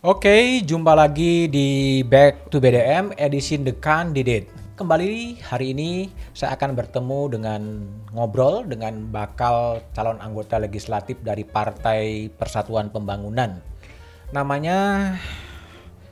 Oke, 0.00 0.64
jumpa 0.64 0.96
lagi 0.96 1.44
di 1.52 2.00
Back 2.00 2.48
to 2.48 2.56
BDM 2.56 3.12
edisi 3.20 3.60
The 3.60 3.76
Candidate. 3.76 4.48
Kembali 4.72 5.36
hari 5.44 5.76
ini 5.76 6.08
saya 6.32 6.56
akan 6.56 6.72
bertemu 6.72 7.20
dengan 7.28 7.84
ngobrol 8.16 8.64
dengan 8.64 9.12
bakal 9.12 9.84
calon 9.92 10.16
anggota 10.24 10.56
legislatif 10.56 11.20
dari 11.20 11.44
Partai 11.44 12.32
Persatuan 12.32 12.88
Pembangunan. 12.88 13.60
Namanya 14.32 15.20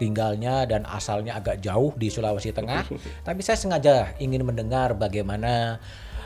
tinggalnya 0.00 0.64
dan 0.64 0.88
asalnya 0.88 1.36
agak 1.36 1.60
jauh 1.60 1.92
di 1.94 2.08
Sulawesi 2.08 2.50
Tengah. 2.56 2.88
Tapi 3.26 3.40
saya 3.44 3.60
sengaja 3.60 4.16
ingin 4.16 4.42
mendengar 4.42 4.96
bagaimana 4.96 5.78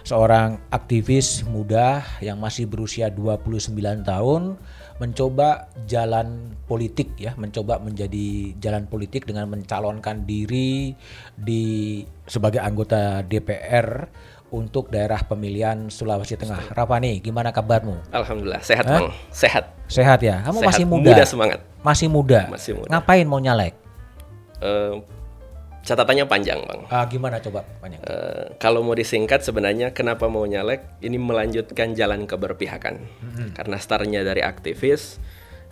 seorang 0.05 0.61
aktivis 0.69 1.43
muda 1.49 2.05
yang 2.21 2.37
masih 2.37 2.69
berusia 2.69 3.09
29 3.09 3.73
tahun 4.05 4.61
mencoba 5.03 5.67
jalan 5.91 6.55
politik 6.71 7.11
ya, 7.19 7.35
mencoba 7.35 7.83
menjadi 7.83 8.55
jalan 8.63 8.87
politik 8.87 9.27
dengan 9.27 9.51
mencalonkan 9.51 10.23
diri 10.23 10.95
di 11.35 12.05
sebagai 12.31 12.63
anggota 12.63 13.27
DPR 13.27 14.07
untuk 14.55 14.95
daerah 14.95 15.19
pemilihan 15.27 15.91
Sulawesi 15.91 16.39
Tengah. 16.39 16.71
Rafani, 16.71 17.19
gimana 17.19 17.51
kabarmu? 17.51 18.15
Alhamdulillah 18.15 18.63
sehat 18.63 18.87
Hah? 18.87 19.03
bang, 19.03 19.07
sehat. 19.35 19.65
Sehat 19.91 20.23
ya. 20.23 20.47
Kamu 20.47 20.63
sehat. 20.63 20.69
masih 20.71 20.85
muda. 20.87 21.11
Muda 21.11 21.25
semangat. 21.27 21.61
Masih 21.83 22.07
muda. 22.07 22.41
Masih 22.47 22.73
muda. 22.79 22.89
Ngapain 22.95 23.27
mau 23.27 23.43
nyalek? 23.43 23.75
Uh, 24.63 25.03
catatannya 25.83 26.25
panjang 26.31 26.63
bang. 26.63 26.81
Ah, 26.89 27.05
gimana 27.11 27.43
coba 27.43 27.67
panjang? 27.83 28.01
Uh, 28.07 28.55
kalau 28.63 28.87
mau 28.87 28.95
disingkat 28.95 29.43
sebenarnya 29.43 29.91
kenapa 29.91 30.31
mau 30.31 30.47
nyalek? 30.47 31.03
Ini 31.03 31.19
melanjutkan 31.19 31.93
jalan 31.99 32.25
keberpihakan. 32.25 32.95
Hmm. 33.21 33.51
Karena 33.53 33.77
startnya 33.83 34.23
dari 34.23 34.41
aktivis, 34.41 35.19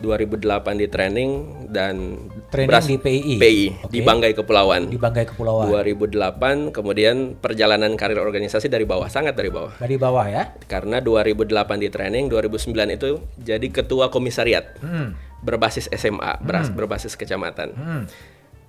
2008 0.03 0.83
di 0.83 0.87
training 0.91 1.31
dan 1.71 2.27
training 2.51 2.85
di 2.91 2.97
PI. 2.99 3.35
PI 3.39 3.67
okay. 3.87 3.91
di 3.95 4.01
Banggai 4.03 4.33
Kepulauan. 4.35 4.91
Di 4.91 4.99
Banggai 4.99 5.25
Kepulauan. 5.31 5.71
2008 5.71 6.75
kemudian 6.75 7.39
perjalanan 7.39 7.95
karir 7.95 8.19
organisasi 8.19 8.67
dari 8.67 8.83
bawah 8.83 9.07
sangat 9.07 9.39
dari 9.39 9.49
bawah. 9.49 9.79
Dari 9.79 9.97
bawah 9.97 10.27
ya. 10.27 10.53
Karena 10.67 10.99
2008 10.99 11.79
di 11.79 11.89
training, 11.89 12.27
2009 12.27 12.99
itu 12.99 13.23
jadi 13.39 13.67
ketua 13.71 14.11
komisariat. 14.11 14.77
Hmm. 14.83 15.15
Berbasis 15.43 15.87
SMA, 15.95 16.43
hmm. 16.43 16.75
berbasis 16.75 17.15
kecamatan. 17.15 17.73
Hmm. 17.75 18.03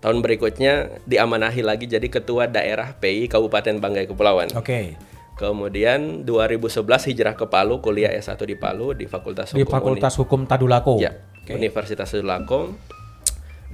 Tahun 0.04 0.20
berikutnya 0.20 1.00
diamanahi 1.08 1.64
lagi 1.64 1.88
jadi 1.88 2.06
ketua 2.12 2.46
daerah 2.46 2.92
PI 3.00 3.32
Kabupaten 3.32 3.82
Banggai 3.82 4.06
Kepulauan. 4.06 4.52
Oke. 4.54 4.68
Okay. 4.68 4.86
Kemudian 5.44 6.24
2011 6.24 7.12
hijrah 7.12 7.36
ke 7.36 7.52
Palu, 7.52 7.84
kuliah 7.84 8.16
S1 8.16 8.40
di 8.48 8.56
Palu 8.56 8.96
di 8.96 9.12
Fakultas 9.12 9.52
Hukum. 9.52 9.60
Di 9.60 9.68
Fakultas 9.68 10.16
Uni 10.16 10.20
Hukum 10.24 10.42
Tadulako. 10.48 10.96
Ya, 11.04 11.20
okay. 11.44 11.60
Universitas 11.60 12.16
Tadulako. 12.16 12.72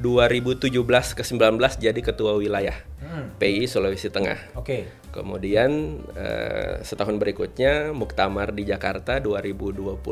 2017 0.02 0.74
ke 1.14 1.24
19 1.28 1.60
jadi 1.78 2.00
ketua 2.00 2.40
wilayah 2.40 2.74
hmm. 3.04 3.38
PI 3.38 3.70
Sulawesi 3.70 4.10
Tengah. 4.10 4.58
Oke. 4.58 4.66
Okay. 4.66 4.82
Kemudian 5.14 6.02
uh, 6.18 6.82
setahun 6.82 7.22
berikutnya 7.22 7.94
Muktamar 7.94 8.50
di 8.50 8.66
Jakarta 8.66 9.22
2021. 9.22 10.10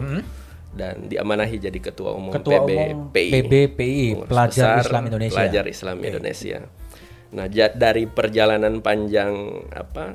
Hmm 0.00 0.24
dan 0.70 1.10
diamanahi 1.10 1.58
jadi 1.58 1.78
ketua 1.82 2.14
umum 2.14 2.30
ketua 2.30 2.62
PB 2.62 2.70
umum 2.70 3.10
PI, 3.10 3.30
PB 3.34 3.52
PI 3.74 4.06
Pelajar 4.30 4.78
Islam 4.78 5.02
Indonesia. 5.10 5.34
Pelajar 5.34 5.64
Islam 5.66 5.96
okay. 5.98 6.06
Indonesia. 6.06 6.58
Nah, 7.30 7.46
dari 7.50 8.04
perjalanan 8.06 8.74
panjang 8.78 9.34
apa 9.70 10.14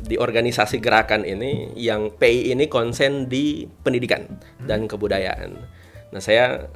di 0.00 0.16
organisasi 0.16 0.80
gerakan 0.80 1.28
ini 1.28 1.76
yang 1.76 2.10
PI 2.16 2.56
ini 2.56 2.66
konsen 2.66 3.28
di 3.28 3.68
pendidikan 3.84 4.24
dan 4.64 4.88
kebudayaan. 4.88 5.50
Nah, 6.10 6.20
saya 6.22 6.66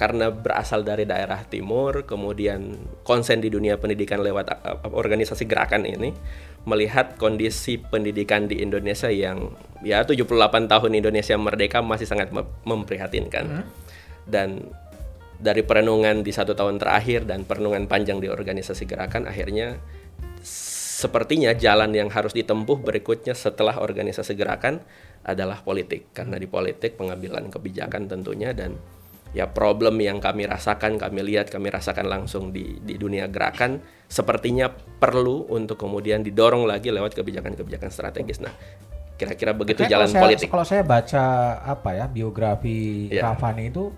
karena 0.00 0.32
berasal 0.32 0.80
dari 0.80 1.04
daerah 1.04 1.44
timur, 1.44 2.08
kemudian 2.08 2.72
konsen 3.04 3.44
di 3.44 3.52
dunia 3.52 3.76
pendidikan 3.76 4.24
lewat 4.24 4.48
organisasi 4.88 5.44
gerakan 5.44 5.84
ini, 5.84 6.16
melihat 6.64 7.20
kondisi 7.20 7.76
pendidikan 7.76 8.48
di 8.48 8.64
Indonesia 8.64 9.12
yang 9.12 9.52
ya 9.84 10.00
78 10.00 10.72
tahun 10.72 10.92
Indonesia 10.96 11.36
merdeka 11.36 11.84
masih 11.84 12.08
sangat 12.08 12.32
memprihatinkan. 12.64 13.44
Hmm. 13.60 13.64
Dan 14.24 14.72
dari 15.36 15.60
perenungan 15.64 16.24
di 16.24 16.32
satu 16.32 16.56
tahun 16.56 16.80
terakhir 16.80 17.28
dan 17.28 17.44
perenungan 17.44 17.84
panjang 17.84 18.24
di 18.24 18.28
organisasi 18.32 18.88
gerakan, 18.88 19.28
akhirnya 19.28 19.76
sepertinya 21.00 21.56
jalan 21.56 21.96
yang 21.96 22.12
harus 22.12 22.36
ditempuh 22.36 22.84
berikutnya 22.84 23.32
setelah 23.32 23.80
organisasi 23.80 24.36
gerakan 24.36 24.84
adalah 25.24 25.64
politik. 25.64 26.12
Karena 26.12 26.36
di 26.36 26.44
politik 26.44 27.00
pengambilan 27.00 27.48
kebijakan 27.48 28.04
tentunya 28.04 28.52
dan 28.52 28.76
ya 29.32 29.48
problem 29.48 29.96
yang 30.02 30.20
kami 30.20 30.44
rasakan 30.44 30.98
kami 30.98 31.22
lihat 31.22 31.48
kami 31.48 31.70
rasakan 31.70 32.10
langsung 32.10 32.50
di 32.50 32.82
di 32.82 32.98
dunia 32.98 33.30
gerakan 33.30 33.78
sepertinya 34.10 34.66
perlu 34.74 35.46
untuk 35.54 35.78
kemudian 35.78 36.20
didorong 36.26 36.66
lagi 36.66 36.90
lewat 36.90 37.16
kebijakan-kebijakan 37.16 37.88
strategis. 37.88 38.42
Nah 38.42 38.52
kira-kira 39.16 39.52
begitu 39.52 39.84
Kayaknya 39.84 39.92
jalan 39.96 40.08
kalau 40.08 40.16
saya, 40.16 40.24
politik. 40.24 40.46
kalau 40.48 40.66
saya 40.66 40.82
baca 40.82 41.24
apa 41.64 41.90
ya 41.96 42.06
biografi 42.08 43.08
ya. 43.12 43.32
Rafani 43.32 43.68
itu 43.68 43.92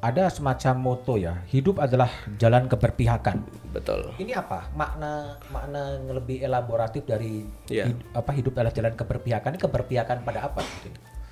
ada 0.00 0.28
semacam 0.28 0.74
moto 0.76 1.16
ya 1.16 1.40
hidup 1.48 1.80
adalah 1.80 2.10
jalan 2.36 2.68
keberpihakan. 2.68 3.42
Betul. 3.72 4.12
Ini 4.20 4.36
apa? 4.36 4.70
Makna 4.76 5.40
makna 5.48 5.98
lebih 6.12 6.44
elaboratif 6.44 7.08
dari 7.08 7.44
yeah. 7.72 7.88
hid, 7.88 7.98
apa 8.12 8.30
hidup 8.36 8.52
adalah 8.56 8.74
jalan 8.74 8.94
keberpihakan. 8.94 9.56
Ini 9.56 9.60
keberpihakan 9.60 10.16
pada 10.22 10.40
apa 10.52 10.60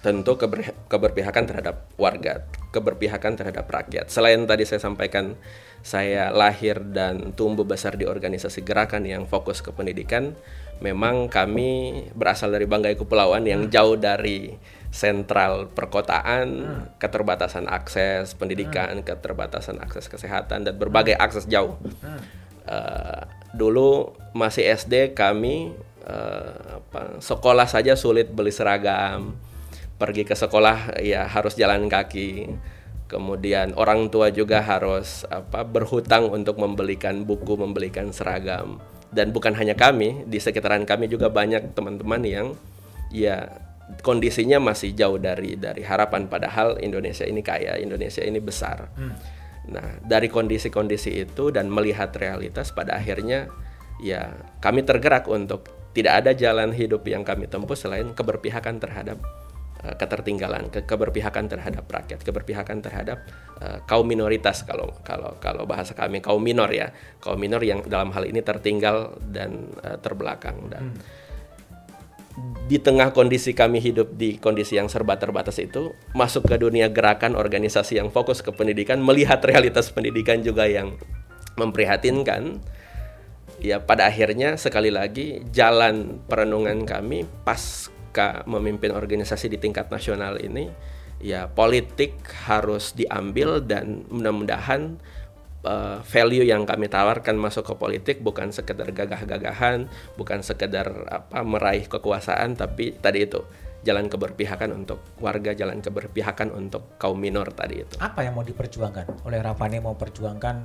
tentu 0.05 0.37
keber, 0.37 0.69
keberpihakan 0.93 1.45
terhadap 1.49 1.89
warga 1.97 2.45
keberpihakan 2.69 3.41
terhadap 3.41 3.65
rakyat. 3.65 4.13
Selain 4.13 4.37
tadi 4.45 4.69
saya 4.69 4.85
sampaikan 4.85 5.33
saya 5.81 6.29
lahir 6.29 6.77
dan 6.93 7.33
tumbuh 7.33 7.65
besar 7.65 7.97
di 7.97 8.05
organisasi 8.05 8.61
gerakan 8.61 9.09
yang 9.09 9.25
fokus 9.25 9.65
ke 9.65 9.73
pendidikan 9.73 10.37
memang 10.85 11.33
kami 11.33 12.05
berasal 12.13 12.53
dari 12.53 12.69
Banggai 12.69 13.01
Kepulauan 13.01 13.49
yang 13.49 13.69
hmm. 13.69 13.73
jauh 13.73 13.97
dari 13.97 14.53
sentral 14.95 15.67
perkotaan, 15.75 16.47
hmm. 16.47 16.83
keterbatasan 17.03 17.67
akses 17.67 18.39
pendidikan, 18.39 19.03
hmm. 19.03 19.05
keterbatasan 19.05 19.83
akses 19.83 20.07
kesehatan 20.07 20.63
dan 20.63 20.75
berbagai 20.79 21.19
hmm. 21.19 21.25
akses 21.27 21.51
jauh. 21.51 21.75
Hmm. 21.99 22.23
Uh, 22.65 23.27
dulu 23.51 24.15
masih 24.39 24.71
SD 24.71 25.19
kami 25.19 25.75
uh, 26.07 26.79
apa, 26.79 27.19
sekolah 27.19 27.67
saja 27.67 27.99
sulit 27.99 28.31
beli 28.31 28.55
seragam, 28.55 29.35
pergi 29.99 30.23
ke 30.23 30.39
sekolah 30.39 31.03
ya 31.03 31.27
harus 31.27 31.59
jalan 31.59 31.91
kaki. 31.91 32.55
Kemudian 33.11 33.75
orang 33.75 34.09
tua 34.15 34.31
juga 34.31 34.63
harus 34.63 35.27
apa 35.27 35.67
berhutang 35.67 36.31
untuk 36.31 36.57
membelikan 36.63 37.27
buku, 37.27 37.59
membelikan 37.59 38.15
seragam. 38.15 38.79
Dan 39.11 39.31
bukan 39.31 39.55
hanya 39.59 39.75
kami, 39.75 40.23
di 40.27 40.39
sekitaran 40.39 40.87
kami 40.87 41.07
juga 41.11 41.31
banyak 41.31 41.75
teman-teman 41.75 42.23
yang 42.27 42.47
ya 43.15 43.64
kondisinya 44.01 44.61
masih 44.61 44.97
jauh 44.97 45.21
dari 45.21 45.61
dari 45.61 45.85
harapan 45.85 46.29
padahal 46.29 46.81
Indonesia 46.81 47.29
ini 47.29 47.45
kaya, 47.45 47.77
Indonesia 47.77 48.25
ini 48.25 48.41
besar. 48.41 48.89
Hmm. 48.97 49.15
Nah, 49.65 49.97
dari 50.05 50.29
kondisi-kondisi 50.29 51.25
itu 51.25 51.49
dan 51.49 51.73
melihat 51.73 52.13
realitas 52.17 52.69
pada 52.73 53.01
akhirnya 53.01 53.49
ya 54.01 54.37
kami 54.61 54.85
tergerak 54.85 55.25
untuk 55.29 55.69
tidak 55.97 56.25
ada 56.25 56.33
jalan 56.37 56.75
hidup 56.75 57.07
yang 57.09 57.25
kami 57.25 57.49
tempuh 57.49 57.79
selain 57.79 58.13
keberpihakan 58.13 58.77
terhadap 58.83 59.17
uh, 59.81 59.95
ketertinggalan, 59.97 60.69
ke 60.69 60.85
keberpihakan 60.85 61.49
terhadap 61.49 61.85
rakyat, 61.89 62.21
keberpihakan 62.21 62.85
terhadap 62.85 63.25
uh, 63.63 63.81
kaum 63.89 64.05
minoritas 64.05 64.65
kalau 64.69 64.93
kalau 65.01 65.39
kalau 65.41 65.65
bahasa 65.65 65.97
kami 65.97 66.21
kaum 66.21 66.43
minor 66.45 66.69
ya, 66.69 66.93
kaum 67.25 67.41
minor 67.41 67.63
yang 67.65 67.81
dalam 67.89 68.13
hal 68.13 68.29
ini 68.29 68.45
tertinggal 68.45 69.17
dan 69.33 69.73
uh, 69.81 69.97
terbelakang 70.01 70.69
dan 70.69 70.93
hmm 70.93 71.24
di 72.67 72.83
tengah 72.83 73.15
kondisi 73.15 73.55
kami 73.55 73.79
hidup 73.79 74.19
di 74.19 74.43
kondisi 74.43 74.75
yang 74.75 74.91
serba 74.91 75.15
terbatas 75.23 75.63
itu 75.63 75.95
masuk 76.19 76.51
ke 76.51 76.59
dunia 76.59 76.91
gerakan 76.91 77.39
organisasi 77.39 78.03
yang 78.03 78.11
fokus 78.11 78.43
ke 78.43 78.51
pendidikan 78.51 78.99
melihat 78.99 79.39
realitas 79.47 79.95
pendidikan 79.95 80.43
juga 80.43 80.67
yang 80.67 80.99
memprihatinkan 81.55 82.59
ya 83.63 83.79
pada 83.79 84.11
akhirnya 84.11 84.59
sekali 84.59 84.91
lagi 84.91 85.47
jalan 85.55 86.19
perenungan 86.27 86.83
kami 86.83 87.23
pasca 87.47 88.43
memimpin 88.51 88.91
organisasi 88.91 89.55
di 89.55 89.59
tingkat 89.63 89.95
nasional 89.95 90.35
ini 90.43 90.75
ya 91.23 91.47
politik 91.47 92.19
harus 92.51 92.99
diambil 92.99 93.63
dan 93.63 94.03
mudah-mudahan 94.11 94.99
uh, 95.65 95.99
value 96.05 96.45
yang 96.47 96.69
kami 96.69 96.87
tawarkan 96.87 97.35
masuk 97.41 97.65
ke 97.67 97.75
politik 97.75 98.17
bukan 98.21 98.53
sekedar 98.53 98.89
gagah-gagahan, 98.93 99.89
bukan 100.15 100.41
sekedar 100.45 100.87
apa 101.09 101.41
meraih 101.43 101.89
kekuasaan, 101.89 102.55
tapi 102.55 102.95
tadi 103.01 103.27
itu 103.27 103.43
jalan 103.85 104.09
keberpihakan 104.09 104.73
untuk 104.73 104.99
warga, 105.21 105.53
jalan 105.53 105.85
keberpihakan 105.85 106.49
untuk 106.57 106.97
kaum 106.97 107.21
minor 107.21 107.53
tadi 107.53 107.85
itu. 107.85 107.95
Apa 108.01 108.25
yang 108.25 108.35
mau 108.35 108.43
diperjuangkan 108.43 109.29
oleh 109.29 109.39
Rafani 109.45 109.79
mau 109.85 109.93
perjuangkan 109.95 110.57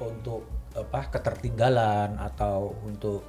untuk 0.00 0.72
apa 0.74 1.12
ketertinggalan 1.12 2.16
atau 2.16 2.72
untuk 2.82 3.20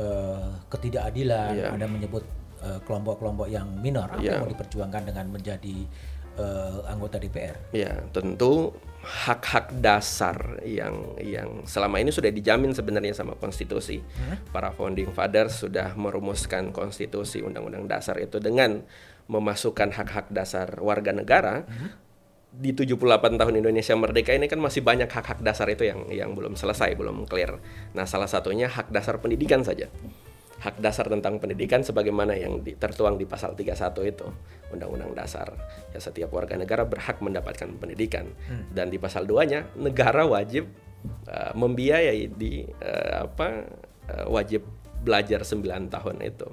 eh, 0.00 0.48
ketidakadilan? 0.72 1.52
Iya. 1.54 1.68
Ada 1.76 1.86
menyebut 1.86 2.24
eh, 2.64 2.80
kelompok-kelompok 2.88 3.52
yang 3.52 3.68
minor. 3.84 4.08
Apa 4.16 4.24
Iya. 4.24 4.40
yang 4.40 4.48
mau 4.48 4.50
diperjuangkan 4.50 5.02
dengan 5.12 5.26
menjadi 5.28 5.76
eh, 6.40 6.78
anggota 6.88 7.20
DPR? 7.20 7.76
Ya, 7.76 8.00
tentu 8.16 8.72
hak-hak 9.00 9.80
dasar 9.80 10.60
yang 10.60 11.16
yang 11.16 11.64
selama 11.64 11.96
ini 12.04 12.12
sudah 12.12 12.28
dijamin 12.28 12.76
sebenarnya 12.76 13.16
sama 13.16 13.32
konstitusi. 13.36 14.04
Para 14.52 14.70
founding 14.76 15.10
fathers 15.16 15.64
sudah 15.64 15.96
merumuskan 15.96 16.68
konstitusi 16.70 17.40
undang-undang 17.40 17.88
dasar 17.88 18.20
itu 18.20 18.36
dengan 18.36 18.84
memasukkan 19.30 19.94
hak-hak 19.96 20.26
dasar 20.28 20.68
warga 20.84 21.16
negara. 21.16 21.64
Di 22.50 22.74
78 22.74 23.38
tahun 23.38 23.62
Indonesia 23.62 23.94
merdeka 23.94 24.34
ini 24.34 24.50
kan 24.50 24.58
masih 24.58 24.82
banyak 24.82 25.06
hak-hak 25.06 25.38
dasar 25.38 25.70
itu 25.70 25.86
yang 25.86 26.10
yang 26.10 26.34
belum 26.34 26.58
selesai, 26.58 26.98
belum 26.98 27.30
clear. 27.30 27.62
Nah, 27.94 28.04
salah 28.10 28.26
satunya 28.26 28.66
hak 28.66 28.90
dasar 28.90 29.22
pendidikan 29.22 29.62
saja. 29.62 29.86
Hak 30.60 30.76
dasar 30.84 31.08
tentang 31.08 31.40
pendidikan 31.40 31.80
sebagaimana 31.80 32.36
yang 32.36 32.60
di- 32.60 32.76
tertuang 32.76 33.16
di 33.16 33.24
pasal 33.24 33.56
31 33.56 34.04
itu 34.04 34.28
Undang-Undang 34.76 35.16
Dasar. 35.16 35.48
Ya 35.90 35.98
setiap 35.98 36.36
warga 36.36 36.60
negara 36.60 36.84
berhak 36.84 37.24
mendapatkan 37.24 37.68
pendidikan. 37.80 38.28
Dan 38.68 38.92
di 38.92 39.00
pasal 39.00 39.24
2-nya 39.24 39.72
negara 39.80 40.28
wajib 40.28 40.68
uh, 41.26 41.56
membiayai 41.56 42.28
di 42.36 42.68
uh, 42.68 43.24
apa 43.24 43.64
uh, 44.12 44.26
wajib 44.28 44.68
belajar 45.00 45.48
9 45.48 45.64
tahun 45.88 46.16
itu. 46.20 46.48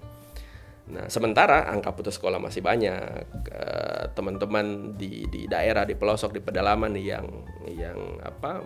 Nah, 0.87 1.11
sementara 1.11 1.67
angka 1.67 1.91
putus 1.91 2.15
sekolah 2.15 2.39
masih 2.39 2.63
banyak. 2.63 3.27
Teman-teman 4.15 4.95
di 4.95 5.27
di 5.27 5.43
daerah, 5.43 5.83
di 5.83 5.99
pelosok, 5.99 6.39
di 6.39 6.39
pedalaman 6.39 6.95
yang 6.95 7.27
yang 7.67 8.23
apa 8.23 8.63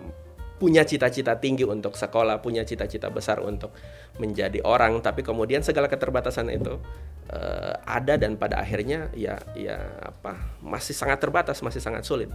punya 0.62 0.86
cita-cita 0.86 1.42
tinggi 1.42 1.66
untuk 1.66 1.98
sekolah, 1.98 2.38
punya 2.38 2.62
cita-cita 2.62 3.10
besar 3.10 3.42
untuk 3.42 3.74
menjadi 4.22 4.62
orang, 4.62 5.02
tapi 5.02 5.26
kemudian 5.26 5.58
segala 5.66 5.90
keterbatasan 5.90 6.54
itu 6.54 6.78
eh, 7.34 7.74
ada 7.82 8.14
dan 8.14 8.38
pada 8.38 8.62
akhirnya 8.62 9.10
ya 9.10 9.42
ya 9.58 9.82
apa 9.98 10.38
masih 10.62 10.94
sangat 10.94 11.18
terbatas, 11.18 11.58
masih 11.66 11.82
sangat 11.82 12.06
sulit. 12.06 12.30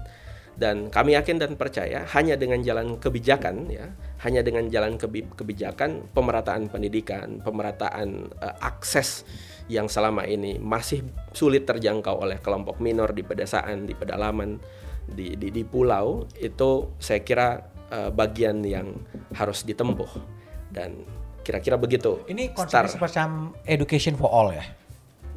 Dan 0.60 0.92
kami 0.92 1.16
yakin 1.16 1.40
dan 1.40 1.56
percaya 1.56 2.04
hanya 2.18 2.36
dengan 2.36 2.60
jalan 2.60 3.00
kebijakan 3.00 3.72
ya, 3.72 3.96
hanya 4.28 4.44
dengan 4.44 4.68
jalan 4.68 5.00
kebi- 5.00 5.32
kebijakan 5.32 6.12
pemerataan 6.12 6.68
pendidikan, 6.68 7.40
pemerataan 7.40 8.28
eh, 8.44 8.56
akses 8.60 9.24
yang 9.72 9.88
selama 9.88 10.28
ini 10.28 10.60
masih 10.60 11.08
sulit 11.32 11.64
terjangkau 11.64 12.28
oleh 12.28 12.44
kelompok 12.44 12.84
minor 12.84 13.16
di 13.16 13.24
pedesaan, 13.24 13.88
di 13.88 13.96
pedalaman, 13.96 14.60
di 15.08 15.40
di, 15.40 15.48
di 15.48 15.64
pulau 15.64 16.28
itu 16.36 16.92
saya 17.00 17.24
kira 17.24 17.77
eh, 17.90 18.10
bagian 18.10 18.62
yang 18.62 18.96
harus 19.32 19.64
ditempuh 19.64 20.10
dan 20.70 21.04
kira-kira 21.42 21.76
begitu. 21.76 22.20
Ini 22.28 22.52
konsepnya 22.52 22.92
semacam 22.92 23.56
education 23.64 24.16
for 24.16 24.28
all 24.28 24.52
ya? 24.52 24.64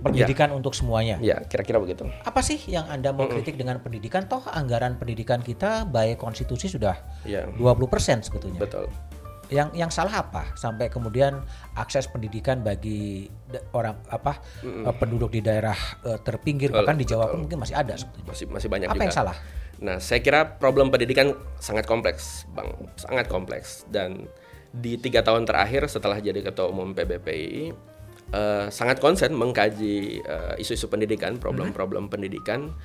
Pendidikan 0.00 0.48
untuk 0.50 0.72
semuanya. 0.72 1.20
Ya, 1.20 1.44
kira-kira 1.44 1.76
begitu. 1.76 2.08
Apa 2.24 2.40
sih 2.40 2.56
yang 2.66 2.88
Anda 2.88 3.12
mau 3.12 3.28
kritik 3.28 3.60
dengan 3.60 3.84
pendidikan? 3.84 4.24
Toh 4.24 4.40
anggaran 4.48 4.96
pendidikan 4.96 5.44
kita 5.44 5.84
baik 5.84 6.16
konstitusi 6.16 6.72
sudah 6.72 6.96
Ya, 7.22 7.44
20% 7.60 8.24
sebetulnya. 8.24 8.56
betul. 8.56 8.88
Yang 9.50 9.68
yang 9.76 9.90
salah 9.92 10.24
apa 10.24 10.54
sampai 10.56 10.88
kemudian 10.88 11.42
akses 11.74 12.06
pendidikan 12.06 12.64
bagi 12.64 13.28
orang 13.76 13.98
apa 14.08 14.40
eh, 14.64 14.94
penduduk 14.96 15.36
di 15.36 15.44
daerah 15.44 15.76
eh, 16.06 16.16
terpinggir 16.22 16.72
Betul, 16.72 16.80
bahkan 16.80 16.96
di 16.96 17.04
Jawa 17.04 17.20
betul. 17.20 17.32
pun 17.34 17.38
mungkin 17.44 17.58
masih 17.60 17.76
ada 17.76 17.94
sebetulnya. 17.94 18.28
Masih 18.32 18.46
masih 18.48 18.68
banyak 18.72 18.88
Apa 18.88 18.94
juga. 18.96 19.04
yang 19.04 19.12
salah? 19.12 19.36
Nah, 19.80 19.96
saya 19.96 20.20
kira 20.20 20.60
problem 20.60 20.92
pendidikan 20.92 21.32
sangat 21.56 21.88
kompleks, 21.88 22.44
Bang. 22.52 22.76
Sangat 23.00 23.32
kompleks. 23.32 23.88
Dan 23.88 24.28
di 24.70 25.00
tiga 25.00 25.24
tahun 25.24 25.48
terakhir 25.48 25.88
setelah 25.88 26.20
jadi 26.20 26.44
ketua 26.44 26.68
umum 26.68 26.92
PBPI, 26.92 27.72
eh, 28.36 28.66
sangat 28.68 29.00
konsen 29.00 29.32
mengkaji 29.32 30.20
eh, 30.20 30.54
isu-isu 30.60 30.92
pendidikan, 30.92 31.40
problem-problem 31.40 32.12
pendidikan, 32.12 32.76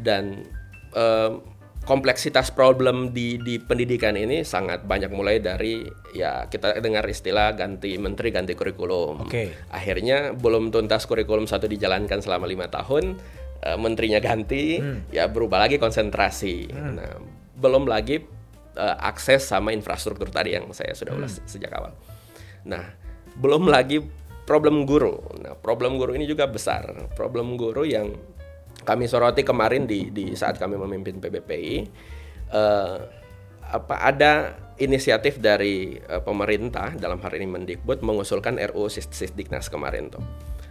dan 0.00 0.48
eh, 0.96 1.32
kompleksitas 1.80 2.52
problem 2.52 3.16
di 3.16 3.40
di 3.40 3.56
pendidikan 3.56 4.12
ini 4.12 4.44
sangat 4.44 4.84
banyak 4.84 5.08
mulai 5.16 5.40
dari 5.40 5.80
ya 6.12 6.44
kita 6.44 6.76
dengar 6.84 7.04
istilah 7.08 7.56
ganti 7.56 7.96
menteri 7.96 8.28
ganti 8.28 8.52
kurikulum. 8.52 9.24
Oke. 9.24 9.52
Akhirnya 9.72 10.36
belum 10.36 10.68
tuntas 10.68 11.08
kurikulum 11.08 11.48
satu 11.48 11.64
dijalankan 11.64 12.20
selama 12.20 12.44
lima 12.44 12.68
tahun, 12.68 13.16
eh, 13.62 13.78
menterinya 13.78 14.18
ganti, 14.18 14.80
ya 15.10 15.28
berubah 15.28 15.68
lagi 15.68 15.76
konsentrasi. 15.76 16.68
Nah, 16.72 17.16
belum 17.56 17.84
lagi 17.84 18.20
eh, 18.74 18.96
akses 19.00 19.48
sama 19.48 19.72
infrastruktur 19.72 20.28
tadi 20.28 20.56
yang 20.56 20.68
saya 20.72 20.96
sudah 20.96 21.12
ulas 21.16 21.40
sejak 21.44 21.72
awal. 21.76 21.92
Nah, 22.66 22.84
belum 23.36 23.68
lagi 23.68 24.00
problem 24.44 24.84
guru. 24.84 25.20
Nah, 25.40 25.54
problem 25.54 25.96
guru 26.00 26.16
ini 26.16 26.26
juga 26.26 26.50
besar. 26.50 26.90
Problem 27.14 27.54
guru 27.54 27.86
yang 27.86 28.10
kami 28.80 29.04
soroti 29.06 29.44
kemarin 29.44 29.84
di 29.84 30.08
di 30.08 30.32
saat 30.32 30.56
kami 30.56 30.80
memimpin 30.80 31.20
PBPI 31.20 31.76
eh, 32.50 32.98
apa 33.70 33.96
ada 34.02 34.56
inisiatif 34.80 35.38
dari 35.38 36.00
eh, 36.00 36.22
pemerintah 36.24 36.96
dalam 36.96 37.20
hal 37.20 37.32
ini 37.36 37.46
Mendikbud 37.46 38.00
mengusulkan 38.00 38.56
RUU 38.72 38.88
Sis- 38.88 39.12
Sisdiknas 39.12 39.68
kemarin 39.68 40.08
tuh. 40.08 40.24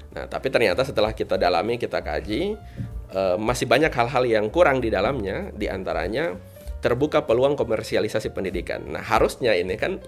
Nah, 0.09 0.25
tapi 0.25 0.49
ternyata 0.49 0.81
setelah 0.81 1.13
kita 1.13 1.37
dalami, 1.37 1.77
kita 1.77 2.01
kaji 2.01 2.57
eh, 3.13 3.35
masih 3.37 3.69
banyak 3.69 3.93
hal-hal 3.93 4.23
yang 4.25 4.45
kurang 4.49 4.81
di 4.81 4.89
dalamnya, 4.89 5.53
di 5.53 5.69
antaranya 5.69 6.33
terbuka 6.79 7.27
peluang 7.27 7.59
komersialisasi 7.59 8.31
pendidikan. 8.31 8.81
Nah, 8.89 9.03
harusnya 9.03 9.53
ini 9.53 9.75
kan 9.77 10.01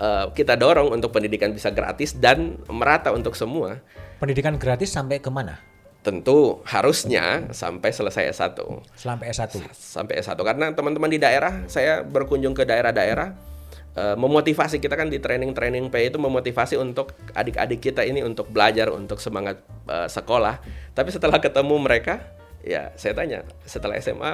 eh, 0.00 0.26
kita 0.32 0.56
dorong 0.56 0.94
untuk 0.94 1.12
pendidikan 1.12 1.52
bisa 1.52 1.68
gratis 1.68 2.16
dan 2.16 2.56
merata 2.72 3.12
untuk 3.12 3.36
semua. 3.36 3.76
Pendidikan 4.22 4.56
gratis 4.56 4.94
sampai 4.94 5.18
ke 5.18 5.28
mana? 5.28 5.58
Tentu 6.02 6.58
harusnya 6.66 7.46
sampai 7.54 7.94
selesai 7.94 8.34
S1 8.34 8.58
Sampai 8.98 9.30
S1. 9.30 9.54
sampai 9.70 10.18
S1 10.18 10.34
karena 10.34 10.74
teman-teman 10.74 11.06
di 11.06 11.22
daerah 11.22 11.62
saya 11.70 12.02
berkunjung 12.02 12.58
ke 12.58 12.66
daerah-daerah 12.66 13.51
eh, 13.96 14.16
memotivasi 14.16 14.80
kita 14.80 14.96
kan 14.96 15.08
di 15.12 15.20
training-training 15.20 15.92
P 15.92 15.94
itu 16.08 16.18
memotivasi 16.20 16.80
untuk 16.80 17.16
adik-adik 17.36 17.80
kita 17.80 18.02
ini 18.04 18.24
untuk 18.24 18.48
belajar 18.48 18.88
untuk 18.92 19.20
semangat 19.20 19.60
eh, 19.88 20.08
sekolah. 20.08 20.60
Tapi 20.92 21.08
setelah 21.12 21.38
ketemu 21.40 21.76
mereka 21.80 22.20
ya 22.62 22.94
saya 22.94 23.12
tanya 23.18 23.44
setelah 23.66 23.98
SMA 24.00 24.32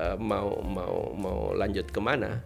eh, 0.00 0.16
mau 0.20 0.60
mau 0.64 1.12
mau 1.12 1.38
lanjut 1.52 1.88
ke 1.88 2.00
mana? 2.00 2.40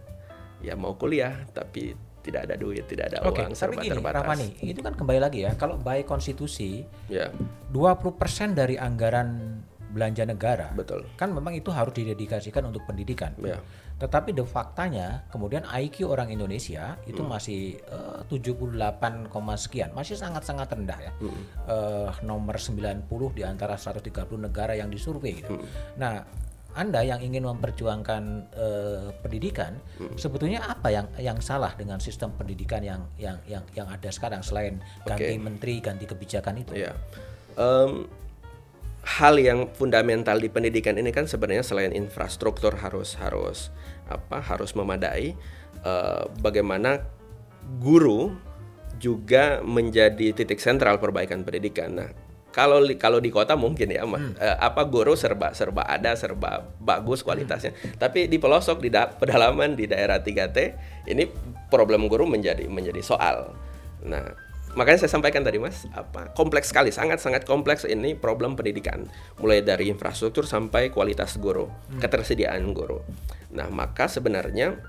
Ya 0.61 0.77
mau 0.77 0.93
kuliah 0.93 1.41
tapi 1.57 1.97
tidak 2.21 2.45
ada 2.45 2.55
duit 2.55 2.85
tidak 2.85 3.09
ada 3.11 3.25
Oke, 3.25 3.41
uang 3.41 3.57
tapi 3.57 3.57
serba 3.57 3.81
gini, 3.81 3.91
terbatas 3.97 4.21
Rahmani, 4.21 4.47
itu 4.61 4.79
kan 4.85 4.93
kembali 4.93 5.19
lagi 5.25 5.39
ya, 5.41 5.57
kalau 5.57 5.81
baik 5.81 6.05
konstitusi, 6.05 6.85
ya. 7.09 7.33
20% 7.73 8.53
dari 8.53 8.77
anggaran 8.77 9.57
belanja 9.89 10.29
negara, 10.29 10.69
betul. 10.71 11.01
kan 11.17 11.33
memang 11.33 11.57
itu 11.57 11.73
harus 11.73 11.97
didedikasikan 11.97 12.61
untuk 12.69 12.85
pendidikan. 12.85 13.33
ya 13.41 13.57
Tetapi 14.01 14.33
de 14.33 14.41
faktanya, 14.41 15.29
kemudian 15.29 15.61
IQ 15.61 16.09
orang 16.09 16.33
Indonesia 16.33 16.97
itu 17.05 17.21
Hmm. 17.21 17.37
masih 17.37 17.77
eh, 17.77 18.19
78, 18.25 19.29
koma 19.29 19.53
sekian, 19.53 19.93
masih 19.93 20.17
sangat-sangat 20.17 20.73
rendah 20.73 20.97
ya. 20.97 21.11
Hmm. 21.21 21.41
Eh, 21.69 22.09
nomor 22.25 22.57
90 22.57 23.29
di 23.29 23.45
antara 23.45 23.77
130 23.77 24.41
negara 24.41 24.73
yang 24.73 24.89
disurvei 24.89 25.45
gitu. 25.45 25.53
Hmm. 25.53 25.65
Nah, 26.01 26.15
Anda 26.71 27.03
yang 27.03 27.19
ingin 27.19 27.43
memperjuangkan 27.43 28.23
eh, 28.55 29.11
pendidikan, 29.19 29.75
Hmm. 29.99 30.15
sebetulnya 30.15 30.63
apa 30.65 30.87
yang 30.87 31.05
yang 31.19 31.37
salah 31.37 31.75
dengan 31.75 31.99
sistem 31.99 32.31
pendidikan 32.33 32.79
yang 32.79 33.05
yang 33.19 33.37
yang 33.45 33.59
yang 33.75 33.91
ada 33.91 34.07
sekarang 34.07 34.39
selain 34.39 34.79
ganti 35.03 35.35
Oke. 35.35 35.43
menteri, 35.43 35.83
ganti 35.83 36.07
kebijakan 36.07 36.63
itu? 36.63 36.73
Ya, 36.79 36.95
Em, 37.59 38.07
hal 39.01 39.41
yang 39.41 39.65
fundamental 39.73 40.37
di 40.37 40.49
pendidikan 40.49 40.93
ini 40.93 41.09
kan 41.09 41.25
sebenarnya 41.25 41.65
selain 41.65 41.89
infrastruktur 41.89 42.77
harus 42.77 43.17
harus 43.17 43.73
apa 44.05 44.37
harus 44.43 44.77
memadai, 44.77 45.33
eh, 45.81 46.23
bagaimana 46.41 47.01
guru 47.81 48.33
juga 49.01 49.65
menjadi 49.65 50.33
titik 50.37 50.61
sentral 50.61 51.01
perbaikan 51.01 51.41
pendidikan. 51.41 51.89
Nah, 51.97 52.09
kalau 52.53 52.77
li- 52.83 52.99
kalau 52.99 53.17
di 53.17 53.33
kota 53.33 53.57
mungkin 53.57 53.89
ya, 53.89 54.05
Mas, 54.05 54.21
eh, 54.37 54.57
apa 54.59 54.85
guru 54.85 55.17
serba 55.17 55.55
serba 55.57 55.81
ada, 55.87 56.13
serba 56.13 56.69
bagus 56.77 57.25
kualitasnya. 57.25 57.73
Tapi 57.97 58.29
di 58.29 58.37
pelosok, 58.37 58.77
di 58.83 58.93
da- 58.93 59.09
pedalaman, 59.09 59.73
di 59.73 59.89
daerah 59.89 60.21
3T, 60.21 60.57
ini 61.09 61.25
problem 61.73 62.05
guru 62.05 62.29
menjadi 62.29 62.67
menjadi 62.69 63.01
soal. 63.01 63.55
Nah, 64.05 64.50
makanya 64.77 65.05
saya 65.05 65.11
sampaikan 65.17 65.43
tadi 65.43 65.59
Mas, 65.59 65.87
apa 65.91 66.31
kompleks 66.33 66.71
sekali, 66.71 66.89
sangat-sangat 66.93 67.43
kompleks 67.43 67.83
ini 67.83 68.15
problem 68.15 68.55
pendidikan, 68.55 69.07
mulai 69.39 69.63
dari 69.65 69.91
infrastruktur 69.91 70.47
sampai 70.47 70.89
kualitas 70.89 71.35
guru, 71.37 71.67
ketersediaan 71.99 72.71
guru. 72.71 73.03
Nah, 73.51 73.67
maka 73.67 74.07
sebenarnya 74.07 74.79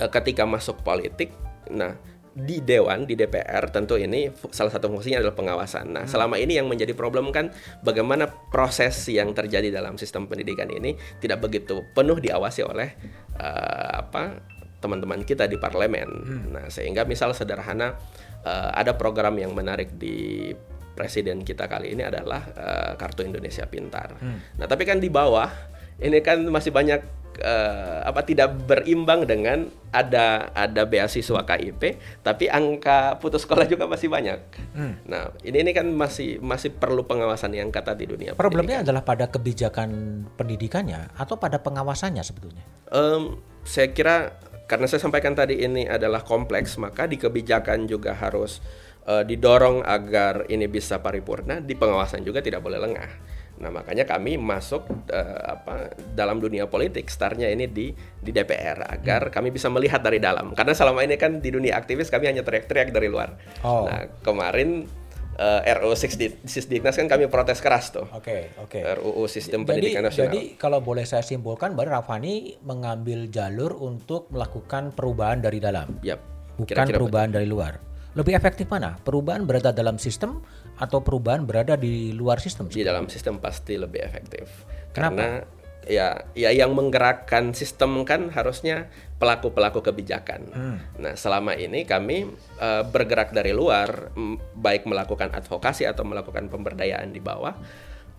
eh, 0.00 0.10
ketika 0.12 0.44
masuk 0.44 0.84
politik, 0.84 1.32
nah 1.72 1.96
di 2.36 2.60
dewan 2.60 3.08
di 3.08 3.16
DPR 3.16 3.72
tentu 3.72 3.96
ini 3.96 4.28
salah 4.52 4.68
satu 4.68 4.92
fungsinya 4.92 5.24
adalah 5.24 5.32
pengawasan. 5.32 5.88
Nah, 5.88 6.04
hmm. 6.04 6.12
selama 6.12 6.36
ini 6.36 6.60
yang 6.60 6.68
menjadi 6.68 6.92
problem 6.92 7.32
kan 7.32 7.48
bagaimana 7.80 8.28
proses 8.52 9.08
yang 9.08 9.32
terjadi 9.32 9.72
dalam 9.72 9.96
sistem 9.96 10.28
pendidikan 10.28 10.68
ini 10.68 11.00
tidak 11.24 11.40
begitu 11.40 11.80
penuh 11.96 12.20
diawasi 12.20 12.60
oleh 12.68 12.92
uh, 13.40 14.04
apa 14.04 14.44
teman-teman 14.84 15.24
kita 15.24 15.48
di 15.48 15.56
parlemen. 15.56 16.10
Hmm. 16.12 16.44
Nah, 16.52 16.68
sehingga 16.68 17.08
misal 17.08 17.32
sederhana 17.32 17.96
uh, 18.46 18.70
ada 18.70 18.94
program 18.94 19.34
yang 19.42 19.50
menarik 19.50 19.98
di 19.98 20.54
presiden 20.96 21.44
kita 21.44 21.68
kali 21.68 21.92
ini 21.92 22.06
adalah 22.06 22.40
uh, 22.56 22.92
kartu 22.96 23.26
Indonesia 23.26 23.66
Pintar. 23.68 24.16
Hmm. 24.16 24.40
Nah, 24.56 24.64
tapi 24.70 24.86
kan 24.88 25.02
di 25.02 25.12
bawah 25.12 25.50
ini 26.00 26.24
kan 26.24 26.40
masih 26.48 26.72
banyak 26.72 27.04
uh, 27.44 28.00
apa 28.08 28.24
tidak 28.24 28.56
berimbang 28.64 29.28
dengan 29.28 29.68
ada 29.92 30.52
ada 30.52 30.84
beasiswa 30.84 31.40
KIP 31.44 31.96
tapi 32.20 32.48
angka 32.48 33.16
putus 33.20 33.44
sekolah 33.44 33.68
juga 33.68 33.84
masih 33.84 34.08
banyak. 34.08 34.40
Hmm. 34.72 34.96
Nah, 35.04 35.36
ini 35.44 35.60
ini 35.60 35.72
kan 35.76 35.88
masih 35.92 36.40
masih 36.40 36.72
perlu 36.72 37.04
pengawasan 37.04 37.52
yang 37.52 37.68
kata 37.68 37.92
di 37.92 38.08
dunia 38.08 38.32
Problemnya 38.32 38.80
pendidikan. 38.80 38.84
adalah 38.88 39.02
pada 39.04 39.26
kebijakan 39.28 39.88
pendidikannya 40.40 41.12
atau 41.16 41.36
pada 41.36 41.60
pengawasannya 41.60 42.24
sebetulnya? 42.24 42.64
Um, 42.88 43.44
saya 43.66 43.90
kira 43.90 44.38
karena 44.66 44.86
saya 44.90 44.98
sampaikan 44.98 45.32
tadi 45.32 45.62
ini 45.62 45.86
adalah 45.86 46.26
kompleks, 46.26 46.74
maka 46.76 47.06
di 47.06 47.14
kebijakan 47.16 47.86
juga 47.86 48.18
harus 48.18 48.58
uh, 49.06 49.22
didorong 49.22 49.86
agar 49.86 50.50
ini 50.50 50.66
bisa 50.66 50.98
paripurna, 50.98 51.62
di 51.62 51.78
pengawasan 51.78 52.26
juga 52.26 52.42
tidak 52.42 52.66
boleh 52.66 52.82
lengah. 52.82 53.10
Nah, 53.56 53.72
makanya 53.72 54.04
kami 54.04 54.36
masuk 54.36 54.84
uh, 55.08 55.40
apa 55.56 55.96
dalam 56.12 56.36
dunia 56.42 56.68
politik 56.68 57.08
startnya 57.08 57.48
ini 57.48 57.64
di 57.64 57.88
di 58.20 58.30
DPR 58.34 58.84
agar 58.84 59.30
hmm. 59.30 59.32
kami 59.32 59.48
bisa 59.54 59.72
melihat 59.72 60.04
dari 60.04 60.20
dalam. 60.20 60.52
Karena 60.52 60.76
selama 60.76 61.00
ini 61.00 61.16
kan 61.16 61.40
di 61.40 61.48
dunia 61.48 61.78
aktivis 61.78 62.12
kami 62.12 62.28
hanya 62.28 62.44
teriak-teriak 62.44 62.92
dari 62.92 63.08
luar. 63.08 63.32
Oh. 63.64 63.88
Nah, 63.88 64.12
kemarin 64.20 64.84
uh, 65.36 65.60
RUU 65.80 65.94
Sisdiknas 66.44 66.96
kan 66.96 67.06
kami 67.06 67.28
protes 67.28 67.60
keras 67.60 67.92
tuh. 67.92 68.08
Oke, 68.12 68.24
okay, 68.24 68.40
oke. 68.60 68.78
Okay. 68.80 68.82
RUU 69.00 69.24
Sistem 69.28 69.62
jadi, 69.62 69.68
Pendidikan 69.68 70.02
Nasional. 70.04 70.32
Jadi 70.32 70.42
kalau 70.56 70.78
boleh 70.80 71.04
saya 71.04 71.22
simpulkan, 71.22 71.76
Baru 71.76 71.92
Rafani 71.92 72.56
mengambil 72.64 73.28
jalur 73.28 73.76
untuk 73.76 74.32
melakukan 74.32 74.96
perubahan 74.96 75.44
dari 75.44 75.60
dalam. 75.60 76.00
Yep. 76.00 76.20
Bukan 76.56 76.72
Kira 76.72 76.84
-kira 76.88 76.96
perubahan 76.96 77.28
betul. 77.30 77.36
dari 77.40 77.46
luar. 77.48 77.72
Lebih 78.16 78.32
efektif 78.32 78.66
mana? 78.72 78.96
Perubahan 78.96 79.44
berada 79.44 79.76
dalam 79.76 80.00
sistem 80.00 80.40
atau 80.80 81.04
perubahan 81.04 81.44
berada 81.44 81.76
di 81.76 82.16
luar 82.16 82.40
sistem? 82.40 82.64
Di 82.72 82.80
dalam 82.80 83.12
sistem 83.12 83.36
pasti 83.36 83.76
lebih 83.76 84.00
efektif. 84.00 84.48
Kenapa? 84.96 85.20
Karena 85.20 85.28
ya 85.86 86.26
ya 86.34 86.50
yang 86.50 86.74
menggerakkan 86.74 87.54
sistem 87.54 88.02
kan 88.02 88.28
harusnya 88.34 88.90
pelaku-pelaku 89.16 89.80
kebijakan. 89.80 90.40
Hmm. 90.52 90.78
Nah, 91.00 91.14
selama 91.16 91.56
ini 91.56 91.86
kami 91.86 92.28
uh, 92.60 92.84
bergerak 92.84 93.32
dari 93.32 93.56
luar 93.56 94.12
baik 94.58 94.84
melakukan 94.84 95.32
advokasi 95.32 95.88
atau 95.88 96.04
melakukan 96.04 96.52
pemberdayaan 96.52 97.14
di 97.14 97.22
bawah 97.22 97.54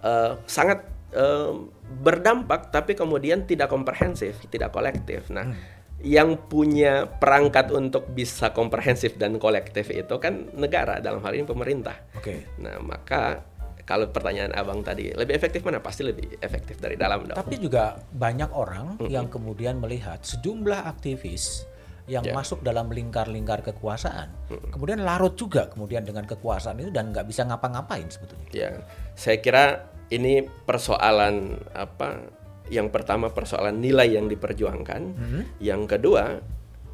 uh, 0.01 0.41
sangat 0.49 0.87
uh, 1.13 1.53
berdampak 2.01 2.73
tapi 2.73 2.97
kemudian 2.97 3.45
tidak 3.45 3.69
komprehensif, 3.69 4.41
tidak 4.49 4.73
kolektif. 4.73 5.29
Nah, 5.29 5.51
hmm 5.51 5.77
yang 6.05 6.37
punya 6.45 7.09
perangkat 7.09 7.73
untuk 7.73 8.13
bisa 8.13 8.53
komprehensif 8.53 9.17
dan 9.17 9.41
kolektif 9.41 9.89
itu 9.89 10.21
kan 10.21 10.53
negara 10.53 11.01
dalam 11.01 11.25
hal 11.25 11.33
ini 11.33 11.45
pemerintah. 11.49 11.97
Oke. 12.13 12.21
Okay. 12.21 12.39
Nah 12.61 12.77
maka 12.85 13.41
kalau 13.87 14.11
pertanyaan 14.11 14.51
abang 14.51 14.83
tadi 14.83 15.15
lebih 15.15 15.31
efektif 15.31 15.63
mana 15.63 15.79
pasti 15.79 16.03
lebih 16.03 16.35
efektif 16.43 16.75
dari 16.83 16.99
dalam 16.99 17.23
dong. 17.23 17.39
Tapi 17.39 17.55
juga 17.55 17.95
banyak 18.11 18.51
orang 18.51 18.99
mm 18.99 19.07
-hmm. 19.07 19.09
yang 19.09 19.31
kemudian 19.31 19.79
melihat 19.79 20.19
sejumlah 20.27 20.83
aktivis 20.91 21.63
yang 22.07 22.23
yeah. 22.23 22.35
masuk 22.35 22.59
dalam 22.63 22.91
lingkar-lingkar 22.91 23.63
kekuasaan, 23.63 24.27
mm 24.27 24.51
-hmm. 24.51 24.69
kemudian 24.75 24.99
larut 25.07 25.39
juga 25.39 25.71
kemudian 25.71 26.03
dengan 26.03 26.27
kekuasaan 26.27 26.83
itu 26.83 26.91
dan 26.91 27.15
nggak 27.15 27.31
bisa 27.31 27.47
ngapa-ngapain 27.47 28.11
sebetulnya. 28.11 28.51
Ya, 28.51 28.71
saya 29.15 29.39
kira 29.39 29.87
ini 30.11 30.43
persoalan 30.43 31.55
apa 31.71 32.27
yang 32.67 32.91
pertama 32.91 33.31
persoalan 33.31 33.79
nilai 33.79 34.19
yang 34.19 34.27
diperjuangkan, 34.27 35.01
hmm. 35.15 35.41
yang 35.63 35.87
kedua 35.87 36.43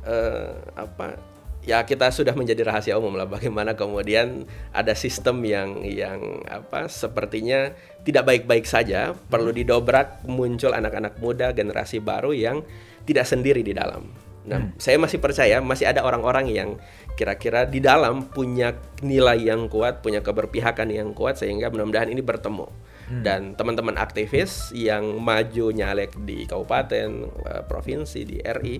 uh, 0.05 0.53
apa 0.77 1.32
ya 1.63 1.87
kita 1.87 2.11
sudah 2.11 2.35
menjadi 2.35 2.67
rahasia 2.67 2.99
umum 2.99 3.15
lah 3.15 3.27
bagaimana 3.27 3.73
kemudian 3.73 4.43
ada 4.75 4.91
sistem 4.93 5.39
yang 5.47 5.79
yang 5.83 6.43
apa 6.47 6.91
sepertinya 6.91 7.71
tidak 8.03 8.27
baik-baik 8.27 8.67
saja 8.67 9.15
hmm. 9.15 9.31
perlu 9.31 9.55
didobrak 9.55 10.27
muncul 10.27 10.75
anak-anak 10.75 11.17
muda 11.23 11.55
generasi 11.55 12.03
baru 12.03 12.35
yang 12.35 12.61
tidak 13.03 13.27
sendiri 13.27 13.63
di 13.63 13.75
dalam. 13.75 14.07
Nah, 14.43 14.59
hmm. 14.59 14.75
saya 14.75 14.99
masih 14.99 15.23
percaya 15.23 15.63
masih 15.63 15.87
ada 15.87 16.03
orang-orang 16.03 16.51
yang 16.51 16.69
kira-kira 17.15 17.63
di 17.63 17.79
dalam 17.79 18.27
punya 18.27 18.75
nilai 18.99 19.39
yang 19.47 19.71
kuat, 19.71 20.03
punya 20.03 20.19
keberpihakan 20.19 20.91
yang 20.91 21.15
kuat 21.15 21.39
sehingga 21.39 21.71
mudah-mudahan 21.71 22.11
ini 22.11 22.19
bertemu 22.19 22.67
hmm. 23.07 23.23
dan 23.23 23.55
teman-teman 23.55 23.95
aktivis 23.95 24.75
yang 24.75 25.23
maju 25.23 25.71
nyalek 25.71 26.11
di 26.27 26.43
kabupaten, 26.43 27.09
uh, 27.47 27.63
provinsi, 27.63 28.27
di 28.27 28.37
RI, 28.43 28.75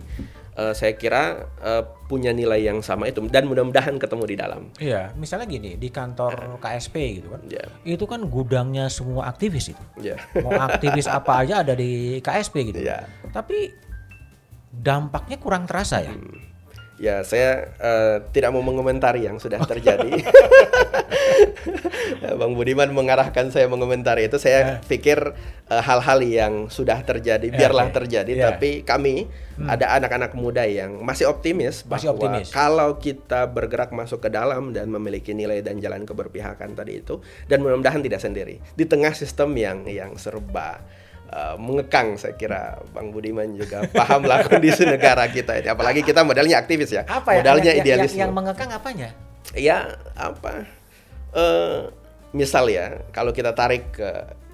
uh, 0.55 0.72
eh, 0.72 0.74
saya 0.74 0.93
kira 0.95 1.50
uh, 1.62 1.83
punya 2.07 2.31
nilai 2.31 2.62
yang 2.62 2.79
sama 2.86 3.10
itu 3.10 3.25
dan 3.29 3.50
mudah-mudahan 3.50 3.98
ketemu 3.98 4.24
di 4.29 4.36
dalam. 4.38 4.62
Iya, 4.77 5.12
misalnya 5.17 5.50
gini 5.50 5.75
di 5.75 5.89
kantor 5.89 6.62
KSP 6.62 6.95
gitu 7.22 7.27
kan, 7.33 7.41
yeah. 7.50 7.67
itu 7.83 8.05
kan 8.05 8.25
gudangnya 8.29 8.88
semua 8.88 9.29
aktivis 9.29 9.74
itu. 9.74 9.83
Yeah. 10.01 10.22
Mau 10.39 10.53
aktivis 10.55 11.10
apa 11.10 11.43
aja 11.43 11.65
ada 11.65 11.74
di 11.74 12.22
KSP 12.22 12.74
gitu. 12.74 12.79
Yeah. 12.81 13.10
Tapi 13.33 13.74
dampaknya 14.74 15.38
kurang 15.41 15.65
terasa 15.65 16.01
ya. 16.01 16.13
Hmm 16.13 16.52
Ya, 17.01 17.25
saya 17.25 17.73
uh, 17.81 18.21
tidak 18.29 18.53
mau 18.53 18.62
mengomentari 18.62 19.25
yang 19.25 19.41
sudah 19.41 19.57
terjadi. 19.65 20.13
Bang 22.39 22.53
Budiman 22.53 22.93
mengarahkan 22.93 23.50
saya 23.50 23.65
mengomentari 23.65 24.29
itu. 24.29 24.38
Saya 24.38 24.77
uh. 24.77 24.85
pikir 24.85 25.33
eh, 25.67 25.81
hal-hal 25.83 26.19
uh, 26.21 26.25
yang 26.25 26.53
sudah 26.69 27.01
terjadi 27.01 27.50
biarlah 27.50 27.89
okay. 27.89 27.97
terjadi. 27.97 28.31
Yeah. 28.31 28.45
Tapi 28.53 28.85
kami 28.85 29.25
hmm. 29.57 29.67
ada 29.67 29.97
anak-anak 29.97 30.38
muda 30.38 30.63
yang 30.69 31.01
masih 31.01 31.27
optimis 31.27 31.81
masih 31.83 32.13
bahwa 32.13 32.39
optimis. 32.39 32.47
kalau 32.53 32.89
kita 33.01 33.50
bergerak 33.50 33.89
masuk 33.89 34.21
ke 34.21 34.29
dalam 34.29 34.71
dan 34.71 34.88
memiliki 34.93 35.33
nilai 35.33 35.65
dan 35.65 35.81
jalan 35.81 36.05
keberpihakan 36.05 36.77
tadi 36.77 37.01
itu, 37.01 37.19
dan 37.50 37.65
mudah-mudahan 37.65 38.05
tidak 38.05 38.21
sendiri 38.21 38.62
di 38.77 38.85
tengah 38.85 39.12
sistem 39.17 39.51
yang 39.57 39.89
yang 39.89 40.13
serba 40.15 40.81
uh, 41.33 41.55
mengekang 41.57 42.15
saya 42.15 42.37
kira 42.37 42.77
Bang 42.93 43.09
Budiman 43.09 43.49
juga 43.57 43.89
paham 43.97 44.29
lah 44.29 44.45
kondisi 44.45 44.85
negara 44.85 45.25
kita 45.27 45.57
ini 45.57 45.73
apalagi 45.73 46.05
kita 46.05 46.21
modalnya 46.21 46.61
aktivis 46.61 46.93
ya 46.93 47.03
apa 47.09 47.33
ya, 47.33 47.41
modalnya 47.41 47.71
yang, 47.73 47.81
idealis 47.81 48.13
yang, 48.13 48.29
yang 48.29 48.31
mengekang 48.31 48.69
apanya 48.69 49.09
ya 49.57 49.97
apa 50.13 50.69
uh, 51.33 51.89
misal 52.31 52.69
ya 52.69 53.01
kalau 53.09 53.33
kita 53.33 53.51
tarik 53.57 53.89
ke 53.97 54.09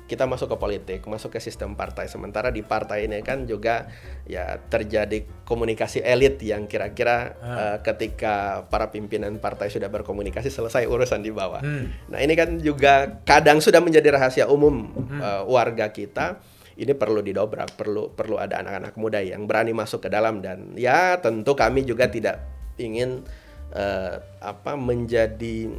kita 0.10 0.26
masuk 0.26 0.50
ke 0.50 0.58
politik, 0.58 1.00
masuk 1.06 1.38
ke 1.38 1.40
sistem 1.40 1.78
partai. 1.78 2.10
Sementara 2.10 2.50
di 2.50 2.66
partai 2.66 3.06
ini 3.06 3.22
kan 3.22 3.46
juga 3.46 3.86
ya 4.26 4.58
terjadi 4.58 5.46
komunikasi 5.46 6.02
elit 6.02 6.42
yang 6.42 6.66
kira-kira 6.66 7.38
hmm. 7.38 7.46
uh, 7.46 7.78
ketika 7.86 8.66
para 8.74 8.90
pimpinan 8.90 9.38
partai 9.38 9.70
sudah 9.70 9.86
berkomunikasi 9.94 10.50
selesai 10.50 10.90
urusan 10.90 11.22
di 11.22 11.30
bawah. 11.30 11.62
Hmm. 11.62 11.94
Nah 12.10 12.26
ini 12.26 12.34
kan 12.34 12.58
juga 12.58 13.22
kadang 13.22 13.62
sudah 13.62 13.86
menjadi 13.86 14.18
rahasia 14.18 14.50
umum 14.50 14.90
hmm. 14.98 15.22
uh, 15.22 15.42
warga 15.46 15.94
kita 15.94 16.42
ini 16.80 16.96
perlu 16.96 17.20
didobrak, 17.20 17.76
perlu 17.76 18.16
perlu 18.16 18.40
ada 18.40 18.64
anak-anak 18.64 18.96
muda 18.96 19.20
yang 19.20 19.44
berani 19.44 19.76
masuk 19.76 20.08
ke 20.08 20.10
dalam 20.10 20.40
dan 20.40 20.74
ya 20.80 21.20
tentu 21.20 21.52
kami 21.52 21.84
juga 21.84 22.08
tidak 22.08 22.40
ingin 22.80 23.28
uh, 23.76 24.16
apa 24.40 24.80
menjadi 24.80 25.76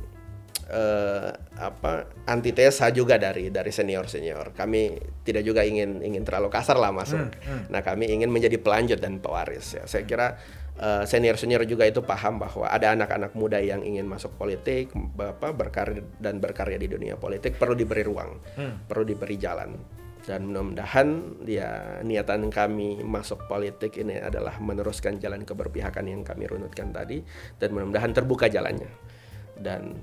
uh, 0.70 1.32
apa 1.56 2.06
antitesa 2.28 2.92
juga 2.92 3.16
dari 3.16 3.48
dari 3.48 3.72
senior 3.72 4.06
senior. 4.06 4.52
Kami 4.52 5.00
tidak 5.24 5.42
juga 5.42 5.64
ingin 5.64 6.04
ingin 6.04 6.22
terlalu 6.22 6.52
kasar 6.52 6.76
lah 6.76 6.92
masuk. 6.92 7.32
Hmm, 7.32 7.32
hmm. 7.32 7.62
Nah 7.72 7.80
kami 7.80 8.12
ingin 8.12 8.28
menjadi 8.28 8.60
pelanjut 8.60 9.00
dan 9.00 9.18
pewaris 9.18 9.80
ya. 9.80 9.84
Saya 9.88 10.04
kira 10.04 10.36
uh, 10.78 11.02
eh, 11.02 11.04
senior 11.08 11.40
senior 11.40 11.64
juga 11.64 11.88
itu 11.88 12.04
paham 12.04 12.36
bahwa 12.36 12.68
ada 12.68 12.92
anak-anak 12.94 13.32
muda 13.34 13.58
yang 13.58 13.82
ingin 13.82 14.04
masuk 14.04 14.36
politik, 14.36 14.92
bapak 14.94 15.56
berkarir 15.56 16.04
dan 16.20 16.38
berkarya 16.38 16.76
di 16.76 16.88
dunia 16.92 17.16
politik 17.16 17.56
perlu 17.56 17.72
diberi 17.72 18.04
ruang, 18.06 18.36
hmm. 18.56 18.86
perlu 18.86 19.04
diberi 19.04 19.36
jalan 19.40 19.99
dan 20.24 20.52
mudah-mudahan 20.52 21.40
ya 21.48 22.00
niatan 22.04 22.52
kami 22.52 23.00
masuk 23.00 23.48
politik 23.48 23.96
ini 23.96 24.20
adalah 24.20 24.60
meneruskan 24.60 25.16
jalan 25.16 25.42
keberpihakan 25.48 26.04
yang 26.06 26.22
kami 26.22 26.44
runutkan 26.44 26.92
tadi 26.92 27.24
dan 27.56 27.72
mudah-mudahan 27.72 28.12
terbuka 28.12 28.46
jalannya. 28.52 28.90
Dan 29.60 29.96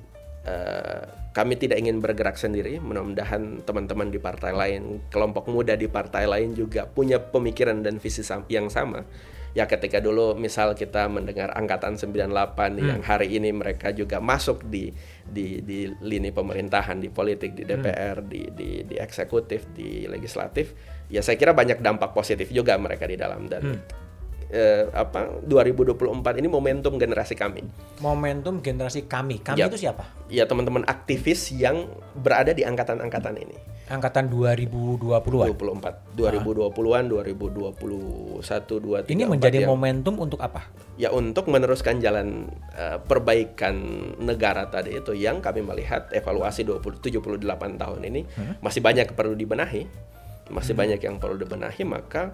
uh, 0.45 1.03
kami 1.33 1.53
tidak 1.61 1.77
ingin 1.77 2.01
bergerak 2.01 2.33
sendiri. 2.33 2.81
Mudah-mudahan 2.81 3.61
teman-teman 3.61 4.09
di 4.09 4.17
partai 4.17 4.53
lain 4.57 5.05
kelompok 5.13 5.49
muda 5.53 5.77
di 5.77 5.85
partai 5.85 6.25
lain 6.25 6.57
juga 6.57 6.89
punya 6.89 7.21
pemikiran 7.21 7.85
dan 7.85 8.01
visi 8.01 8.25
yang 8.49 8.73
sama. 8.73 9.05
Ya 9.55 9.65
ketika 9.65 9.97
dulu 9.97 10.37
misal 10.37 10.77
kita 10.77 11.09
mendengar 11.09 11.49
angkatan 11.57 11.97
98 11.97 12.29
hmm. 12.29 12.77
yang 12.77 13.01
hari 13.01 13.41
ini 13.41 13.49
mereka 13.49 13.89
juga 13.89 14.21
masuk 14.21 14.65
di 14.69 14.93
di 15.27 15.61
di 15.61 15.91
lini 16.01 16.31
pemerintahan 16.31 16.97
di 16.97 17.11
politik 17.11 17.53
di 17.53 17.63
DPR 17.67 18.23
hmm. 18.23 18.29
di 18.29 18.41
di 18.55 18.69
di 18.87 18.95
eksekutif 18.95 19.67
di 19.75 20.07
legislatif 20.07 20.71
ya 21.11 21.19
saya 21.19 21.35
kira 21.35 21.51
banyak 21.51 21.83
dampak 21.83 22.15
positif 22.15 22.51
juga 22.51 22.79
mereka 22.79 23.05
di 23.05 23.19
dalam 23.19 23.47
dan 23.51 23.61
hmm. 23.63 24.06
Eh, 24.51 24.87
apa 24.95 25.43
2024 25.43 26.39
ini 26.39 26.47
momentum 26.47 26.95
generasi 26.95 27.35
kami. 27.35 27.67
Momentum 27.99 28.63
generasi 28.63 29.05
kami. 29.05 29.43
Kami 29.43 29.59
Yap. 29.59 29.71
itu 29.73 29.87
siapa? 29.87 30.07
Ya 30.31 30.47
teman-teman 30.47 30.87
aktivis 30.87 31.51
yang 31.51 31.87
berada 32.15 32.55
di 32.55 32.63
angkatan-angkatan 32.63 33.35
ini. 33.39 33.57
Angkatan 33.87 34.27
2020-an. 34.27 35.55
24, 35.55 36.19
2020-an, 36.19 37.03
2021, 37.07 39.07
23. 39.07 39.15
Ini 39.15 39.23
menjadi 39.23 39.63
yang- 39.63 39.71
momentum 39.71 40.19
untuk 40.19 40.43
apa? 40.43 40.67
ya 40.97 41.13
untuk 41.13 41.45
meneruskan 41.47 42.01
jalan 42.01 42.49
eh, 42.73 42.97
perbaikan 42.97 43.77
negara 44.17 44.65
tadi 44.67 44.97
itu 44.97 45.13
yang 45.13 45.39
kami 45.39 45.61
melihat 45.61 46.09
evaluasi 46.09 46.65
20 46.65 46.99
78 46.99 47.77
tahun 47.77 48.01
ini 48.01 48.21
masih 48.59 48.81
banyak 48.81 49.13
perlu 49.13 49.37
dibenahi. 49.37 49.85
Masih 50.47 50.73
banyak 50.73 51.03
yang 51.03 51.21
perlu 51.21 51.37
dibenahi 51.37 51.83
maka 51.85 52.33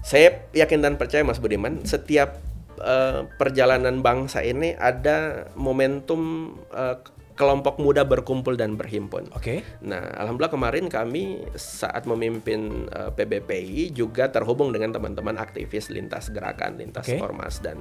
saya 0.00 0.48
yakin 0.56 0.80
dan 0.80 0.94
percaya 0.96 1.24
Mas 1.24 1.38
Budiman 1.38 1.84
setiap 1.84 2.40
eh, 2.80 3.26
perjalanan 3.36 4.00
bangsa 4.00 4.40
ini 4.44 4.72
ada 4.76 5.48
momentum 5.56 6.54
eh, 6.72 6.96
kelompok 7.40 7.80
muda 7.80 8.04
berkumpul 8.04 8.52
dan 8.52 8.76
berhimpun. 8.76 9.32
Oke. 9.32 9.64
Nah, 9.80 10.12
alhamdulillah 10.20 10.52
kemarin 10.52 10.92
kami 10.92 11.40
saat 11.56 12.04
memimpin 12.04 12.84
uh, 12.92 13.08
PBPI 13.16 13.96
juga 13.96 14.28
terhubung 14.28 14.76
dengan 14.76 14.92
teman-teman 14.92 15.40
aktivis 15.40 15.88
lintas 15.88 16.28
gerakan, 16.28 16.76
lintas 16.76 17.08
Oke. 17.08 17.16
ormas 17.16 17.64
dan 17.64 17.80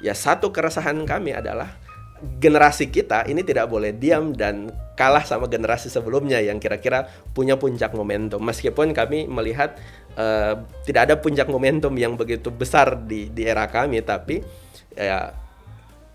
ya 0.00 0.16
satu 0.16 0.48
keresahan 0.56 1.04
kami 1.04 1.36
adalah 1.36 1.76
generasi 2.40 2.88
kita 2.88 3.28
ini 3.28 3.44
tidak 3.44 3.68
boleh 3.68 3.92
diam 3.92 4.32
dan 4.32 4.72
kalah 4.96 5.20
sama 5.26 5.52
generasi 5.52 5.92
sebelumnya 5.92 6.40
yang 6.40 6.56
kira-kira 6.56 7.04
punya 7.36 7.60
puncak 7.60 7.92
momentum. 7.92 8.40
Meskipun 8.40 8.96
kami 8.96 9.28
melihat 9.28 9.76
uh, 10.16 10.54
tidak 10.82 11.10
ada 11.10 11.14
puncak 11.20 11.46
momentum 11.46 11.94
yang 11.94 12.18
begitu 12.18 12.50
besar 12.50 12.98
di 13.06 13.30
di 13.30 13.46
era 13.46 13.66
kami, 13.70 14.02
tapi 14.02 14.42
ya 14.94 15.44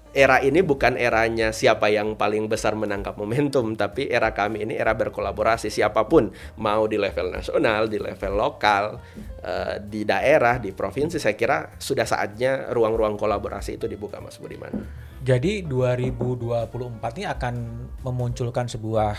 era 0.10 0.42
ini 0.42 0.66
bukan 0.66 0.98
eranya 0.98 1.54
siapa 1.54 1.94
yang 1.94 2.18
paling 2.18 2.50
besar 2.50 2.74
menangkap 2.74 3.14
momentum, 3.14 3.78
tapi 3.78 4.10
era 4.10 4.34
kami 4.34 4.66
ini 4.66 4.74
era 4.74 4.98
berkolaborasi 4.98 5.70
siapa 5.70 6.10
pun 6.10 6.34
mau 6.58 6.90
di 6.90 6.98
level 6.98 7.30
nasional, 7.30 7.86
di 7.86 8.02
level 8.02 8.34
lokal, 8.34 8.98
eh, 9.46 9.78
di 9.86 10.02
daerah, 10.06 10.58
di 10.58 10.74
provinsi. 10.74 11.22
Saya 11.22 11.38
kira 11.38 11.78
sudah 11.78 12.10
saatnya 12.10 12.74
ruang-ruang 12.74 13.22
kolaborasi 13.22 13.78
itu 13.78 13.86
dibuka, 13.86 14.18
Mas 14.18 14.42
Budiman. 14.42 14.74
Jadi 15.22 15.68
2024 15.68 17.20
ini 17.20 17.26
akan 17.28 17.56
memunculkan 18.02 18.66
sebuah 18.66 19.14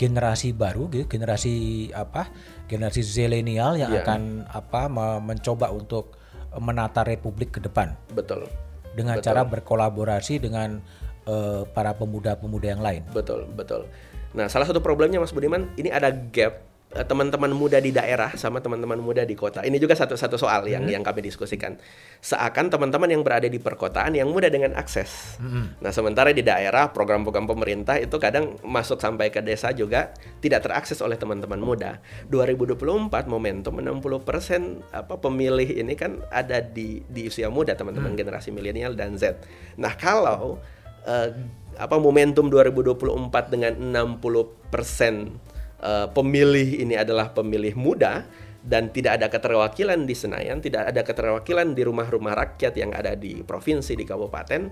generasi 0.00 0.50
baru 0.50 0.90
generasi 0.90 1.86
apa? 1.94 2.26
Generasi 2.72 3.04
zilenial 3.04 3.76
yang 3.76 3.92
Iya. 3.92 4.00
akan 4.00 4.20
apa 4.48 4.88
me- 4.88 5.20
mencoba 5.22 5.68
untuk 5.68 6.16
menata 6.54 7.00
republik 7.02 7.52
ke 7.52 7.60
depan 7.60 7.92
Betul, 8.10 8.48
dengan 8.92 9.20
Betul. 9.20 9.28
cara 9.28 9.42
berkolaborasi 9.44 10.40
dengan 10.40 10.80
eh, 11.22 11.62
para 11.70 11.92
pemuda-pemuda 11.92 12.66
yang 12.66 12.82
lain. 12.82 13.06
betul, 13.12 13.46
betul. 13.52 13.86
Nah, 14.32 14.48
salah 14.48 14.64
satu 14.64 14.80
problemnya 14.80 15.20
Mas 15.20 15.30
Budiman, 15.30 15.70
ini 15.76 15.86
ada 15.86 16.10
gap 16.10 16.71
teman-teman 16.92 17.48
muda 17.56 17.80
di 17.80 17.88
daerah 17.88 18.36
sama 18.36 18.60
teman-teman 18.60 19.00
muda 19.00 19.24
di 19.24 19.32
kota. 19.32 19.64
Ini 19.64 19.80
juga 19.80 19.96
satu 19.96 20.12
satu 20.12 20.36
soal 20.36 20.68
yang 20.68 20.84
yang 20.84 21.00
kami 21.00 21.24
diskusikan. 21.24 21.80
Seakan 22.20 22.68
teman-teman 22.68 23.08
yang 23.08 23.24
berada 23.24 23.48
di 23.48 23.56
perkotaan 23.56 24.12
yang 24.12 24.28
mudah 24.28 24.52
dengan 24.52 24.76
akses. 24.76 25.40
Nah, 25.80 25.90
sementara 25.90 26.36
di 26.36 26.44
daerah 26.44 26.92
program-program 26.92 27.48
pemerintah 27.48 27.96
itu 27.96 28.20
kadang 28.20 28.60
masuk 28.60 29.00
sampai 29.00 29.32
ke 29.32 29.40
desa 29.40 29.72
juga 29.72 30.12
tidak 30.44 30.68
terakses 30.68 31.00
oleh 31.00 31.16
teman-teman 31.16 31.58
muda. 31.58 31.98
2024 32.28 32.76
momentum 33.24 33.80
60% 33.80 34.92
apa 34.92 35.14
pemilih 35.16 35.68
ini 35.80 35.96
kan 35.96 36.20
ada 36.28 36.60
di 36.60 37.00
di 37.08 37.26
usia 37.26 37.48
muda 37.48 37.72
teman-teman 37.72 38.12
generasi 38.12 38.52
milenial 38.52 38.92
dan 38.92 39.16
Z. 39.16 39.40
Nah, 39.80 39.96
kalau 39.96 40.60
eh, 41.08 41.32
apa 41.80 41.96
momentum 41.96 42.52
2024 42.52 43.48
dengan 43.48 43.72
60% 43.80 45.51
eh, 45.82 46.06
pemilih 46.08 46.80
ini 46.80 46.94
adalah 46.94 47.34
pemilih 47.34 47.74
muda 47.74 48.24
dan 48.62 48.94
tidak 48.94 49.18
ada 49.18 49.26
keterwakilan 49.26 50.06
di 50.06 50.14
Senayan, 50.14 50.62
tidak 50.62 50.86
ada 50.94 51.02
keterwakilan 51.02 51.74
di 51.74 51.82
rumah-rumah 51.82 52.38
rakyat 52.38 52.78
yang 52.78 52.94
ada 52.94 53.18
di 53.18 53.42
provinsi, 53.42 53.98
di 53.98 54.06
kabupaten, 54.06 54.70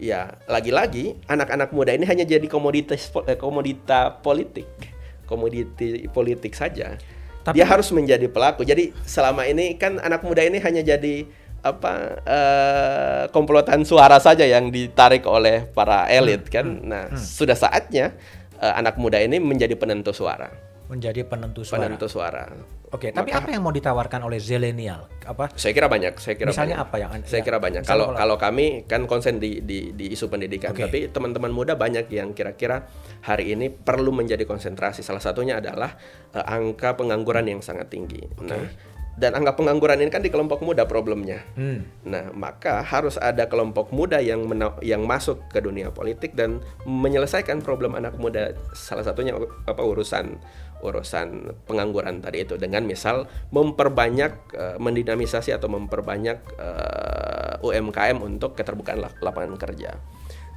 ya 0.00 0.32
lagi-lagi 0.48 1.12
anak-anak 1.28 1.68
muda 1.70 1.92
ini 1.92 2.08
hanya 2.08 2.24
jadi 2.24 2.48
komoditas 2.48 3.12
eh, 3.28 3.36
komodita 3.36 4.16
politik, 4.24 4.64
komoditi 5.28 6.08
politik 6.08 6.56
saja. 6.56 6.96
Tapi- 7.44 7.56
Dia 7.60 7.68
harus 7.68 7.88
menjadi 7.92 8.28
pelaku. 8.28 8.64
Jadi 8.64 8.92
selama 9.04 9.44
ini 9.44 9.76
kan 9.76 10.00
anak 10.00 10.24
muda 10.24 10.40
ini 10.40 10.56
hanya 10.60 10.80
jadi 10.80 11.28
apa 11.58 11.92
eh, 12.24 13.22
komplotan 13.28 13.84
suara 13.84 14.16
saja 14.22 14.46
yang 14.48 14.72
ditarik 14.72 15.28
oleh 15.28 15.68
para 15.68 16.08
elit 16.08 16.48
kan. 16.48 16.64
Nah, 16.80 17.12
sudah 17.18 17.56
saatnya 17.56 18.16
eh, 18.58 18.74
anak 18.74 18.98
muda 18.98 19.18
ini 19.18 19.38
menjadi 19.38 19.74
penentu 19.74 20.10
suara. 20.10 20.50
Menjadi 20.88 21.20
penentu 21.22 21.62
suara. 21.62 21.84
Penentu 21.84 22.08
suara. 22.08 22.48
Oke, 22.88 23.12
tapi 23.12 23.28
Maka- 23.28 23.44
apa 23.44 23.48
yang 23.52 23.60
mau 23.60 23.68
ditawarkan 23.68 24.24
oleh 24.24 24.40
zilenial? 24.40 25.04
Apa? 25.28 25.52
Saya 25.52 25.76
kira 25.76 25.92
banyak. 25.92 26.16
Saya 26.16 26.40
kira 26.40 26.48
Misalnya 26.48 26.80
banyak. 26.80 26.88
apa 26.88 26.96
yang 26.96 27.10
Saya 27.28 27.40
ya, 27.40 27.44
kira 27.44 27.58
banyak. 27.60 27.82
Kalau 27.84 28.16
kalau- 28.16 28.40
kami 28.40 28.88
kan 28.88 29.04
konsen 29.04 29.36
di 29.36 29.60
di, 29.60 29.92
di 29.92 30.16
isu 30.16 30.32
pendidikan, 30.32 30.72
Oke. 30.72 30.88
tapi 30.88 30.98
teman-teman 31.12 31.52
muda 31.52 31.76
banyak 31.76 32.08
yang 32.08 32.32
kira-kira 32.32 32.88
hari 33.20 33.52
ini 33.52 33.68
perlu 33.68 34.08
menjadi 34.08 34.48
konsentrasi. 34.48 35.04
Salah 35.04 35.20
satunya 35.20 35.60
adalah 35.60 36.00
eh, 36.32 36.40
angka 36.40 36.96
pengangguran 36.96 37.44
yang 37.44 37.60
sangat 37.60 37.92
tinggi. 37.92 38.24
Nah, 38.40 38.56
dan 39.18 39.34
angka 39.34 39.58
pengangguran 39.58 39.98
ini 39.98 40.14
kan 40.14 40.22
di 40.22 40.30
kelompok 40.30 40.62
muda 40.62 40.86
problemnya. 40.86 41.42
Hmm. 41.58 41.82
Nah, 42.06 42.30
maka 42.30 42.86
harus 42.86 43.18
ada 43.18 43.50
kelompok 43.50 43.90
muda 43.90 44.22
yang 44.22 44.46
mena- 44.46 44.78
yang 44.78 45.02
masuk 45.02 45.42
ke 45.50 45.58
dunia 45.58 45.90
politik 45.90 46.38
dan 46.38 46.62
menyelesaikan 46.86 47.58
problem 47.60 47.98
anak 47.98 48.14
muda. 48.14 48.54
Salah 48.78 49.02
satunya 49.02 49.34
apa 49.66 49.82
urusan 49.82 50.38
urusan 50.78 51.58
pengangguran 51.66 52.22
tadi 52.22 52.46
itu 52.46 52.54
dengan 52.54 52.86
misal 52.86 53.26
memperbanyak 53.50 54.32
eh, 54.54 54.76
mendinamisasi 54.78 55.50
atau 55.50 55.66
memperbanyak 55.66 56.38
eh, 56.54 57.54
UMKM 57.66 58.22
untuk 58.22 58.54
keterbukaan 58.54 59.02
lap- 59.02 59.18
lapangan 59.18 59.58
kerja. 59.58 59.98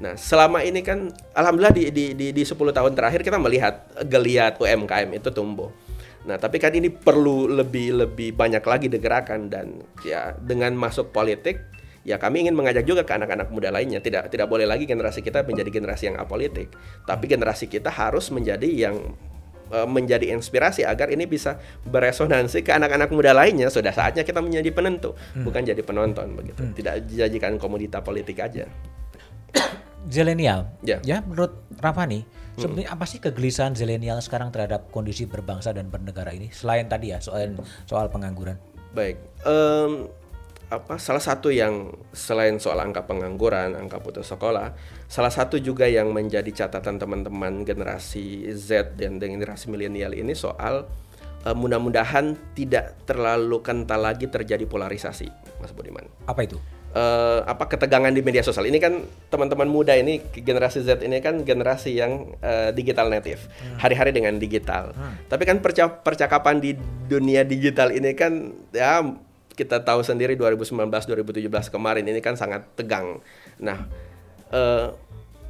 Nah, 0.01 0.17
selama 0.17 0.65
ini 0.65 0.81
kan 0.81 1.09
alhamdulillah 1.33 1.73
di 1.73 1.83
di 1.93 2.05
di, 2.13 2.27
di 2.33 2.43
10 2.45 2.57
tahun 2.57 2.93
terakhir 2.93 3.21
kita 3.25 3.37
melihat 3.41 3.89
geliat 4.05 4.61
UMKM 4.61 5.09
itu 5.17 5.29
tumbuh. 5.33 5.73
Nah, 6.21 6.37
tapi 6.37 6.61
kan 6.61 6.69
ini 6.77 6.93
perlu 6.93 7.49
lebih 7.49 7.97
lebih 8.05 8.37
banyak 8.37 8.61
lagi 8.61 8.87
digerakkan 8.91 9.49
dan 9.49 9.81
ya 10.05 10.37
dengan 10.37 10.77
masuk 10.77 11.09
politik 11.09 11.57
ya 12.01 12.17
kami 12.17 12.45
ingin 12.45 12.57
mengajak 12.57 12.85
juga 12.85 13.01
ke 13.05 13.13
anak-anak 13.13 13.49
muda 13.49 13.73
lainnya. 13.73 14.01
Tidak 14.01 14.29
tidak 14.29 14.47
boleh 14.49 14.69
lagi 14.69 14.85
generasi 14.85 15.25
kita 15.25 15.41
menjadi 15.41 15.69
generasi 15.73 16.13
yang 16.13 16.17
apolitik. 16.21 16.69
Tapi 17.05 17.25
generasi 17.25 17.65
kita 17.65 17.89
harus 17.89 18.29
menjadi 18.29 18.69
yang 18.69 19.17
eh, 19.73 19.87
menjadi 19.89 20.29
inspirasi 20.33 20.85
agar 20.85 21.09
ini 21.09 21.25
bisa 21.25 21.57
beresonansi 21.89 22.61
ke 22.61 22.69
anak-anak 22.69 23.09
muda 23.09 23.33
lainnya. 23.33 23.73
Sudah 23.73 23.93
saatnya 23.93 24.21
kita 24.21 24.45
menjadi 24.45 24.69
penentu 24.69 25.17
bukan 25.41 25.65
jadi 25.65 25.81
penonton 25.81 26.37
begitu. 26.37 26.69
Tidak 26.77 27.09
dijadikan 27.09 27.57
komodita 27.57 28.01
politik 28.05 28.37
aja. 28.41 28.69
Zilenial. 30.09 30.65
Ya. 30.81 31.21
menurut 31.21 31.61
Rafani, 31.77 32.25
sebetulnya 32.61 32.91
apa 32.93 33.05
sih 33.09 33.19
kegelisahan 33.19 33.73
zilenial 33.73 34.21
sekarang 34.21 34.53
terhadap 34.53 34.93
kondisi 34.93 35.25
berbangsa 35.25 35.73
dan 35.73 35.89
bernegara 35.89 36.31
ini? 36.31 36.53
Selain 36.53 36.85
tadi 36.85 37.11
ya 37.11 37.19
soal 37.19 37.57
soal 37.89 38.07
pengangguran. 38.13 38.55
Baik, 38.91 39.17
em, 39.47 40.11
apa 40.71 40.95
salah 40.95 41.19
satu 41.19 41.51
yang 41.51 41.91
selain 42.15 42.55
soal 42.55 42.79
angka 42.79 43.03
pengangguran, 43.03 43.75
angka 43.75 43.99
putus 43.99 44.31
sekolah, 44.31 44.71
salah 45.11 45.31
satu 45.31 45.59
juga 45.59 45.83
yang 45.83 46.15
menjadi 46.15 46.47
catatan 46.63 46.95
teman-teman 46.95 47.67
generasi 47.67 48.47
Z 48.55 48.95
dan 48.95 49.19
generasi 49.19 49.67
milenial 49.67 50.15
ini 50.15 50.31
soal 50.31 50.87
eh, 51.43 51.55
mudah-mudahan 51.55 52.55
tidak 52.55 53.03
terlalu 53.03 53.59
kental 53.59 53.99
lagi 53.99 54.31
terjadi 54.31 54.63
polarisasi, 54.63 55.27
Mas 55.59 55.75
Budiman 55.75 56.07
Apa 56.23 56.47
itu? 56.47 56.55
Eh, 56.91 57.39
apa 57.43 57.67
ketegangan 57.67 58.11
di 58.11 58.21
media 58.23 58.43
sosial. 58.43 58.67
Ini 58.67 58.79
kan 58.79 59.03
teman-teman 59.31 59.67
muda 59.67 59.95
ini 59.95 60.19
generasi 60.33 60.83
Z 60.83 61.03
ini 61.03 61.19
kan 61.23 61.43
generasi 61.43 61.95
yang 61.95 62.35
eh, 62.43 62.71
digital 62.75 63.07
native. 63.07 63.41
Hari-hari 63.79 64.11
dengan 64.11 64.37
digital. 64.37 64.91
Tapi 65.27 65.43
kan 65.47 65.59
perca- 65.63 66.01
percakapan 66.03 66.59
di 66.59 66.75
dunia 67.07 67.47
digital 67.47 67.91
ini 67.91 68.15
kan 68.15 68.51
ya 68.75 69.03
kita 69.51 69.83
tahu 69.83 70.01
sendiri 70.01 70.39
2019 70.39 70.87
2017 70.87 71.47
kemarin 71.73 72.05
ini 72.07 72.19
kan 72.19 72.35
sangat 72.35 72.67
tegang. 72.75 73.19
Nah 73.59 73.87
eh, 74.51 74.87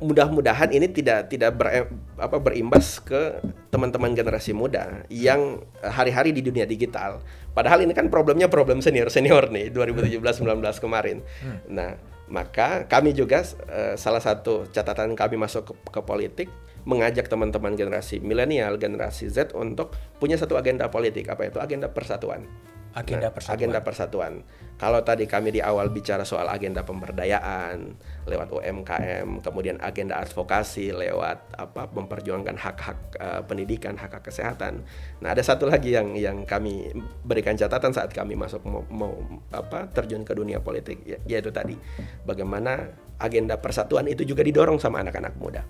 mudah-mudahan 0.02 0.74
ini 0.74 0.90
tidak 0.90 1.30
tidak 1.30 1.54
ber, 1.54 1.86
apa 2.18 2.38
berimbas 2.42 2.98
ke 2.98 3.38
teman-teman 3.72 4.12
generasi 4.12 4.52
muda 4.52 5.08
yang 5.08 5.64
eh, 5.80 5.90
hari-hari 5.90 6.36
di 6.36 6.44
dunia 6.44 6.68
digital. 6.68 7.24
Padahal 7.56 7.88
ini 7.88 7.96
kan 7.96 8.12
problemnya 8.12 8.52
problem 8.52 8.84
senior-senior 8.84 9.50
nih 9.50 9.72
2017-19 9.72 10.84
kemarin. 10.84 11.24
Nah, 11.72 11.96
maka 12.32 12.86
kami 12.86 13.16
juga 13.16 13.42
eh, 13.72 13.96
salah 13.96 14.22
satu 14.22 14.68
catatan 14.70 15.16
kami 15.16 15.40
masuk 15.40 15.72
ke, 15.72 15.74
ke 15.88 16.02
politik 16.04 16.48
mengajak 16.84 17.30
teman-teman 17.30 17.78
generasi 17.78 18.20
milenial, 18.20 18.76
generasi 18.76 19.30
Z 19.30 19.54
untuk 19.54 19.94
punya 20.18 20.36
satu 20.36 20.58
agenda 20.58 20.90
politik 20.90 21.30
apa 21.30 21.48
itu 21.48 21.62
agenda 21.62 21.88
persatuan. 21.92 22.46
Agenda 22.92 23.28
Nah, 23.28 23.34
persatuan. 23.34 23.56
Agenda 23.56 23.80
persatuan. 23.80 24.34
Kalau 24.76 25.00
tadi 25.00 25.24
kami 25.24 25.54
di 25.54 25.62
awal 25.62 25.88
bicara 25.88 26.26
soal 26.26 26.50
agenda 26.50 26.82
pemberdayaan 26.82 27.94
lewat 28.26 28.50
UMKM, 28.50 29.40
kemudian 29.40 29.78
agenda 29.78 30.18
advokasi 30.18 30.90
lewat 30.90 31.54
apa 31.54 31.86
memperjuangkan 31.88 32.58
hak-hak 32.58 33.00
eh, 33.16 33.42
pendidikan, 33.46 33.94
hak-hak 33.94 34.26
kesehatan. 34.26 34.82
Nah, 35.20 35.32
ada 35.32 35.40
satu 35.40 35.66
lagi 35.66 35.94
yang 35.94 36.18
yang 36.18 36.44
kami 36.44 36.90
berikan 37.22 37.54
catatan 37.54 37.94
saat 37.94 38.10
kami 38.10 38.34
masuk 38.34 38.66
mau, 38.66 38.82
mau 38.90 39.14
apa 39.50 39.86
terjun 39.88 40.26
ke 40.26 40.34
dunia 40.34 40.60
politik 40.60 41.00
ya- 41.06 41.22
yaitu 41.30 41.54
tadi 41.54 41.78
bagaimana 42.22 42.90
agenda 43.18 43.56
persatuan 43.56 44.10
itu 44.10 44.26
juga 44.26 44.42
didorong 44.42 44.82
sama 44.82 45.00
anak-anak 45.00 45.38
muda. 45.38 45.62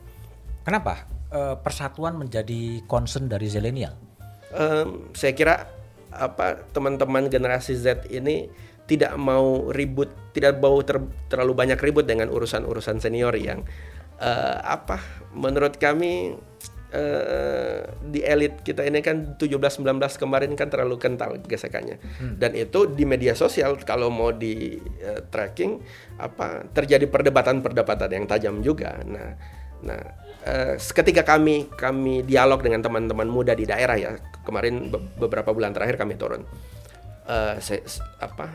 Kenapa 0.64 1.04
eh, 1.30 1.56
persatuan 1.60 2.16
menjadi 2.16 2.82
concern 2.88 3.28
dari 3.28 3.46
zilenial? 3.46 3.92
Em, 4.52 5.12
saya 5.12 5.32
kira 5.32 5.68
apa 6.12 6.67
teman-teman 6.76 7.32
generasi 7.32 7.76
Z 7.76 8.08
ini 8.12 8.52
tidak 8.89 9.15
mau 9.15 9.71
ribut, 9.71 10.12
tidak 10.36 10.60
mau 10.60 10.76
ter- 10.84 11.08
terlalu 11.32 11.56
banyak 11.56 11.80
ribut 11.80 12.04
dengan 12.04 12.28
urusan-urusan 12.28 13.00
senior 13.00 13.32
yang 13.39 13.63
eh, 14.19 14.58
apa 14.60 15.00
menurut 15.32 15.80
kami 15.80 16.36
eh, 16.91 17.88
di 18.04 18.19
elit 18.19 18.60
kita 18.67 18.84
ini 18.84 19.00
kan 19.00 19.39
17-19 19.39 19.95
kemarin 20.19 20.52
kan 20.60 20.67
terlalu 20.67 21.00
kental 21.00 21.39
gesekannya. 21.39 22.04
Dan 22.36 22.52
itu 22.52 22.91
di 22.91 23.08
media 23.08 23.32
sosial 23.32 23.80
kalau 23.88 24.12
mau 24.12 24.36
di 24.36 24.76
eh, 25.00 25.24
tracking 25.32 25.80
apa 26.19 26.67
terjadi 26.76 27.08
perdebatan-perdebatan 27.08 28.12
yang 28.12 28.26
tajam 28.28 28.60
juga. 28.60 29.00
Nah 29.08 29.62
Nah, 29.82 30.02
eh, 30.45 30.75
ketika 30.77 31.21
kami 31.25 31.69
kami 31.73 32.21
dialog 32.25 32.62
dengan 32.62 32.82
teman-teman 32.82 33.27
muda 33.30 33.54
di 33.54 33.65
daerah 33.65 33.97
ya 33.97 34.12
kemarin 34.45 34.89
be- 34.89 35.01
beberapa 35.17 35.54
bulan 35.54 35.73
terakhir 35.73 35.97
kami 35.97 36.17
turun, 36.17 36.41
eh, 37.30 37.56
se- 37.62 37.86
apa 38.21 38.49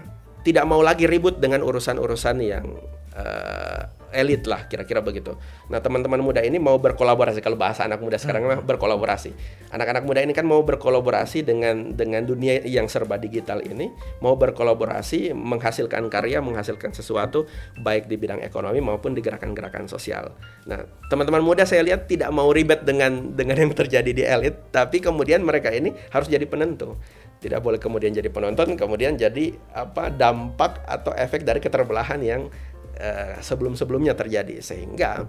tidak 0.47 0.63
mau 0.67 0.79
lagi 0.79 1.11
ribut 1.11 1.43
dengan 1.43 1.63
urusan-urusan 1.67 2.37
yang 2.43 2.67
eh, 3.17 3.81
elit 4.13 4.47
lah 4.47 4.67
kira-kira 4.67 5.03
begitu. 5.03 5.35
Nah 5.71 5.83
teman-teman 5.83 6.21
muda 6.21 6.43
ini 6.43 6.59
mau 6.61 6.79
berkolaborasi 6.79 7.43
kalau 7.43 7.59
bahasa 7.59 7.87
anak 7.87 8.03
muda 8.03 8.19
sekarang 8.21 8.47
mah 8.47 8.61
berkolaborasi. 8.63 9.33
Anak-anak 9.73 10.05
muda 10.07 10.21
ini 10.23 10.33
kan 10.35 10.47
mau 10.47 10.63
berkolaborasi 10.63 11.43
dengan 11.47 11.95
dengan 11.95 12.23
dunia 12.23 12.63
yang 12.67 12.87
serba 12.87 13.19
digital 13.19 13.63
ini, 13.63 13.91
mau 14.23 14.39
berkolaborasi 14.39 15.35
menghasilkan 15.35 16.07
karya, 16.13 16.39
menghasilkan 16.39 16.95
sesuatu 16.95 17.47
baik 17.81 18.07
di 18.07 18.17
bidang 18.19 18.43
ekonomi 18.43 18.79
maupun 18.79 19.17
di 19.17 19.21
gerakan-gerakan 19.23 19.91
sosial. 19.91 20.35
Nah 20.67 20.87
teman-teman 21.11 21.43
muda 21.43 21.67
saya 21.67 21.83
lihat 21.83 22.07
tidak 22.07 22.31
mau 22.31 22.51
ribet 22.51 22.87
dengan 22.87 23.35
dengan 23.35 23.59
yang 23.59 23.73
terjadi 23.75 24.11
di 24.11 24.23
elit, 24.23 24.71
tapi 24.71 25.03
kemudian 25.03 25.43
mereka 25.43 25.73
ini 25.75 25.95
harus 26.11 26.31
jadi 26.31 26.45
penentu 26.45 26.99
tidak 27.37 27.61
boleh 27.61 27.77
kemudian 27.77 28.17
jadi 28.17 28.33
penonton 28.33 28.75
kemudian 28.81 29.15
jadi 29.15 29.53
apa 29.77 30.09
dampak 30.09 30.81
atau 30.89 31.13
efek 31.13 31.45
dari 31.45 31.61
keterbelahan 31.61 32.21
yang 32.25 32.49
eh, 32.97 33.37
sebelum-sebelumnya 33.41 34.17
terjadi. 34.17 34.61
Sehingga 34.65 35.25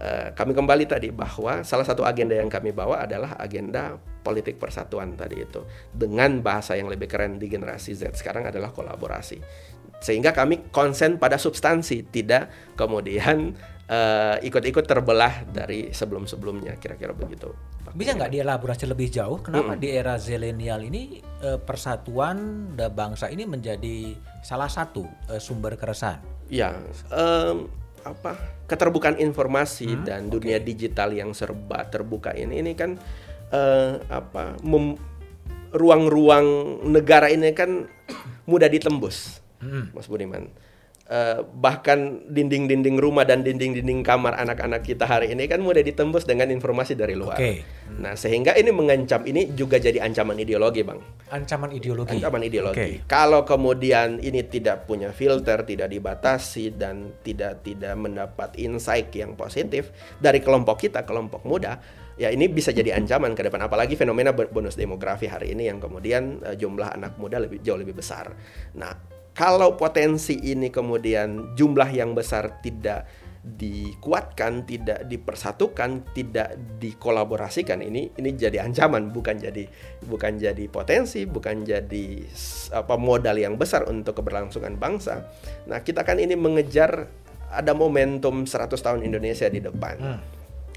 eh, 0.00 0.28
kami 0.32 0.52
kembali 0.56 0.84
tadi 0.88 1.12
bahwa 1.12 1.60
salah 1.62 1.84
satu 1.84 2.02
agenda 2.04 2.36
yang 2.36 2.48
kami 2.48 2.72
bawa 2.72 3.04
adalah 3.04 3.36
agenda 3.36 3.96
politik 4.24 4.58
persatuan 4.58 5.14
tadi 5.14 5.44
itu. 5.44 5.62
Dengan 5.92 6.42
bahasa 6.42 6.74
yang 6.74 6.90
lebih 6.90 7.06
keren 7.06 7.38
di 7.38 7.46
generasi 7.46 7.94
Z 7.94 8.16
sekarang 8.18 8.48
adalah 8.48 8.72
kolaborasi. 8.72 9.38
Sehingga 9.96 10.36
kami 10.36 10.68
konsen 10.68 11.16
pada 11.16 11.40
substansi 11.40 12.04
tidak 12.12 12.76
kemudian 12.76 13.56
eh, 13.88 14.36
ikut-ikut 14.44 14.84
terbelah 14.84 15.46
dari 15.48 15.92
sebelum-sebelumnya. 15.94 16.76
Kira-kira 16.80 17.14
begitu. 17.16 17.54
Bisa 17.96 18.12
nggak 18.12 18.28
dielaborasi 18.28 18.84
lebih 18.92 19.08
jauh? 19.08 19.40
Kenapa 19.40 19.72
di 19.72 19.88
era 19.88 20.20
zilenial 20.20 20.84
ini 20.84 21.16
persatuan 21.64 22.68
dan 22.76 22.92
bangsa 22.92 23.32
ini 23.32 23.48
menjadi 23.48 24.12
salah 24.44 24.68
satu 24.68 25.08
sumber 25.40 25.80
keresahan? 25.80 26.35
Ya, 26.46 26.78
em, 27.10 27.66
apa 28.06 28.38
keterbukaan 28.66 29.18
informasi 29.18 29.86
dan 30.06 30.30
dunia 30.30 30.62
digital 30.62 31.10
yang 31.10 31.34
serba 31.34 31.86
terbuka 31.86 32.30
ini 32.34 32.62
ini 32.62 32.72
kan 32.74 32.94
eh, 33.50 33.92
apa 34.06 34.54
mem- 34.62 34.98
ruang-ruang 35.74 36.46
negara 36.86 37.26
ini 37.28 37.50
kan 37.50 37.84
mudah 38.46 38.70
ditembus, 38.70 39.42
Mas 39.90 40.06
Budiman. 40.06 40.46
Eh, 41.06 41.38
bahkan 41.62 42.18
dinding-dinding 42.26 42.98
rumah 42.98 43.22
dan 43.22 43.46
dinding-dinding 43.46 44.02
kamar 44.02 44.34
anak-anak 44.42 44.82
kita 44.82 45.06
hari 45.06 45.30
ini 45.30 45.46
kan 45.46 45.62
mudah 45.62 45.78
ditembus 45.78 46.26
dengan 46.26 46.50
informasi 46.50 46.98
dari 46.98 47.14
luar. 47.14 47.38
Oke. 47.38 47.62
Nah, 48.02 48.18
sehingga 48.18 48.58
ini 48.58 48.74
mengancam 48.74 49.22
ini 49.22 49.54
juga 49.54 49.78
jadi 49.78 50.02
ancaman 50.02 50.34
ideologi, 50.42 50.82
Bang 50.82 50.98
Ancaman 51.30 51.70
ideologi. 51.70 52.18
ancaman 52.18 52.42
ideologi. 52.42 52.82
Oke. 52.82 53.06
Kalau 53.06 53.46
kemudian 53.46 54.18
ini 54.18 54.50
tidak 54.50 54.90
punya 54.90 55.14
filter, 55.14 55.62
tidak 55.62 55.94
dibatasi 55.94 56.74
dan 56.74 57.22
tidak 57.22 57.62
tidak 57.62 57.94
mendapat 57.94 58.58
insight 58.58 59.14
yang 59.14 59.38
positif 59.38 59.94
dari 60.18 60.42
kelompok 60.42 60.90
kita, 60.90 61.06
kelompok 61.06 61.46
muda, 61.46 61.78
ya 62.18 62.34
ini 62.34 62.50
bisa 62.50 62.74
jadi 62.74 62.98
ancaman 62.98 63.38
ke 63.38 63.46
depan. 63.46 63.62
Apalagi 63.62 63.94
fenomena 63.94 64.34
bonus 64.34 64.74
demografi 64.74 65.30
hari 65.30 65.54
ini 65.54 65.70
yang 65.70 65.78
kemudian 65.78 66.42
eh, 66.42 66.58
jumlah 66.58 66.98
anak 66.98 67.14
muda 67.14 67.38
lebih 67.38 67.62
jauh 67.62 67.78
lebih 67.78 67.94
besar. 67.94 68.34
Nah, 68.74 69.15
kalau 69.36 69.76
potensi 69.76 70.32
ini 70.40 70.72
kemudian 70.72 71.52
jumlah 71.52 71.92
yang 71.92 72.16
besar 72.16 72.64
tidak 72.64 73.04
dikuatkan, 73.46 74.66
tidak 74.66 75.06
dipersatukan, 75.06 76.02
tidak 76.10 76.58
dikolaborasikan 76.82 77.78
ini 77.78 78.10
ini 78.18 78.34
jadi 78.34 78.66
ancaman 78.66 79.14
bukan 79.14 79.38
jadi 79.38 79.70
bukan 80.02 80.40
jadi 80.40 80.64
potensi, 80.66 81.22
bukan 81.28 81.62
jadi 81.62 82.06
apa 82.74 82.98
modal 82.98 83.38
yang 83.38 83.54
besar 83.54 83.86
untuk 83.86 84.18
keberlangsungan 84.18 84.74
bangsa. 84.80 85.30
Nah, 85.70 85.78
kita 85.84 86.02
kan 86.02 86.18
ini 86.18 86.34
mengejar 86.34 87.06
ada 87.46 87.70
momentum 87.70 88.42
100 88.48 88.74
tahun 88.74 89.06
Indonesia 89.06 89.46
di 89.46 89.62
depan. 89.62 89.94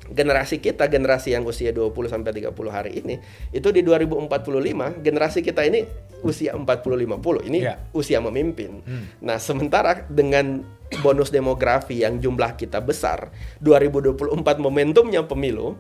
Generasi 0.10 0.58
kita, 0.58 0.90
generasi 0.90 1.32
yang 1.38 1.46
usia 1.46 1.70
20 1.70 2.10
sampai 2.10 2.34
30 2.34 2.52
hari 2.70 2.98
ini, 3.00 3.22
itu 3.54 3.70
di 3.70 3.86
2045 3.86 5.00
generasi 5.06 5.40
kita 5.46 5.62
ini 5.66 5.86
usia 6.26 6.58
40 6.58 6.66
50. 7.00 7.46
Ini 7.46 7.60
Iya. 7.62 7.76
usia 7.94 8.20
memimpin. 8.20 8.82
Nah, 9.22 9.38
sementara 9.38 10.04
dengan 10.10 10.66
bonus 11.00 11.30
demografi 11.30 12.02
yang 12.02 12.18
jumlah 12.18 12.58
kita 12.58 12.82
besar, 12.82 13.30
2024 13.62 14.58
momentumnya 14.58 15.24
pemilu, 15.24 15.78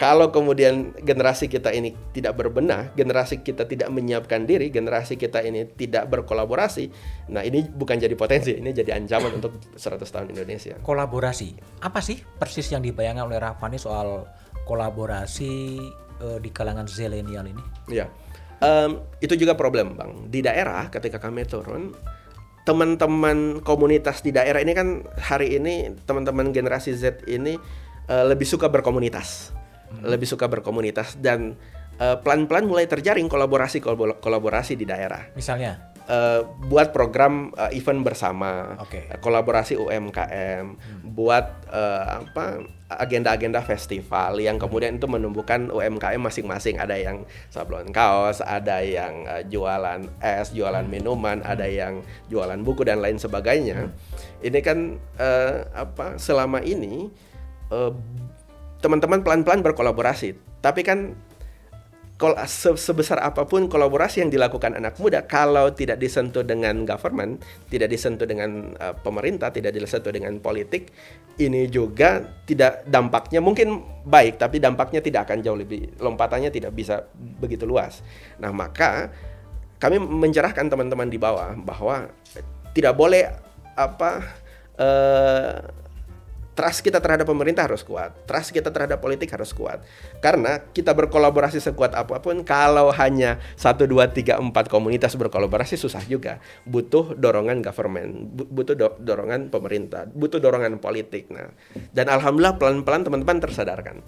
kalau 0.00 0.32
kemudian 0.32 0.96
generasi 1.04 1.52
kita 1.52 1.68
ini 1.76 1.92
tidak 2.16 2.40
berbenah, 2.40 2.88
generasi 2.96 3.44
kita 3.44 3.68
tidak 3.68 3.92
menyiapkan 3.92 4.48
diri, 4.48 4.72
generasi 4.72 5.20
kita 5.20 5.44
ini 5.44 5.68
tidak 5.76 6.08
berkolaborasi, 6.08 6.88
nah 7.28 7.44
ini 7.44 7.68
bukan 7.68 8.00
jadi 8.00 8.16
potensi, 8.16 8.56
ini 8.56 8.72
jadi 8.72 8.96
ancaman 8.96 9.36
untuk 9.36 9.60
100 9.76 10.00
tahun 10.00 10.32
Indonesia. 10.32 10.80
Kolaborasi. 10.80 11.52
Apa 11.84 12.00
sih 12.00 12.16
persis 12.16 12.72
yang 12.72 12.80
dibayangkan 12.80 13.28
oleh 13.28 13.36
Rafani 13.36 13.76
soal 13.76 14.24
kolaborasi 14.64 15.76
eh, 16.24 16.38
di 16.40 16.48
kalangan 16.48 16.88
zilenial 16.88 17.44
ini? 17.44 17.62
Ya, 17.92 18.08
Em, 18.60 19.00
itu 19.24 19.40
juga 19.40 19.56
problem 19.56 19.96
bang. 19.96 20.28
Di 20.28 20.44
daerah 20.44 20.92
ketika 20.92 21.16
kami 21.16 21.48
turun, 21.48 21.96
teman-teman 22.68 23.64
komunitas 23.64 24.20
di 24.20 24.36
daerah 24.36 24.60
ini 24.60 24.76
kan 24.76 25.00
hari 25.16 25.56
ini 25.56 25.96
teman-teman 26.04 26.52
generasi 26.52 26.92
Z 26.92 27.24
ini 27.24 27.56
eh, 28.04 28.24
lebih 28.28 28.44
suka 28.44 28.68
berkomunitas, 28.68 29.56
lebih 30.02 30.26
suka 30.26 30.46
berkomunitas 30.46 31.18
dan 31.18 31.58
eh, 31.98 32.16
pelan-pelan 32.20 32.66
mulai 32.66 32.86
terjaring 32.86 33.26
kolaborasi 33.26 33.82
kolaborasi 34.22 34.78
di 34.78 34.86
daerah. 34.86 35.30
Misalnya, 35.34 35.90
Eh, 36.10 36.42
buat 36.66 36.90
program 36.90 37.54
eh, 37.54 37.78
event 37.78 38.02
bersama, 38.02 38.74
Oke. 38.82 39.06
eh, 39.06 39.18
kolaborasi 39.22 39.78
UMKM, 39.78 40.74
buat 41.06 41.70
eh, 41.70 42.04
apa 42.26 42.66
agenda-agenda 42.90 43.62
festival 43.62 44.42
yang 44.42 44.58
kemudian 44.58 44.98
itu 44.98 45.06
menumbuhkan 45.06 45.70
UMKM 45.70 46.18
masing-masing. 46.18 46.82
Ada 46.82 46.98
yang 46.98 47.22
sablon 47.46 47.94
kaos, 47.94 48.42
ada 48.42 48.82
yang 48.82 49.22
eh, 49.22 49.46
jualan 49.46 50.02
es, 50.18 50.50
jualan 50.50 50.82
minuman, 50.82 51.46
ada 51.46 51.70
yang 51.70 52.02
jualan 52.26 52.58
buku 52.66 52.82
dan 52.82 52.98
lain 52.98 53.22
sebagainya. 53.22 53.94
Ini 54.42 54.58
kan 54.66 54.98
eh, 55.14 55.62
apa 55.78 56.18
selama 56.18 56.58
ini 56.66 57.06
eh, 57.70 57.92
teman-teman 58.80 59.20
pelan-pelan 59.20 59.60
berkolaborasi, 59.60 60.36
tapi 60.64 60.84
kan 60.84 61.16
sebesar 62.76 63.16
apa 63.24 63.48
pun 63.48 63.64
kolaborasi 63.64 64.20
yang 64.20 64.28
dilakukan 64.28 64.76
anak 64.76 65.00
muda 65.00 65.24
kalau 65.24 65.72
tidak 65.72 65.96
disentuh 65.96 66.44
dengan 66.44 66.84
government, 66.84 67.40
tidak 67.72 67.88
disentuh 67.88 68.28
dengan 68.28 68.76
uh, 68.76 68.92
pemerintah, 68.92 69.48
tidak 69.48 69.72
disentuh 69.72 70.12
dengan 70.12 70.36
politik, 70.36 70.92
ini 71.40 71.64
juga 71.72 72.20
tidak 72.44 72.84
dampaknya 72.84 73.40
mungkin 73.40 73.80
baik 74.04 74.36
tapi 74.36 74.60
dampaknya 74.60 75.00
tidak 75.00 75.32
akan 75.32 75.40
jauh 75.40 75.56
lebih 75.56 75.96
lompatannya 75.96 76.52
tidak 76.52 76.76
bisa 76.76 77.08
begitu 77.40 77.64
luas. 77.64 78.04
Nah, 78.36 78.52
maka 78.52 79.08
kami 79.80 79.96
mencerahkan 79.96 80.68
teman-teman 80.68 81.08
di 81.08 81.16
bawah 81.16 81.56
bahwa 81.56 82.12
tidak 82.76 82.92
boleh 83.00 83.32
apa 83.80 84.28
eh, 84.76 85.79
trust 86.60 86.84
kita 86.84 87.00
terhadap 87.00 87.24
pemerintah 87.24 87.64
harus 87.64 87.80
kuat, 87.80 88.12
trust 88.28 88.52
kita 88.52 88.68
terhadap 88.68 89.00
politik 89.00 89.32
harus 89.32 89.56
kuat. 89.56 89.80
Karena 90.20 90.60
kita 90.60 90.92
berkolaborasi 90.92 91.56
sekuat 91.56 91.96
apa 91.96 92.20
pun, 92.20 92.44
kalau 92.44 92.92
hanya 92.92 93.40
satu 93.56 93.88
dua 93.88 94.12
tiga 94.12 94.36
empat 94.36 94.68
komunitas 94.68 95.16
berkolaborasi 95.16 95.80
susah 95.80 96.04
juga. 96.04 96.36
Butuh 96.68 97.16
dorongan 97.16 97.64
government, 97.64 98.28
butuh 98.36 98.76
do 98.76 98.92
dorongan 99.00 99.48
pemerintah, 99.48 100.04
butuh 100.12 100.36
dorongan 100.36 100.76
politik. 100.76 101.32
Nah, 101.32 101.48
dan 101.96 102.12
alhamdulillah 102.12 102.60
pelan-pelan 102.60 103.08
teman-teman 103.08 103.40
tersadarkan. 103.40 104.04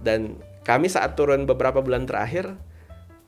Dan 0.00 0.40
kami 0.64 0.88
saat 0.88 1.20
turun 1.20 1.44
beberapa 1.44 1.84
bulan 1.84 2.08
terakhir, 2.08 2.56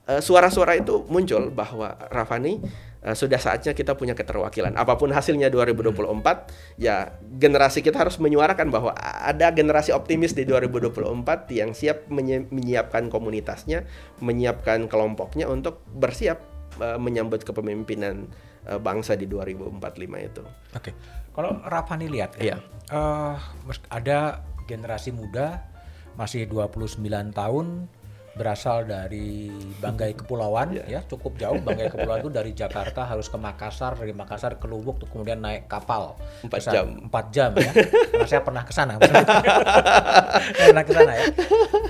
eh, 0.09 0.25
suara-suara 0.25 0.81
itu 0.81 1.05
muncul 1.13 1.53
bahwa 1.53 2.01
Rafani 2.09 2.65
uh, 3.03 3.15
sudah 3.15 3.39
saatnya 3.39 3.75
kita 3.75 3.99
punya 3.99 4.15
keterwakilan. 4.15 4.75
Apa 4.79 4.97
pun 4.97 5.11
hasilnya 5.11 5.51
2024, 5.51 6.81
ya 6.81 7.19
generasi 7.21 7.83
kita 7.83 8.01
harus 8.01 8.17
menyuarakan 8.23 8.71
bahwa 8.71 8.95
ada 8.99 9.51
generasi 9.51 9.91
optimis 9.91 10.33
di 10.33 10.47
2024 10.47 11.51
yang 11.53 11.75
siap 11.75 12.09
menyiapkan 12.51 13.11
komunitasnya, 13.11 13.85
menyiapkan 14.23 14.87
kelompoknya 14.87 15.51
untuk 15.51 15.83
bersiap 15.93 16.41
uh, 16.79 16.99
menyambut 16.99 17.43
kepemimpinan 17.43 18.31
uh, 18.71 18.79
bangsa 18.79 19.19
di 19.19 19.27
2045 19.27 20.29
itu. 20.31 20.43
Oke, 20.73 20.91
kalau 21.35 21.59
Rafani 21.67 22.07
lihat, 22.07 22.39
ya, 22.39 22.63
uh, 22.95 23.37
ada 23.91 24.47
generasi 24.71 25.11
muda 25.11 25.67
masih 26.15 26.45
29 26.45 27.01
tahun 27.33 27.67
berasal 28.33 28.89
dari 28.89 29.53
Banggai 29.77 30.17
Kepulauan 30.17 30.73
yeah. 30.73 30.99
ya 30.99 31.01
cukup 31.05 31.37
jauh. 31.37 31.61
Banggai 31.61 31.93
Kepulauan 31.93 32.25
itu 32.25 32.33
dari 32.33 32.53
Jakarta 32.57 33.05
harus 33.05 33.29
ke 33.29 33.37
Makassar 33.37 33.93
dari 33.97 34.17
Makassar 34.17 34.57
ke 34.57 34.65
Lubuk 34.65 34.97
tuh 34.97 35.09
kemudian 35.13 35.45
naik 35.45 35.69
kapal. 35.69 36.17
Empat 36.41 36.73
jam. 36.73 36.87
empat 37.09 37.25
jam 37.29 37.51
ya. 37.57 37.73
Karena 37.77 38.29
saya 38.29 38.43
pernah 38.43 38.63
ke 38.65 38.73
sana 38.73 38.97
pernah 40.57 40.85
ke 40.85 40.93
sana 40.97 41.13
ya. 41.13 41.25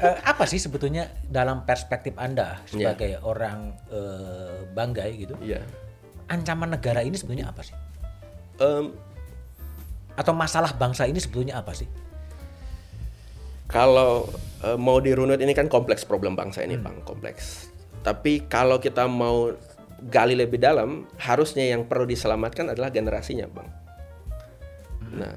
Uh, 0.02 0.16
apa 0.26 0.44
sih 0.50 0.58
sebetulnya 0.58 1.06
dalam 1.30 1.62
perspektif 1.62 2.18
anda 2.18 2.58
sebagai 2.66 3.18
yeah. 3.18 3.22
orang 3.22 3.78
uh, 3.94 4.66
Banggai 4.74 5.10
gitu? 5.14 5.38
Yeah. 5.38 5.62
ancaman 6.30 6.72
negara 6.72 7.04
ini 7.04 7.12
sebetulnya 7.18 7.52
apa 7.52 7.60
sih? 7.60 7.76
Um, 8.56 8.96
atau 10.16 10.32
masalah 10.36 10.72
bangsa 10.76 11.08
ini 11.08 11.20
sebetulnya 11.20 11.60
apa 11.60 11.72
sih 11.72 11.88
kalau 13.72 14.28
uh, 14.62 14.78
mau 14.78 15.00
dirunut 15.00 15.40
ini 15.40 15.56
kan 15.56 15.66
kompleks 15.66 16.04
problem 16.04 16.36
bangsa 16.36 16.62
ini 16.62 16.76
hmm. 16.76 16.84
bang 16.84 16.96
kompleks 17.02 17.72
tapi 18.04 18.44
kalau 18.46 18.78
kita 18.78 19.08
mau 19.08 19.50
gali 20.12 20.36
lebih 20.36 20.60
dalam 20.60 21.08
harusnya 21.16 21.72
yang 21.72 21.88
perlu 21.88 22.04
diselamatkan 22.04 22.70
adalah 22.70 22.92
generasinya 22.92 23.48
bang 23.48 23.68
hmm. 25.00 25.16
nah 25.18 25.34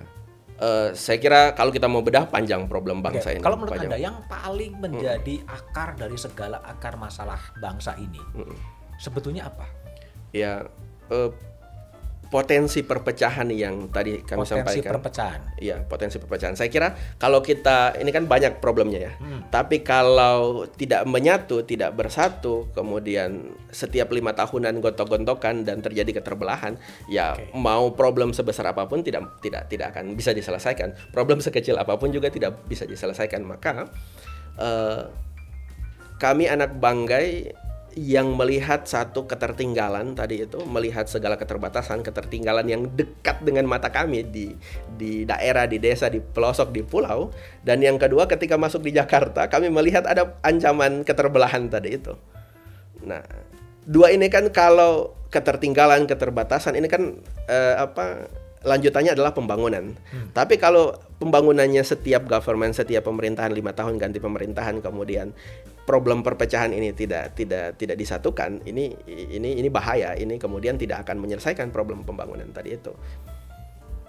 uh, 0.60 0.89
saya 0.91 1.17
kira 1.17 1.56
kalau 1.56 1.71
kita 1.71 1.88
mau 1.88 2.04
bedah 2.04 2.28
panjang 2.28 2.67
problem 2.67 3.00
bangsa 3.00 3.32
okay. 3.32 3.39
ini 3.39 3.43
kalau 3.43 3.58
menurut 3.58 3.74
panjang. 3.80 3.89
anda 3.89 3.98
yang 3.98 4.17
paling 4.28 4.74
menjadi 4.84 5.36
hmm. 5.41 5.56
akar 5.56 5.95
dari 5.95 6.17
segala 6.19 6.60
akar 6.67 7.00
masalah 7.00 7.39
bangsa 7.63 7.95
ini 7.95 8.19
hmm. 8.19 8.58
sebetulnya 9.00 9.48
apa 9.48 9.65
ya 10.36 10.67
uh, 11.10 11.32
potensi 12.27 12.81
perpecahan 12.81 13.47
yang 13.53 13.89
tadi 13.93 14.21
kami 14.25 14.43
potensi 14.43 14.51
sampaikan. 14.51 14.65
Potensi 14.65 14.89
perpecahan. 14.89 15.41
Iya, 15.61 15.75
potensi 15.85 16.17
perpecahan. 16.19 16.55
Saya 16.57 16.69
kira 16.69 16.93
kalau 17.21 17.39
kita 17.39 17.97
ini 18.01 18.09
kan 18.09 18.25
banyak 18.25 18.59
problemnya 18.59 18.99
ya. 18.99 19.13
Hmm. 19.17 19.47
Tapi 19.49 19.85
kalau 19.85 20.65
tidak 20.75 21.05
menyatu, 21.07 21.63
tidak 21.63 21.93
bersatu, 21.95 22.69
kemudian 22.73 23.55
setiap 23.69 24.11
lima 24.11 24.33
tahunan 24.33 24.81
gontok-gontokan 24.81 25.63
dan 25.63 25.79
terjadi 25.79 26.21
keterbelahan, 26.21 26.75
ya 27.07 27.35
okay. 27.35 27.51
mau 27.53 27.93
problem 27.93 28.33
sebesar 28.33 28.71
apa 28.71 28.89
pun 28.89 29.05
tidak 29.05 29.39
tidak 29.39 29.69
tidak 29.71 29.95
akan 29.95 30.17
bisa 30.17 30.33
diselesaikan. 30.33 30.93
Problem 31.13 31.39
sekecil 31.39 31.77
apa 31.77 31.95
pun 31.95 32.11
juga 32.11 32.27
tidak 32.33 32.65
bisa 32.65 32.83
diselesaikan. 32.89 33.45
Maka 33.45 33.88
uh, 34.59 35.07
kami 36.17 36.47
anak 36.47 36.79
Banggai 36.79 37.51
yang 37.95 38.36
melihat 38.36 38.84
satu 38.84 39.23
ketertinggalan 39.23 40.19
tadi 40.19 40.43
itu 40.43 40.60
melihat 40.67 41.08
segala 41.08 41.39
keterbatasan 41.39 42.03
ketertinggalan 42.03 42.67
yang 42.67 42.84
dekat 42.91 43.39
dengan 43.39 43.63
mata 43.71 43.88
kami 43.88 44.27
di 44.27 44.51
di 44.99 45.23
daerah 45.23 45.63
di 45.63 45.79
desa 45.79 46.12
di 46.12 46.19
pelosok 46.19 46.75
di 46.75 46.84
pulau 46.84 47.31
dan 47.63 47.79
yang 47.79 47.95
kedua 47.95 48.27
ketika 48.27 48.60
masuk 48.60 48.84
di 48.84 48.91
Jakarta 48.91 49.47
kami 49.47 49.71
melihat 49.71 50.03
ada 50.03 50.36
ancaman 50.43 51.08
keterbelahan 51.08 51.71
tadi 51.71 51.95
itu 51.95 52.13
nah 53.08 53.23
dua 53.88 54.12
ini 54.12 54.27
kan 54.27 54.51
kalau 54.51 55.15
ketertinggalan 55.31 56.03
keterbatasan 56.03 56.75
ini 56.75 56.91
kan 56.91 57.15
eh, 57.47 57.75
apa 57.79 58.27
lanjutannya 58.65 59.13
adalah 59.13 59.31
pembangunan. 59.31 59.93
Hmm. 60.10 60.34
Tapi 60.34 60.58
kalau 60.58 60.97
pembangunannya 61.21 61.86
setiap 61.86 62.25
government, 62.25 62.73
setiap 62.73 63.05
pemerintahan 63.05 63.53
lima 63.53 63.77
tahun 63.77 64.01
ganti 64.01 64.17
pemerintahan, 64.17 64.81
kemudian 64.81 65.31
problem 65.86 66.26
perpecahan 66.26 66.74
ini 66.74 66.91
tidak 66.91 67.38
tidak 67.38 67.78
tidak 67.78 67.95
disatukan, 67.95 68.60
ini 68.65 68.91
ini 69.08 69.62
ini 69.62 69.69
bahaya. 69.69 70.17
Ini 70.17 70.41
kemudian 70.41 70.76
tidak 70.82 71.06
akan 71.06 71.21
menyelesaikan 71.21 71.69
problem 71.69 72.02
pembangunan 72.02 72.50
tadi 72.50 72.74
itu. 72.74 72.91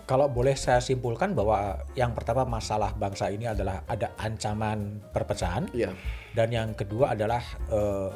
Kalau 0.06 0.30
boleh 0.30 0.54
saya 0.54 0.78
simpulkan 0.78 1.34
bahwa 1.34 1.82
yang 1.98 2.14
pertama 2.14 2.46
masalah 2.46 2.94
bangsa 2.94 3.26
ini 3.26 3.44
adalah 3.50 3.82
ada 3.90 4.14
ancaman 4.22 5.02
perpecahan, 5.10 5.66
yeah. 5.74 5.92
dan 6.32 6.48
yang 6.54 6.68
kedua 6.78 7.18
adalah 7.18 7.42
uh, 7.74 8.14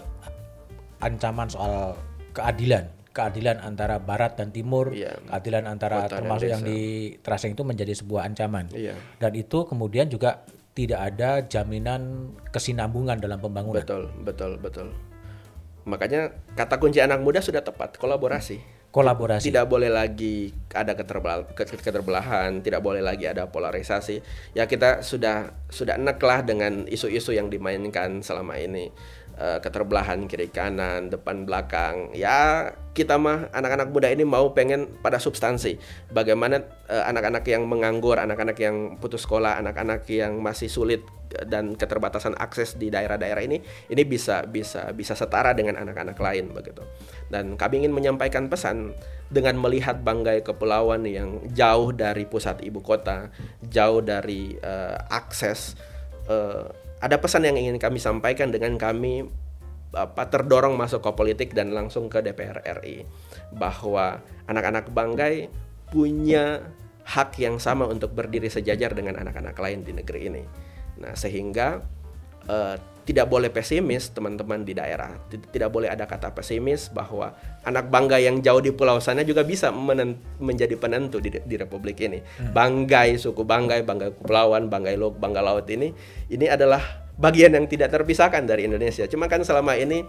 ancaman 1.02 1.50
soal 1.50 1.98
keadilan 2.30 2.86
keadilan 3.10 3.58
antara 3.58 3.98
barat 3.98 4.38
dan 4.38 4.54
timur, 4.54 4.94
yeah. 4.94 5.18
keadilan 5.26 5.66
antara 5.66 6.06
Kota 6.06 6.22
termasuk 6.22 6.46
yang 6.46 6.62
di 6.62 7.10
Trasing 7.18 7.58
itu 7.58 7.66
menjadi 7.66 7.90
sebuah 7.90 8.22
ancaman. 8.30 8.70
Yeah. 8.70 8.94
Dan 9.18 9.34
itu 9.34 9.66
kemudian 9.66 10.06
juga 10.06 10.46
tidak 10.74 11.00
ada 11.14 11.42
jaminan 11.44 12.32
kesinambungan 12.54 13.18
dalam 13.18 13.42
pembangunan. 13.42 13.82
Betul, 13.82 14.08
betul, 14.22 14.56
betul. 14.56 14.88
Makanya 15.88 16.36
kata 16.54 16.78
kunci 16.78 17.02
anak 17.02 17.24
muda 17.24 17.42
sudah 17.42 17.64
tepat, 17.64 17.98
kolaborasi. 17.98 18.80
Kolaborasi. 18.90 19.46
Tidak 19.46 19.70
boleh 19.70 19.86
lagi 19.86 20.50
ada 20.74 20.98
keterbelahan, 20.98 22.58
tidak 22.58 22.82
boleh 22.82 22.98
lagi 22.98 23.30
ada 23.30 23.46
polarisasi. 23.46 24.18
Ya 24.50 24.66
kita 24.66 25.06
sudah 25.06 25.54
sudah 25.70 25.94
enak 25.94 26.18
lah 26.18 26.42
dengan 26.42 26.90
isu-isu 26.90 27.30
yang 27.30 27.46
dimainkan 27.54 28.18
selama 28.18 28.58
ini 28.58 28.90
uh, 29.40 29.58
keterbelahan 29.64 30.28
kiri 30.28 30.52
kanan, 30.52 31.08
depan 31.08 31.48
belakang. 31.48 32.12
Ya, 32.12 32.70
kita 32.92 33.16
mah 33.16 33.48
anak-anak 33.56 33.88
muda 33.88 34.12
ini 34.12 34.28
mau 34.28 34.52
pengen 34.52 35.00
pada 35.00 35.16
substansi. 35.16 35.80
Bagaimana 36.12 36.60
uh, 36.92 37.08
anak-anak 37.08 37.48
yang 37.48 37.64
menganggur, 37.64 38.20
anak-anak 38.20 38.60
yang 38.60 39.00
putus 39.00 39.24
sekolah, 39.24 39.56
anak-anak 39.58 40.04
yang 40.12 40.38
masih 40.38 40.68
sulit 40.68 41.00
dan 41.46 41.78
keterbatasan 41.78 42.34
akses 42.42 42.74
di 42.74 42.90
daerah-daerah 42.90 43.46
ini 43.46 43.62
ini 43.86 44.02
bisa 44.02 44.42
bisa 44.50 44.90
bisa 44.90 45.14
setara 45.14 45.54
dengan 45.54 45.78
anak-anak 45.78 46.18
lain 46.18 46.50
begitu. 46.50 46.82
Dan 47.30 47.54
kami 47.54 47.86
ingin 47.86 47.94
menyampaikan 47.94 48.50
pesan 48.50 48.98
dengan 49.30 49.54
melihat 49.62 50.02
Banggai 50.02 50.42
Kepulauan 50.42 51.06
yang 51.06 51.38
jauh 51.54 51.94
dari 51.94 52.26
pusat 52.26 52.66
ibu 52.66 52.82
kota, 52.82 53.30
jauh 53.62 54.02
dari 54.02 54.58
uh, 54.58 54.98
akses 55.06 55.78
ada 57.00 57.16
pesan 57.16 57.48
yang 57.48 57.56
ingin 57.56 57.80
kami 57.80 57.96
sampaikan 57.96 58.52
dengan 58.52 58.76
kami 58.76 59.24
apa 59.90 60.30
terdorong 60.30 60.78
masuk 60.78 61.02
ke 61.02 61.10
politik 61.18 61.48
dan 61.50 61.74
langsung 61.74 62.06
ke 62.06 62.22
DPR 62.22 62.62
RI 62.78 63.02
bahwa 63.50 64.22
anak-anak 64.46 64.86
Banggai 64.94 65.50
punya 65.90 66.62
hak 67.02 67.34
yang 67.42 67.58
sama 67.58 67.90
untuk 67.90 68.14
berdiri 68.14 68.46
sejajar 68.46 68.94
dengan 68.94 69.18
anak-anak 69.18 69.58
lain 69.58 69.82
di 69.82 69.90
negeri 69.90 70.20
ini. 70.30 70.42
Nah, 71.02 71.18
sehingga 71.18 71.82
uh, 72.46 72.76
tidak 73.10 73.26
boleh 73.26 73.50
pesimis 73.50 74.14
teman-teman 74.14 74.62
di 74.62 74.70
daerah. 74.70 75.18
Tidak 75.26 75.66
boleh 75.66 75.90
ada 75.90 76.06
kata 76.06 76.30
pesimis 76.30 76.94
bahwa 76.94 77.34
anak 77.66 77.90
bangga 77.90 78.22
yang 78.22 78.38
jauh 78.38 78.62
di 78.62 78.70
pulau 78.70 79.02
sana 79.02 79.26
juga 79.26 79.42
bisa 79.42 79.74
menjadi 80.38 80.78
penentu 80.78 81.18
di, 81.18 81.34
di 81.34 81.56
republik 81.58 81.98
ini. 82.06 82.22
Hmm. 82.22 82.54
Banggai, 82.54 83.18
suku 83.18 83.42
Banggai, 83.42 83.82
Banggai 83.82 84.14
Kepulauan, 84.14 84.70
Banggai 84.70 84.94
Lok, 84.94 85.18
Bangga 85.18 85.42
Laut 85.42 85.66
ini 85.66 85.90
ini 86.30 86.46
adalah 86.46 87.10
bagian 87.18 87.50
yang 87.50 87.66
tidak 87.66 87.90
terpisahkan 87.90 88.46
dari 88.46 88.70
Indonesia. 88.70 89.10
Cuma 89.10 89.26
kan 89.26 89.42
selama 89.42 89.74
ini 89.74 90.06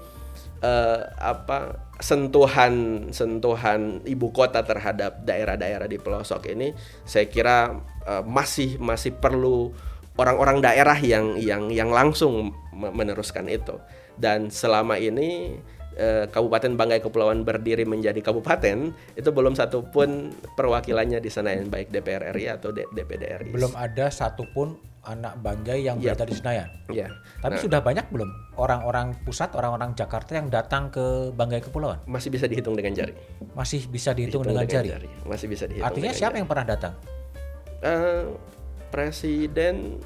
uh, 0.62 1.02
apa 1.18 1.90
sentuhan 1.98 3.10
sentuhan 3.10 4.06
ibu 4.06 4.30
kota 4.30 4.62
terhadap 4.62 5.26
daerah-daerah 5.26 5.90
di 5.90 5.98
pelosok 5.98 6.54
ini 6.54 6.74
saya 7.02 7.26
kira 7.26 7.82
uh, 8.06 8.22
masih 8.26 8.78
masih 8.78 9.18
perlu 9.18 9.74
orang-orang 10.21 10.62
daerah 10.62 10.97
yang 11.01 11.36
yang 11.41 11.73
yang 11.73 11.89
langsung 11.89 12.53
meneruskan 12.71 13.49
itu. 13.49 13.81
Dan 14.15 14.53
selama 14.53 15.01
ini 15.01 15.57
eh, 15.97 16.25
Kabupaten 16.29 16.77
Banggai 16.77 17.01
Kepulauan 17.01 17.41
berdiri 17.41 17.84
menjadi 17.84 18.21
kabupaten 18.21 18.93
itu 19.17 19.29
belum 19.34 19.57
satu 19.57 19.89
pun 19.89 20.29
perwakilannya 20.53 21.17
di 21.17 21.29
Senayan 21.34 21.67
baik 21.67 21.89
DPR 21.89 22.31
RI 22.36 22.45
atau 22.53 22.69
DPD 22.71 23.23
RI. 23.41 23.51
Belum 23.51 23.73
ada 23.73 24.13
satupun 24.13 24.77
anak 25.01 25.41
Banggai 25.41 25.81
yang 25.81 25.97
yep. 25.97 26.13
berada 26.13 26.29
di 26.29 26.36
Senayan. 26.38 26.69
Ya. 26.93 27.10
Tapi 27.41 27.57
nah, 27.57 27.63
sudah 27.63 27.79
banyak 27.81 28.05
belum 28.13 28.29
orang-orang 28.62 29.17
pusat, 29.25 29.49
orang-orang 29.57 29.97
Jakarta 29.97 30.38
yang 30.38 30.53
datang 30.53 30.93
ke 30.93 31.34
Banggai 31.34 31.65
Kepulauan? 31.65 32.05
Masih 32.05 32.29
bisa 32.29 32.45
dihitung 32.45 32.77
dengan 32.77 32.93
jari. 32.93 33.17
Masih 33.57 33.89
bisa 33.89 34.13
dihitung, 34.13 34.45
dihitung 34.45 34.62
dengan, 34.62 34.69
dengan 34.69 34.86
jari. 34.86 34.89
jari. 34.93 35.25
Masih 35.25 35.47
bisa 35.49 35.65
dihitung. 35.65 35.88
Artinya 35.89 36.12
siapa 36.13 36.38
jari. 36.38 36.39
yang 36.45 36.47
pernah 36.47 36.65
datang? 36.69 36.93
Uh, 37.81 38.38
Presiden 38.93 39.97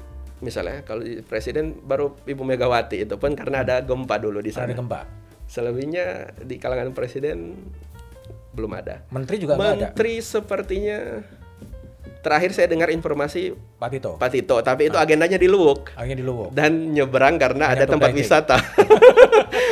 misalnya 0.44 0.84
kalau 0.84 1.00
di- 1.00 1.24
presiden 1.24 1.80
baru 1.80 2.12
Ibu 2.24 2.42
Megawati 2.44 3.08
itu 3.08 3.16
pun 3.16 3.32
karena 3.32 3.64
ada 3.64 3.80
gempa 3.80 4.20
dulu 4.20 4.40
di 4.44 4.52
sana. 4.52 4.68
ada 4.68 4.76
gempa. 4.76 5.00
Selebihnya 5.46 6.36
di 6.42 6.58
kalangan 6.58 6.90
presiden 6.92 7.54
belum 8.52 8.72
ada. 8.76 9.04
Menteri 9.12 9.36
juga 9.38 9.54
nggak 9.56 9.72
ada. 9.72 9.88
Menteri 9.92 10.12
sepertinya 10.20 10.98
terakhir 12.20 12.50
saya 12.50 12.66
dengar 12.66 12.88
informasi 12.88 13.52
Pak 13.76 13.88
Tito. 13.90 14.12
Pak 14.16 14.30
Tito, 14.30 14.56
tapi 14.60 14.88
itu 14.88 14.96
agendanya 14.96 15.36
di 15.36 15.46
Luwuk 15.46 15.92
Akhirnya 15.92 16.18
di 16.18 16.24
Luwuk. 16.24 16.50
dan 16.50 16.90
nyeberang 16.90 17.36
karena 17.36 17.70
Hanya 17.70 17.82
ada 17.82 17.84
tempat 17.86 18.10
hiking. 18.10 18.20
wisata. 18.22 18.56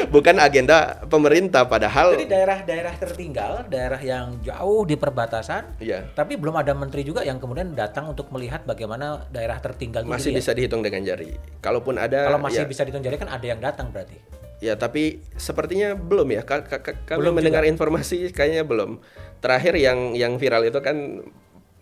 Bukan 0.04 0.36
agenda 0.38 1.02
pemerintah 1.06 1.64
padahal 1.64 2.14
Jadi 2.14 2.28
daerah-daerah 2.28 2.94
tertinggal, 2.94 3.52
daerah 3.66 3.98
yang 3.98 4.38
jauh 4.40 4.84
di 4.84 4.94
perbatasan, 4.94 5.80
ya 5.80 6.06
tapi 6.12 6.36
belum 6.36 6.54
ada 6.54 6.70
menteri 6.72 7.02
juga 7.02 7.20
yang 7.20 7.36
kemudian 7.36 7.72
datang 7.72 8.06
untuk 8.08 8.30
melihat 8.30 8.62
bagaimana 8.62 9.26
daerah 9.28 9.58
tertinggal 9.58 10.06
masih 10.06 10.30
bisa 10.30 10.52
dihitung 10.52 10.80
dengan 10.80 11.02
jari. 11.02 11.34
Kalaupun 11.58 11.98
ada 11.98 12.28
Kalau 12.28 12.38
masih 12.38 12.62
ya, 12.62 12.68
bisa 12.68 12.82
dihitung 12.82 13.02
jari 13.02 13.16
kan 13.16 13.28
ada 13.28 13.42
yang 13.42 13.58
datang 13.58 13.90
berarti. 13.90 14.14
ya 14.62 14.76
tapi 14.76 15.18
sepertinya 15.34 15.92
belum 15.92 16.28
ya. 16.30 16.42
Ka- 16.42 16.62
ka- 16.62 16.80
ka- 16.80 17.00
Kami 17.04 17.18
Belum 17.20 17.34
mendengar 17.34 17.66
informasi 17.66 18.30
kayaknya 18.30 18.62
belum. 18.62 19.02
Terakhir 19.42 19.74
yang 19.76 20.14
yang 20.14 20.38
viral 20.38 20.64
itu 20.64 20.78
kan 20.78 21.20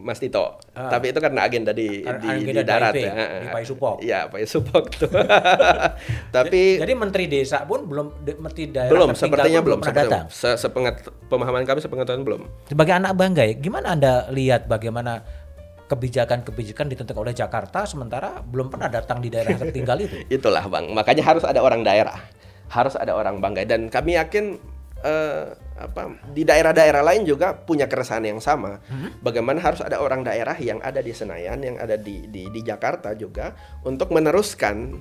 Mas 0.02 0.18
Tito. 0.18 0.58
Ah. 0.74 0.90
Tapi 0.90 1.14
itu 1.14 1.18
karena 1.22 1.46
agenda 1.46 1.70
di 1.70 2.02
Ar- 2.02 2.18
di, 2.18 2.28
agenda 2.28 2.60
di 2.60 2.66
darat 2.66 2.92
diving, 2.92 3.06
ya. 3.14 3.26
di 3.38 3.46
Pai 3.54 3.64
Supok. 3.64 3.96
Iya, 4.02 4.20
Pai 4.26 4.44
Supok 4.44 4.84
tuh. 4.90 5.10
tapi 6.36 6.82
Jadi 6.82 6.92
menteri 6.98 7.24
desa 7.30 7.62
pun 7.62 7.86
belum 7.86 8.06
de- 8.26 8.38
menteri 8.42 8.68
daerah 8.68 8.92
belum 8.92 9.14
sepertinya 9.14 9.60
belum 9.62 9.78
pernah 9.78 9.96
datang. 10.02 10.24
Se- 10.28 10.58
sepengat- 10.58 11.06
pemahaman 11.30 11.62
kami 11.62 11.78
sepengetahuan 11.78 12.26
belum. 12.26 12.42
Sebagai 12.66 12.94
anak 12.98 13.14
banggai, 13.14 13.56
gimana 13.62 13.94
Anda 13.94 14.26
lihat 14.34 14.66
bagaimana 14.66 15.22
kebijakan-kebijakan 15.86 16.88
ditentukan 16.88 17.20
oleh 17.20 17.34
Jakarta 17.36 17.84
sementara 17.84 18.40
belum 18.40 18.72
pernah 18.72 18.88
datang 18.88 19.20
di 19.20 19.28
daerah 19.28 19.54
tertinggal 19.54 20.00
itu? 20.00 20.24
Itulah 20.40 20.64
bang, 20.66 20.88
makanya 20.90 21.22
harus 21.22 21.44
ada 21.44 21.60
orang 21.60 21.84
daerah, 21.84 22.16
harus 22.72 22.96
ada 22.96 23.12
orang 23.12 23.38
banggai 23.38 23.68
dan 23.68 23.92
kami 23.92 24.16
yakin 24.16 24.56
eh, 25.02 25.44
apa 25.82 26.02
di 26.30 26.46
daerah-daerah 26.46 27.02
lain 27.02 27.26
juga 27.26 27.52
punya 27.58 27.90
keresahan 27.90 28.24
yang 28.24 28.38
sama. 28.38 28.78
Bagaimana 29.20 29.58
harus 29.58 29.82
ada 29.82 29.98
orang 29.98 30.22
daerah 30.22 30.54
yang 30.56 30.78
ada 30.78 31.02
di 31.02 31.10
Senayan, 31.10 31.60
yang 31.62 31.76
ada 31.78 31.98
di 31.98 32.30
di, 32.30 32.48
di 32.48 32.60
Jakarta 32.62 33.12
juga 33.18 33.52
untuk 33.82 34.14
meneruskan 34.14 34.96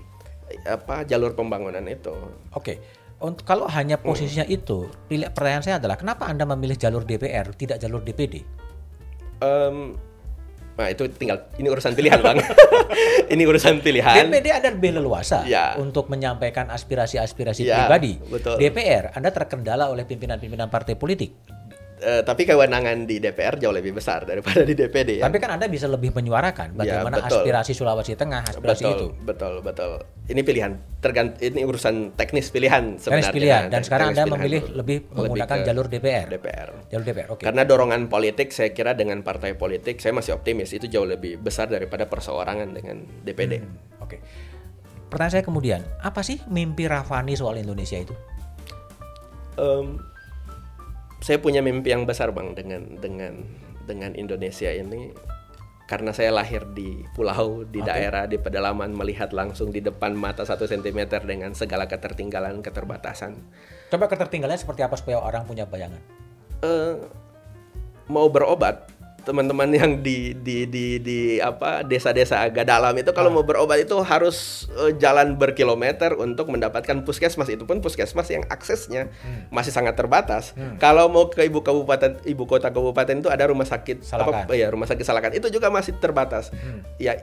eh, 0.49 0.59
apa 0.65 1.05
jalur 1.05 1.37
pembangunan 1.37 1.85
itu. 1.85 2.13
Oke, 2.57 2.81
untuk 3.21 3.45
kalau 3.45 3.69
hanya 3.69 4.01
posisinya 4.01 4.49
itu, 4.49 4.89
pilih 5.05 5.29
pertanyaan 5.29 5.63
saya 5.63 5.77
adalah 5.77 5.93
kenapa 5.93 6.25
Anda 6.25 6.49
memilih 6.49 6.73
jalur 6.73 7.05
DPR 7.05 7.53
tidak 7.53 7.77
jalur 7.77 8.01
DPD? 8.01 8.41
Em, 9.41 9.93
nah 10.71 10.87
itu 10.87 11.03
tinggal 11.11 11.51
ini 11.55 11.67
urusan 11.67 11.93
pilihan 11.93 12.19
bang, 12.19 12.37
ini 13.33 13.43
urusan 13.43 13.79
pilihan. 13.79 14.25
DPD 14.25 14.47
lebih 14.71 14.97
leluasa 14.97 15.43
Ya. 15.43 15.75
untuk 15.75 16.07
menyampaikan 16.07 16.67
aspirasi-aspirasi 16.67 17.63
Ya, 17.63 17.85
pribadi. 17.85 18.17
betul. 18.23 18.57
DPR 18.57 19.11
Anda 19.11 19.29
terkendala 19.29 19.87
oleh 19.87 20.03
pimpinan-pimpinan 20.03 20.67
partai 20.67 20.95
politik. 20.95 21.35
Eh, 22.01 22.25
tapi 22.25 22.49
kewenangan 22.49 23.05
di 23.05 23.21
DPR 23.21 23.61
jauh 23.61 23.69
lebih 23.69 23.93
besar 23.93 24.25
daripada 24.25 24.65
di 24.65 24.73
DPD 24.73 25.21
ya. 25.21 25.29
Tapi 25.29 25.37
kan 25.37 25.53
Anda 25.53 25.69
bisa 25.69 25.85
lebih 25.85 26.09
menyuarakan 26.17 26.73
bagaimana 26.73 27.21
betul. 27.21 27.45
aspirasi 27.45 27.77
Sulawesi 27.77 28.17
Tengah, 28.17 28.41
aspirasi 28.41 28.83
betul, 28.89 28.97
itu. 28.97 29.07
betul, 29.21 29.53
betul. 29.61 29.91
Ini 30.25 30.41
pilihan, 30.41 30.71
tergant 30.97 31.37
ini 31.37 31.61
urusan 31.61 32.17
teknis 32.17 32.49
pilihan 32.49 32.97
Teknis 32.97 33.05
sebenarnya. 33.05 33.29
pilihan 33.29 33.61
dan 33.69 33.69
Teknis 33.69 33.85
sekarang 33.85 34.07
Anda 34.17 34.23
memilih 34.33 34.61
lebih 34.73 34.97
menggunakan 35.13 35.57
ke 35.61 35.65
jalur 35.69 35.85
DPR. 35.85 36.25
DPR. 36.25 36.69
Jalur 36.89 37.05
DPR, 37.05 37.27
oke. 37.37 37.41
Karena 37.45 37.61
dorongan 37.69 38.01
politik 38.09 38.49
saya 38.49 38.73
kira 38.73 38.97
dengan 38.97 39.21
partai 39.21 39.53
politik 39.53 40.01
saya 40.01 40.17
masih 40.17 40.33
optimis 40.33 40.73
itu 40.73 40.89
jauh 40.89 41.05
lebih 41.05 41.37
besar 41.37 41.69
daripada 41.69 42.09
perseorangan 42.09 42.73
dengan 42.73 42.97
DPD. 43.21 43.61
Hmm, 43.61 44.01
Oke. 44.01 44.17
Pertanyaan 45.05 45.33
saya 45.37 45.45
kemudian, 45.45 45.81
apa 46.01 46.25
sih 46.25 46.41
mimpi 46.49 46.89
Rafani 46.89 47.37
soal 47.37 47.61
Indonesia 47.61 47.99
itu? 48.01 48.15
Em, 49.59 49.99
saya 51.21 51.37
punya 51.37 51.61
mimpi 51.61 51.93
yang 51.93 52.09
besar 52.09 52.33
bang 52.33 52.57
dengan 52.57 52.97
dengan 52.97 53.45
dengan 53.85 54.11
Indonesia 54.17 54.73
ini 54.73 55.13
karena 55.85 56.15
saya 56.15 56.31
lahir 56.31 56.63
di 56.71 57.03
pulau 57.13 57.67
di 57.67 57.83
Oke. 57.83 57.87
daerah 57.91 58.23
di 58.23 58.39
pedalaman 58.39 58.95
melihat 58.95 59.35
langsung 59.35 59.69
di 59.75 59.83
depan 59.83 60.15
mata 60.15 60.47
satu 60.47 60.63
sentimeter 60.65 61.21
dengan 61.27 61.53
segala 61.53 61.85
ketertinggalan 61.85 62.63
keterbatasan 62.63 63.35
Coba 63.91 64.07
ketertinggalannya 64.07 64.61
seperti 64.61 64.81
apa 64.87 64.95
supaya 64.95 65.19
orang 65.19 65.43
punya 65.43 65.67
bayangan? 65.67 65.99
eh, 66.63 66.95
mau 68.07 68.31
berobat 68.31 68.87
teman-teman 69.21 69.69
yang 69.69 69.91
di 70.01 70.33
di 70.33 70.65
di 70.65 70.97
di 70.97 71.19
apa 71.37 71.85
desa-desa 71.85 72.41
agak 72.41 72.65
dalam 72.65 72.93
itu 72.97 73.13
kalau 73.13 73.29
mau 73.29 73.45
berobat 73.45 73.81
itu 73.81 73.93
harus 74.01 74.67
eh, 74.81 74.97
jalan 74.97 75.37
berkilometer 75.37 76.17
untuk 76.17 76.49
mendapatkan 76.49 77.05
puskesmas 77.05 77.49
itu 77.49 77.63
pun 77.63 77.79
puskesmas 77.79 78.27
yang 78.33 78.41
aksesnya 78.49 79.09
masih 79.53 79.69
sangat 79.69 79.93
terbatas. 79.95 80.57
Kalau 80.81 81.07
mau 81.07 81.29
ke 81.29 81.45
ibu 81.45 81.61
kabupaten 81.61 82.21
ibu 82.25 82.43
kota 82.49 82.73
kabupaten 82.73 83.21
itu 83.21 83.29
ada 83.29 83.45
rumah 83.45 83.65
sakit 83.65 84.01
Salakan. 84.01 84.49
apa 84.49 84.53
ya 84.57 84.67
rumah 84.73 84.89
sakit 84.89 85.05
Salakan 85.05 85.33
itu 85.37 85.47
juga 85.53 85.69
masih 85.69 85.95
terbatas. 86.01 86.49
Ya 86.97 87.17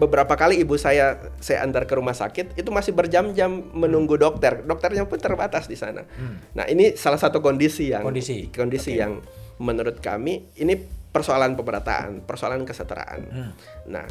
beberapa 0.00 0.32
kali 0.32 0.56
ibu 0.64 0.80
saya 0.80 1.20
saya 1.44 1.60
antar 1.60 1.84
ke 1.84 1.92
rumah 1.92 2.16
sakit 2.16 2.56
itu 2.56 2.72
masih 2.72 2.96
berjam-jam 2.96 3.68
menunggu 3.76 4.16
dokter 4.16 4.64
dokternya 4.64 5.04
pun 5.04 5.20
terbatas 5.20 5.68
di 5.68 5.76
sana 5.76 6.08
nah 6.56 6.64
ini 6.64 6.96
salah 6.96 7.20
satu 7.20 7.44
kondisi 7.44 7.92
yang 7.92 8.00
Kondisi. 8.00 8.48
kondisi 8.48 8.96
Oke. 8.96 9.00
yang 9.04 9.12
menurut 9.60 10.00
kami 10.00 10.48
ini 10.56 10.99
persoalan 11.10 11.54
pemerataan 11.54 12.22
persoalan 12.22 12.62
kesetaraan 12.62 13.20
Hmm. 13.26 13.52
nah 13.86 14.06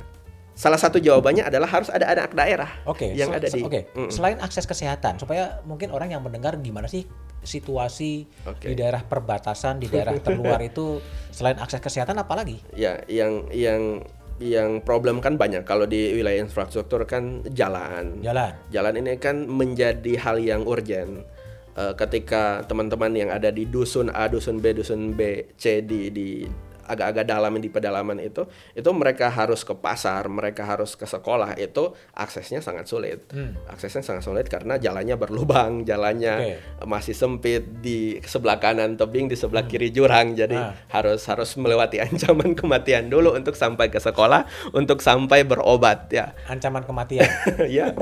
salah 0.54 0.76
satu 0.76 1.00
jawabannya 1.00 1.48
adalah 1.48 1.72
harus 1.72 1.88
ada 1.88 2.04
anak 2.06 2.36
daerah 2.36 2.68
Oke, 2.84 3.10
yang 3.10 3.32
sel- 3.32 3.40
ada 3.40 3.48
di 3.48 3.62
Oke, 3.64 3.82
Mm-mm. 3.90 4.12
selain 4.12 4.36
akses 4.38 4.68
kesehatan, 4.68 5.16
supaya 5.16 5.64
mungkin 5.64 5.88
orang 5.88 6.12
yang 6.12 6.20
mendengar 6.20 6.60
gimana 6.60 6.86
sih 6.86 7.08
situasi 7.40 8.28
Oke. 8.44 8.68
di 8.68 8.76
daerah 8.76 9.00
perbatasan, 9.02 9.80
di 9.80 9.88
daerah 9.88 10.20
terluar 10.22 10.60
itu 10.60 11.00
selain 11.30 11.56
akses 11.56 11.80
kesehatan 11.80 12.20
apalagi? 12.20 12.60
ya 12.76 13.00
yang 13.08 13.48
yang 13.50 14.04
yang 14.36 14.80
problem 14.80 15.20
kan 15.20 15.36
banyak 15.36 15.64
kalau 15.64 15.84
di 15.84 16.12
wilayah 16.14 16.40
infrastruktur 16.40 17.04
kan 17.04 17.44
jalan 17.50 18.20
Jalan. 18.20 18.52
jalan 18.68 18.94
ini 18.96 19.16
kan 19.16 19.44
menjadi 19.46 20.14
hal 20.18 20.38
yang 20.38 20.64
urgent 20.64 21.24
Eh, 21.70 21.96
ketika 21.96 22.60
teman-teman 22.68 23.14
yang 23.14 23.30
ada 23.30 23.48
di 23.48 23.64
dusun 23.64 24.12
A, 24.12 24.28
dusun 24.28 24.60
B, 24.60 24.76
dusun 24.76 25.16
B, 25.16 25.48
C 25.56 25.80
di 25.80 26.12
di 26.12 26.44
agak-agak 26.90 27.30
dalam 27.30 27.54
di 27.62 27.70
pedalaman 27.70 28.18
itu, 28.18 28.50
itu 28.74 28.90
mereka 28.90 29.30
harus 29.30 29.62
ke 29.62 29.78
pasar, 29.78 30.26
mereka 30.26 30.66
harus 30.66 30.98
ke 30.98 31.06
sekolah 31.06 31.54
itu 31.62 31.94
aksesnya 32.18 32.66
sangat 32.66 32.90
sulit. 32.90 33.30
Hmm. 33.30 33.54
Aksesnya 33.70 34.02
sangat 34.02 34.26
sulit 34.26 34.50
karena 34.50 34.82
jalannya 34.82 35.14
berlubang, 35.14 35.86
jalannya 35.86 36.58
masih 36.90 37.14
sempit 37.14 37.62
di 37.86 38.18
sebelah 38.26 38.58
kanan 38.58 38.98
tebing, 38.98 39.30
di 39.30 39.38
sebelah 39.38 39.70
kiri 39.70 39.94
jurang. 39.94 40.34
Jadi 40.34 40.58
Ah. 40.58 40.74
harus 40.90 41.24
harus 41.30 41.54
melewati 41.56 42.02
ancaman 42.06 42.58
kematian 42.58 43.08
dulu 43.08 43.38
untuk 43.38 43.54
sampai 43.54 43.94
ke 43.94 44.02
sekolah, 44.02 44.74
untuk 44.74 45.00
sampai 45.00 45.46
berobat 45.46 46.10
ya. 46.10 46.34
Ancaman 46.50 46.82
kematian. 46.82 47.30
ya. 47.70 47.94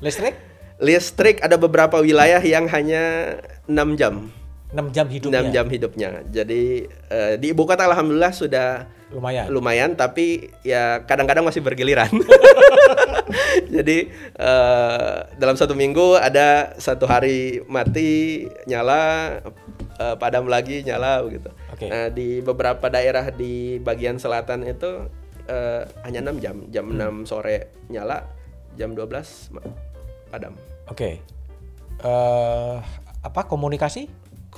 Listrik 0.00 0.34
Listrik 0.78 1.42
ada 1.42 1.58
beberapa 1.58 1.98
wilayah 1.98 2.38
yang 2.38 2.70
hanya 2.70 3.34
6 3.66 3.98
jam. 3.98 4.30
6 4.68 4.92
jam 4.92 5.06
hidupnya. 5.06 5.40
6 5.42 5.54
jam 5.54 5.66
hidupnya. 5.66 6.08
Jadi 6.26 6.62
eh, 7.08 7.34
di 7.36 7.46
ibu 7.48 7.64
kota 7.64 7.84
alhamdulillah 7.84 8.32
sudah 8.32 8.84
Lumayan. 9.08 9.48
lumayan 9.48 9.90
tapi 9.94 10.52
ya 10.60 11.00
kadang-kadang 11.02 11.40
masih 11.40 11.64
bergiliran. 11.64 12.12
Jadi 13.68 14.08
eh, 14.34 15.16
dalam 15.34 15.56
satu 15.56 15.72
minggu 15.72 16.14
ada 16.14 16.76
satu 16.76 17.04
hari 17.04 17.64
mati 17.64 18.44
nyala 18.64 19.40
eh, 19.96 20.16
padam 20.16 20.44
lagi 20.46 20.80
nyala 20.82 21.24
begitu. 21.24 21.48
Oke. 21.72 21.88
Nah 21.88 22.08
di 22.08 22.40
beberapa 22.40 22.88
daerah 22.88 23.28
di 23.30 23.76
bagian 23.78 24.16
selatan 24.16 24.64
itu 24.64 25.08
eh, 25.46 25.82
hanya 26.04 26.20
6 26.22 26.44
jam, 26.44 26.56
jam 26.68 26.86
Hmm. 26.88 27.24
6 27.24 27.30
sore 27.30 27.72
nyala, 27.88 28.28
jam 28.76 28.92
12 28.92 29.48
ma- 29.50 29.64
padam. 30.28 30.52
Oke. 30.86 31.20
Eh, 31.98 32.76
apa 33.18 33.40
komunikasi 33.44 34.06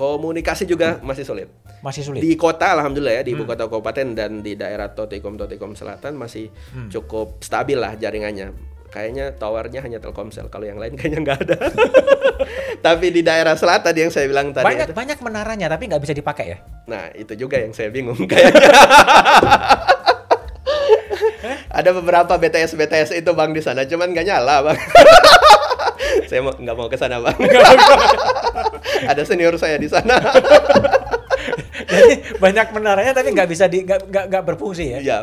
Komunikasi 0.00 0.64
juga 0.64 0.96
masih 1.04 1.28
sulit. 1.28 1.52
masih 1.84 2.00
sulit? 2.00 2.24
Di 2.24 2.32
kota 2.40 2.72
alhamdulillah 2.72 3.20
ya 3.20 3.22
di 3.24 3.36
ibu 3.36 3.44
kota 3.44 3.68
kabupaten 3.68 4.16
dan 4.16 4.40
di 4.40 4.56
daerah 4.56 4.96
Totikom 4.96 5.36
Totikom 5.36 5.76
Selatan 5.76 6.16
masih 6.16 6.48
cukup 6.88 7.44
stabil 7.44 7.76
lah 7.76 8.00
jaringannya. 8.00 8.56
Kayaknya 8.90 9.38
towernya 9.38 9.86
hanya 9.86 10.02
Telkomsel, 10.02 10.50
kalau 10.50 10.66
yang 10.66 10.74
lain 10.80 10.98
kayaknya 10.98 11.22
nggak 11.22 11.38
ada. 11.46 11.56
Tapi 12.86 13.06
di 13.14 13.22
daerah 13.22 13.54
selatan 13.54 13.94
yang 13.94 14.10
saya 14.10 14.26
bilang 14.26 14.50
tadi, 14.50 14.66
banyak 14.66 14.90
banyak 14.90 15.18
menaranya 15.22 15.70
tapi 15.70 15.86
nggak 15.86 16.02
bisa 16.02 16.16
dipakai 16.16 16.56
ya. 16.56 16.58
nah 16.90 17.06
itu 17.14 17.36
juga 17.38 17.60
yang 17.60 17.70
saya 17.70 17.92
bingung 17.92 18.18
kayaknya. 18.26 18.66
ada 21.78 21.90
beberapa 21.94 22.34
BTS 22.34 22.74
BTS 22.74 23.10
itu 23.14 23.30
bang 23.30 23.54
di 23.54 23.62
sana, 23.62 23.86
cuman 23.86 24.10
nggak 24.10 24.26
nyala 24.26 24.56
bang. 24.66 24.78
saya 26.26 26.40
mau 26.40 26.52
nggak 26.52 26.74
mau 26.74 26.88
ke 26.88 26.96
sana 26.96 27.16
bang. 27.18 27.36
ada 29.10 29.22
senior 29.22 29.54
saya 29.54 29.76
di 29.76 29.86
sana. 29.86 30.18
Jadi 31.90 32.38
banyak 32.38 32.70
menaranya 32.70 33.12
tapi 33.12 33.32
nggak 33.32 33.48
bisa 33.48 33.66
di 33.66 33.82
nggak 33.82 34.44
berfungsi 34.44 34.94
ya. 34.94 34.98
Ya, 35.00 35.18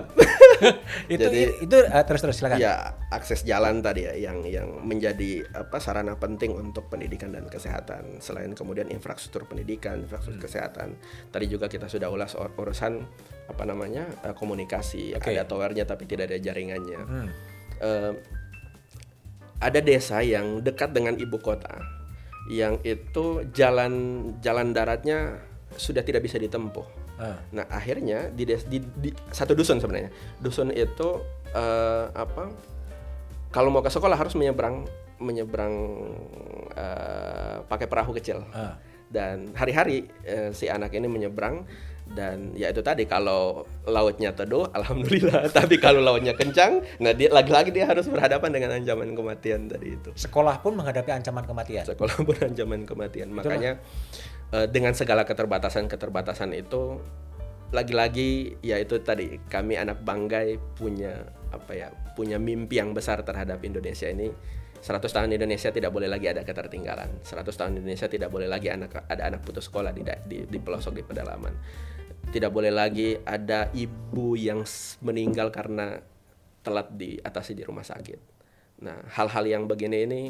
itu 1.13 1.21
Jadi- 1.21 1.63
itu 1.63 1.77
uh, 1.77 2.03
terus 2.03 2.19
terus 2.19 2.35
silakan. 2.35 2.57
ya 2.57 2.73
akses 3.07 3.45
jalan 3.45 3.79
tadi 3.79 4.03
ya 4.03 4.13
yang 4.17 4.43
yang 4.43 4.67
menjadi 4.81 5.45
apa 5.53 5.77
sarana 5.77 6.17
penting 6.17 6.51
untuk 6.51 6.89
pendidikan 6.89 7.31
dan 7.31 7.47
kesehatan. 7.47 8.19
Selain 8.19 8.51
kemudian 8.51 8.89
infrastruktur 8.89 9.45
pendidikan, 9.45 10.03
infrastruktur 10.03 10.41
Hmm. 10.41 10.47
kesehatan. 10.49 10.87
Tadi 11.29 11.45
juga 11.47 11.65
kita 11.67 11.87
sudah 11.87 12.09
ulas 12.09 12.33
ur- 12.33 12.51
urusan 12.51 12.99
apa 13.47 13.63
namanya 13.63 14.03
eh, 14.25 14.35
komunikasi. 14.35 15.15
Oke. 15.15 15.31
Ada 15.31 15.45
towernya 15.45 15.85
tapi 15.85 16.03
tidak 16.03 16.27
ada 16.27 16.37
jaringannya. 16.37 16.99
Hmm. 16.99 17.27
Ada 19.57 19.79
desa 19.81 20.21
yang 20.21 20.61
dekat 20.61 20.93
dengan 20.93 21.17
ibu 21.17 21.37
kota 21.37 21.81
yang 22.47 22.79
itu 22.85 23.43
jalan 23.51 23.93
jalan 24.39 24.71
daratnya 24.71 25.41
sudah 25.75 25.99
tidak 25.99 26.23
bisa 26.23 26.39
ditempuh. 26.39 26.85
Ah. 27.19 27.35
Nah 27.51 27.65
akhirnya 27.67 28.29
di, 28.31 28.45
des- 28.47 28.63
di, 28.69 28.79
di 28.79 29.09
satu 29.33 29.51
dusun 29.51 29.81
sebenarnya 29.81 30.13
dusun 30.39 30.69
itu 30.71 31.19
eh, 31.51 32.05
apa 32.13 32.47
kalau 33.51 33.73
mau 33.73 33.81
ke 33.81 33.89
sekolah 33.89 34.15
harus 34.15 34.37
menyeberang 34.37 34.85
menyeberang 35.17 35.75
eh, 36.77 37.57
pakai 37.65 37.87
perahu 37.89 38.13
kecil 38.15 38.45
Ah. 38.53 38.77
dan 39.09 39.49
hari-hari 39.57 40.07
eh, 40.23 40.53
si 40.53 40.69
anak 40.69 40.93
ini 40.93 41.09
menyeberang 41.09 41.65
dan 42.13 42.55
ya 42.55 42.71
itu 42.71 42.79
tadi 42.79 43.03
kalau 43.03 43.67
lautnya 43.83 44.31
teduh 44.31 44.69
alhamdulillah. 44.77 45.51
Tapi 45.51 45.75
kalau 45.81 45.99
lautnya 45.99 46.37
kencang 46.37 46.83
nah 47.03 47.11
dia 47.11 47.27
lagi-lagi 47.33 47.73
dia 47.73 47.89
harus 47.89 48.07
berhadapan 48.07 48.49
dengan 48.53 48.69
ancaman 48.77 49.11
kematian 49.11 49.67
tadi 49.67 49.97
itu. 49.99 50.09
Sekolah 50.15 50.61
pun 50.63 50.77
menghadapi 50.77 51.11
ancaman 51.11 51.43
kematian. 51.43 51.83
sekolah 51.83 52.15
pun 52.23 52.35
ancaman 52.39 52.87
kematian. 52.87 53.29
Makanya 53.33 53.81
eh, 54.53 54.67
dengan 54.69 54.95
segala 54.95 55.27
keterbatasan-keterbatasan 55.27 56.55
itu 56.55 57.01
lagi-lagi 57.67 58.55
ya 58.63 58.79
itu 58.79 59.03
tadi 59.03 59.43
kami 59.51 59.75
anak 59.75 59.99
Banggai 59.99 60.55
punya 60.79 61.27
apa 61.51 61.75
ya 61.75 61.91
punya 62.15 62.39
mimpi 62.39 62.79
yang 62.79 62.95
besar 62.95 63.21
terhadap 63.21 63.59
Indonesia 63.65 64.07
ini. 64.07 64.31
100 64.77 65.09
tahun 65.09 65.33
Indonesia 65.33 65.73
tidak 65.73 65.89
boleh 65.89 66.05
lagi 66.05 66.29
ada 66.29 66.45
ketertinggalan. 66.45 67.25
100 67.25 67.49
tahun 67.49 67.81
Indonesia 67.81 68.05
tidak 68.05 68.29
boleh 68.29 68.45
lagi 68.45 68.69
anak 68.69 69.09
ada 69.09 69.25
anak 69.25 69.41
putus 69.41 69.65
sekolah 69.67 69.89
di 69.89 70.05
di, 70.29 70.45
di 70.45 70.59
pelosok 70.61 71.01
di 71.01 71.03
pedalaman 71.03 71.49
tidak 72.31 72.51
boleh 72.51 72.71
lagi 72.71 73.15
ada 73.23 73.71
ibu 73.71 74.35
yang 74.35 74.63
meninggal 75.03 75.49
karena 75.49 75.99
telat 76.61 76.91
diatasi 76.91 77.55
di 77.55 77.63
rumah 77.63 77.87
sakit. 77.87 78.19
Nah 78.83 78.99
hal-hal 79.15 79.47
yang 79.47 79.63
begini 79.65 80.03
ini 80.03 80.21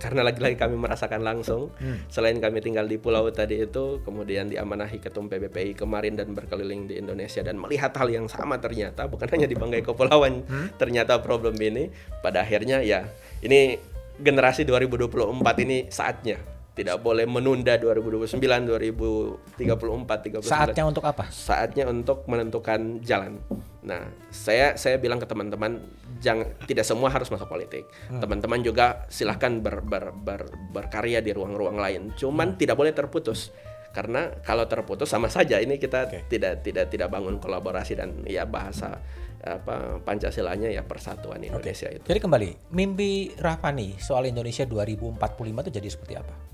karena 0.00 0.24
lagi-lagi 0.24 0.56
kami 0.56 0.80
merasakan 0.80 1.20
langsung 1.20 1.68
selain 2.08 2.40
kami 2.40 2.64
tinggal 2.64 2.88
di 2.88 2.96
pulau 2.96 3.28
tadi 3.28 3.60
itu 3.60 4.00
kemudian 4.00 4.48
diamanahi 4.48 4.96
ketum 4.98 5.28
PBPI 5.28 5.76
kemarin 5.76 6.16
dan 6.16 6.32
berkeliling 6.32 6.88
di 6.88 6.96
Indonesia 6.96 7.44
dan 7.44 7.60
melihat 7.60 7.92
hal 8.00 8.08
yang 8.08 8.24
sama 8.24 8.56
ternyata 8.56 9.04
bukan 9.04 9.28
hanya 9.28 9.44
di 9.44 9.52
Banggai 9.52 9.84
Kepulauan 9.84 10.48
ternyata 10.80 11.20
problem 11.20 11.54
ini 11.60 11.92
pada 12.24 12.40
akhirnya 12.40 12.80
ya 12.80 13.04
ini 13.44 13.76
generasi 14.16 14.64
2024 14.64 15.20
ini 15.60 15.92
saatnya 15.92 16.51
tidak 16.72 17.04
boleh 17.04 17.28
menunda 17.28 17.76
2029 17.76 18.40
2034 18.40 20.40
39 20.40 20.40
Saatnya 20.40 20.88
untuk 20.88 21.04
apa? 21.04 21.28
saatnya 21.28 21.84
untuk 21.84 22.24
menentukan 22.24 23.04
jalan. 23.04 23.36
Nah, 23.84 24.08
saya 24.32 24.72
saya 24.80 24.96
bilang 24.96 25.20
ke 25.20 25.28
teman-teman 25.28 25.84
jangan 26.22 26.48
tidak 26.64 26.88
semua 26.88 27.12
harus 27.12 27.28
masuk 27.28 27.44
politik. 27.44 27.84
Teman-teman 28.08 28.64
juga 28.64 29.04
silahkan 29.12 29.52
ber, 29.60 29.84
ber, 29.84 30.16
ber- 30.16 30.48
berkarya 30.72 31.20
di 31.20 31.34
ruang-ruang 31.34 31.76
lain. 31.76 32.02
Cuman 32.16 32.56
tidak 32.56 32.78
boleh 32.78 32.94
terputus. 32.96 33.52
Karena 33.92 34.32
kalau 34.40 34.64
terputus 34.64 35.12
sama 35.12 35.28
saja 35.28 35.60
ini 35.60 35.76
kita 35.76 36.08
Oke. 36.08 36.24
tidak 36.32 36.64
tidak 36.64 36.88
tidak 36.88 37.12
bangun 37.12 37.36
kolaborasi 37.36 37.92
dan 37.92 38.24
ya 38.24 38.48
bahasa 38.48 38.96
apa 39.42 40.00
Pancasilanya 40.00 40.72
ya 40.72 40.86
persatuan 40.86 41.42
Indonesia 41.42 41.90
itu. 41.92 42.06
Jadi 42.06 42.22
kembali, 42.22 42.72
mimpi 42.72 43.34
Rafani 43.36 43.98
soal 44.00 44.30
Indonesia 44.30 44.64
2045 44.64 45.20
itu 45.66 45.70
jadi 45.74 45.88
seperti 45.92 46.14
apa? 46.16 46.51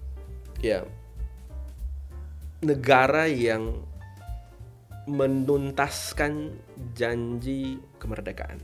Ya. 0.63 0.85
Negara 2.59 3.31
yang 3.31 3.87
menuntaskan 5.09 6.53
janji 6.93 7.81
kemerdekaan. 7.97 8.61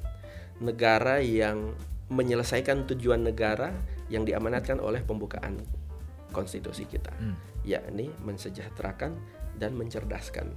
Negara 0.61 1.23
yang 1.23 1.73
menyelesaikan 2.13 2.85
tujuan 2.85 3.25
negara 3.25 3.73
yang 4.13 4.29
diamanatkan 4.29 4.77
oleh 4.79 5.01
pembukaan 5.01 5.57
konstitusi 6.35 6.85
kita. 6.85 7.11
Yakni 7.65 8.13
mensejahterakan 8.21 9.17
dan 9.57 9.73
mencerdaskan. 9.73 10.53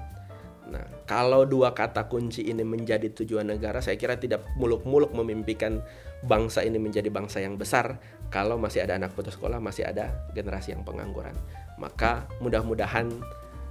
Nah 0.67 0.83
kalau 1.07 1.47
dua 1.47 1.71
kata 1.71 2.11
kunci 2.11 2.43
ini 2.51 2.67
menjadi 2.67 3.07
tujuan 3.15 3.47
negara 3.47 3.79
saya 3.79 3.95
kira 3.95 4.19
tidak 4.19 4.43
muluk-muluk 4.59 5.15
memimpikan 5.15 5.79
bangsa 6.27 6.65
ini 6.67 6.75
menjadi 6.75 7.07
bangsa 7.07 7.39
yang 7.39 7.55
besar 7.55 8.01
kalau 8.27 8.59
masih 8.59 8.83
ada 8.83 8.99
anak 8.99 9.15
putus 9.15 9.35
sekolah 9.35 9.57
masih 9.57 9.87
ada 9.87 10.11
generasi 10.35 10.75
yang 10.75 10.83
pengangguran 10.83 11.33
maka 11.77 12.25
mudah-mudahan 12.43 13.07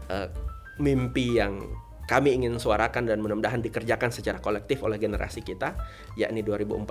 eh, 0.09 0.29
mimpi 0.79 1.37
yang 1.41 1.61
kami 2.07 2.39
ingin 2.39 2.55
suarakan 2.57 3.11
dan 3.11 3.19
mudah-mudahan 3.19 3.59
dikerjakan 3.59 4.15
secara 4.15 4.39
kolektif 4.39 4.79
oleh 4.87 4.95
generasi 4.95 5.43
kita 5.43 5.75
yakni 6.15 6.47
2045 6.47 6.87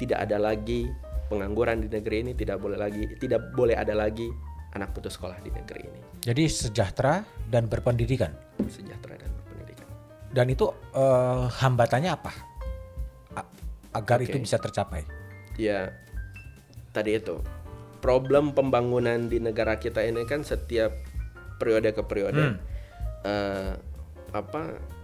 tidak 0.00 0.18
ada 0.24 0.40
lagi 0.40 0.88
pengangguran 1.28 1.84
di 1.84 1.88
negeri 1.92 2.16
ini 2.24 2.32
tidak 2.32 2.60
boleh 2.60 2.80
lagi 2.80 3.04
tidak 3.20 3.52
boleh 3.52 3.76
ada 3.76 3.92
lagi 3.92 4.28
anak 4.72 4.96
putus 4.96 5.20
sekolah 5.20 5.36
di 5.44 5.52
negeri 5.52 5.84
ini 5.84 6.00
Jadi 6.24 6.48
sejahtera 6.48 7.20
dan 7.50 7.68
berpendidikan. 7.68 8.32
sejahtera 8.64 9.20
dan 9.20 9.28
berpendidikan 9.36 9.88
Dan 10.32 10.46
itu 10.48 10.64
eh, 10.96 11.44
hambatannya 11.52 12.08
apa? 12.08 12.32
A- 13.36 13.50
agar 13.92 14.18
Oke. 14.24 14.32
itu 14.32 14.36
bisa 14.40 14.56
tercapai. 14.56 15.04
ya 15.60 15.92
tadi 16.92 17.16
itu 17.16 17.40
problem 17.98 18.52
pembangunan 18.52 19.26
di 19.26 19.38
negara 19.38 19.78
kita 19.78 20.02
ini 20.02 20.26
kan 20.26 20.42
setiap 20.42 20.92
periode 21.56 21.94
ke 21.94 22.02
periode 22.02 22.58
eh, 23.22 23.72
apa 24.32 24.62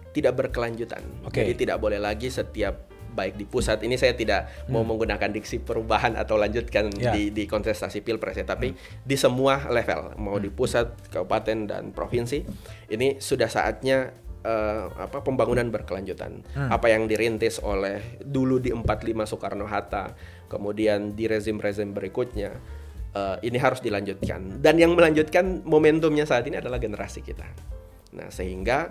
tidak 0.09 0.35
berkelanjutan. 0.35 1.01
Oke. 1.23 1.45
jadi 1.45 1.53
tidak 1.55 1.77
boleh 1.79 2.01
lagi 2.01 2.27
setiap 2.27 2.89
baik 3.09 3.41
di 3.41 3.45
pusat 3.45 3.81
ini 3.81 3.97
saya 3.97 4.13
tidak 4.13 4.69
mau 4.69 4.85
menggunakan 4.85 5.33
diksi 5.33 5.65
perubahan 5.65 6.13
atau 6.13 6.37
lanjutkan 6.37 6.93
Ya. 6.93 7.09
di 7.09 7.33
di 7.33 7.49
kontestasi 7.49 8.05
pilpres 8.05 8.37
ya 8.37 8.45
tapi 8.45 8.73
di 9.01 9.15
semua 9.17 9.65
level 9.65 10.13
mau 10.21 10.37
di 10.37 10.53
pusat 10.53 10.93
kabupaten 11.09 11.57
dan 11.65 11.83
provinsi 11.89 12.45
ini 12.89 13.17
sudah 13.17 13.49
saatnya 13.49 14.13
eh, 14.45 14.85
apa 14.93 15.25
pembangunan 15.25 15.67
berkelanjutan. 15.67 16.45
Apa 16.69 16.93
yang 16.93 17.09
dirintis 17.09 17.57
oleh 17.59 18.19
dulu 18.21 18.61
di 18.61 18.69
45 18.71 18.85
Soekarno 19.25 19.65
Hatta 19.65 20.13
kemudian 20.49 21.13
di 21.13 21.29
rezim-rezim 21.29 21.93
berikutnya 21.93 22.51
eh, 23.13 23.37
ini 23.45 23.57
harus 23.61 23.79
dilanjutkan. 23.79 24.59
Dan 24.59 24.81
yang 24.81 24.97
melanjutkan 24.97 25.61
momentumnya 25.63 26.25
saat 26.25 26.49
ini 26.49 26.57
adalah 26.57 26.81
generasi 26.81 27.21
kita. 27.21 27.45
Nah 28.17 28.27
sehingga 28.33 28.89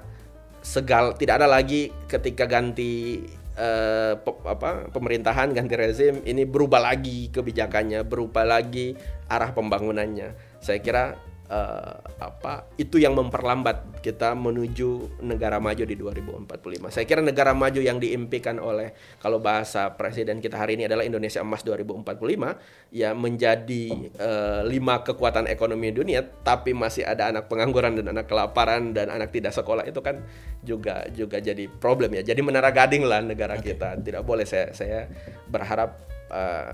segal 0.63 1.15
tidak 1.19 1.43
ada 1.43 1.49
lagi 1.51 1.91
ketika 2.07 2.47
ganti 2.47 3.27
eh, 3.59 4.15
pe- 4.17 4.43
apa 4.47 4.89
pemerintahan 4.95 5.51
ganti 5.51 5.75
rezim 5.75 6.23
ini 6.23 6.47
berubah 6.47 6.83
lagi 6.83 7.31
kebijakannya 7.35 8.07
berubah 8.07 8.47
lagi 8.47 8.95
arah 9.29 9.51
pembangunannya. 9.51 10.63
Saya 10.63 10.79
kira 10.79 11.28
eh, 11.49 11.97
apa 12.21 12.69
itu 12.77 13.01
yang 13.01 13.17
memperlambat 13.17 14.01
kita 14.05 14.33
menuju 14.39 15.21
negara 15.25 15.59
maju 15.59 15.85
di 15.85 15.97
2045 15.97 16.95
saya 16.95 17.05
kira 17.05 17.21
negara 17.25 17.57
maju 17.57 17.81
yang 17.81 17.99
diimpikan 17.99 18.61
oleh 18.63 18.95
kalau 19.19 19.43
bahasa 19.43 19.93
presiden 19.97 20.39
kita 20.39 20.61
hari 20.61 20.79
ini 20.79 20.87
adalah 20.87 21.03
Indonesia 21.03 21.41
emas 21.43 21.65
2045 21.65 22.95
ya 22.95 23.13
menjadi 23.13 23.85
eh, 24.17 24.61
lima 24.69 25.03
kekuatan 25.03 25.49
ekonomi 25.51 25.91
dunia 25.91 26.23
tapi 26.23 26.73
masih 26.77 27.09
ada 27.09 27.33
anak 27.33 27.49
pengangguran 27.51 27.99
dan 27.99 28.13
anak 28.13 28.29
kelaparan 28.29 28.93
dan 28.93 29.09
anak 29.09 29.33
tidak 29.35 29.53
sekolah 29.57 29.85
itu 29.89 30.01
kan 30.05 30.23
juga 30.63 31.07
juga 31.15 31.39
jadi 31.39 31.71
problem 31.71 32.19
ya. 32.19 32.23
Jadi 32.35 32.41
menara 32.43 32.71
gading 32.75 33.07
lah 33.07 33.23
negara 33.23 33.59
kita. 33.59 33.99
Tidak 33.99 34.23
boleh 34.27 34.45
saya 34.45 34.75
saya 34.75 35.07
berharap 35.47 35.99
eh, 36.33 36.71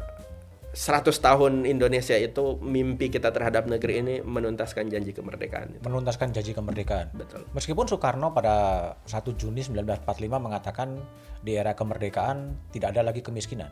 100 0.75 1.07
tahun 1.23 1.63
Indonesia 1.71 2.19
itu 2.19 2.59
mimpi 2.59 3.07
kita 3.07 3.31
terhadap 3.31 3.71
negeri 3.71 4.03
ini 4.03 4.15
menuntaskan 4.27 4.91
janji 4.91 5.15
kemerdekaan 5.15 5.79
Menuntaskan 5.87 6.35
janji 6.35 6.51
kemerdekaan. 6.51 7.15
betul 7.15 7.47
Meskipun 7.55 7.87
Soekarno 7.87 8.35
pada 8.35 8.91
1 9.07 9.23
Juni 9.39 9.63
1945 9.63 10.03
mengatakan 10.35 10.99
di 11.47 11.55
era 11.55 11.79
kemerdekaan 11.79 12.71
tidak 12.75 12.91
ada 12.91 13.07
lagi 13.07 13.23
kemiskinan. 13.23 13.71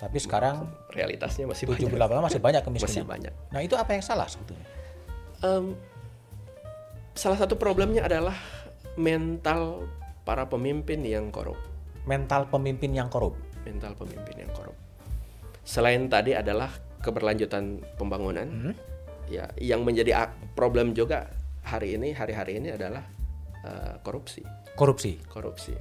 Tapi 0.00 0.16
sekarang 0.16 0.72
realitasnya 0.88 1.44
masih 1.44 1.68
78 1.68 1.92
banyak 1.92 2.24
masih 2.24 2.40
banyak 2.40 2.62
masih 2.64 2.68
kemiskinan. 2.80 3.04
banyak 3.04 3.32
Nah, 3.52 3.60
itu 3.60 3.76
apa 3.76 3.92
yang 3.92 4.00
salah 4.00 4.24
sebetulnya? 4.24 4.64
Em, 5.44 5.76
salah 7.12 7.36
satu 7.36 7.60
problemnya 7.60 8.08
adalah 8.08 8.34
mental 8.96 9.84
para 10.24 10.48
pemimpin 10.48 11.04
yang 11.04 11.28
korup 11.28 11.60
Mental 12.08 12.48
pemimpin 12.48 12.92
yang 12.92 13.08
korup. 13.12 13.36
mental 13.64 13.96
pemimpin 13.96 14.44
yang 14.44 14.52
korup. 14.52 14.73
Selain 15.64 16.06
tadi 16.12 16.36
adalah 16.36 16.68
keberlanjutan 17.00 17.80
pembangunan, 17.96 18.46
ya 19.28 19.48
yang 19.56 19.84
menjadi 19.84 20.28
problem 20.52 20.92
juga 20.92 21.32
hari 21.64 21.96
ini 21.96 22.12
hari-hari 22.12 22.60
ini 22.60 22.76
adalah 22.76 23.04
uh, 23.64 23.96
korupsi. 24.04 24.44
Korupsi. 24.76 25.16
Korupsi. 25.28 25.72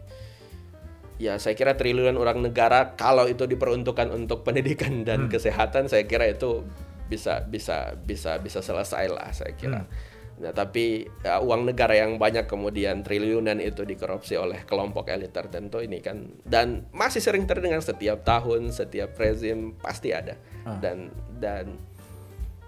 Ya, 1.21 1.37
saya 1.37 1.53
kira 1.53 1.77
triliunan 1.77 2.17
orang 2.17 2.41
negara 2.41 2.97
kalau 2.97 3.29
itu 3.29 3.45
diperuntukkan 3.45 4.09
untuk 4.09 4.41
pendidikan 4.41 5.05
dan 5.05 5.27
hmm. 5.27 5.31
kesehatan, 5.31 5.85
saya 5.91 6.09
kira 6.09 6.25
itu 6.31 6.65
bisa 7.11 7.45
bisa 7.45 7.93
bisa 7.99 8.41
bisa 8.41 8.59
selesai 8.63 9.05
lah 9.11 9.29
saya 9.35 9.53
kira. 9.53 9.85
Hmm. 9.85 9.91
Nah, 10.33 10.49
tapi 10.49 11.05
ya, 11.21 11.37
uang 11.39 11.69
negara 11.69 11.93
yang 11.93 12.17
banyak 12.17 12.49
kemudian 12.49 13.05
triliunan 13.05 13.61
itu 13.61 13.85
dikorupsi 13.85 14.33
oleh 14.33 14.65
kelompok 14.65 15.13
elit 15.13 15.29
tertentu 15.29 15.77
ini 15.77 16.01
kan 16.01 16.25
dan 16.41 16.89
masih 16.89 17.21
sering 17.21 17.45
terdengar 17.45 17.79
setiap 17.85 18.25
tahun, 18.25 18.73
setiap 18.73 19.13
rezim 19.15 19.77
pasti 19.77 20.09
ada. 20.09 20.33
Hmm. 20.65 20.79
Dan 20.81 20.97
dan 21.37 21.65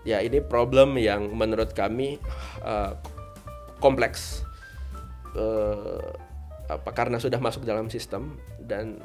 ya 0.06 0.22
ini 0.22 0.40
problem 0.40 0.96
yang 1.02 1.34
menurut 1.34 1.74
kami 1.74 2.22
uh, 2.62 2.94
kompleks 3.82 4.46
uh, 5.34 6.14
apa 6.66 6.90
karena 6.94 7.18
sudah 7.18 7.38
masuk 7.42 7.66
dalam 7.66 7.90
sistem 7.90 8.38
dan 8.62 9.02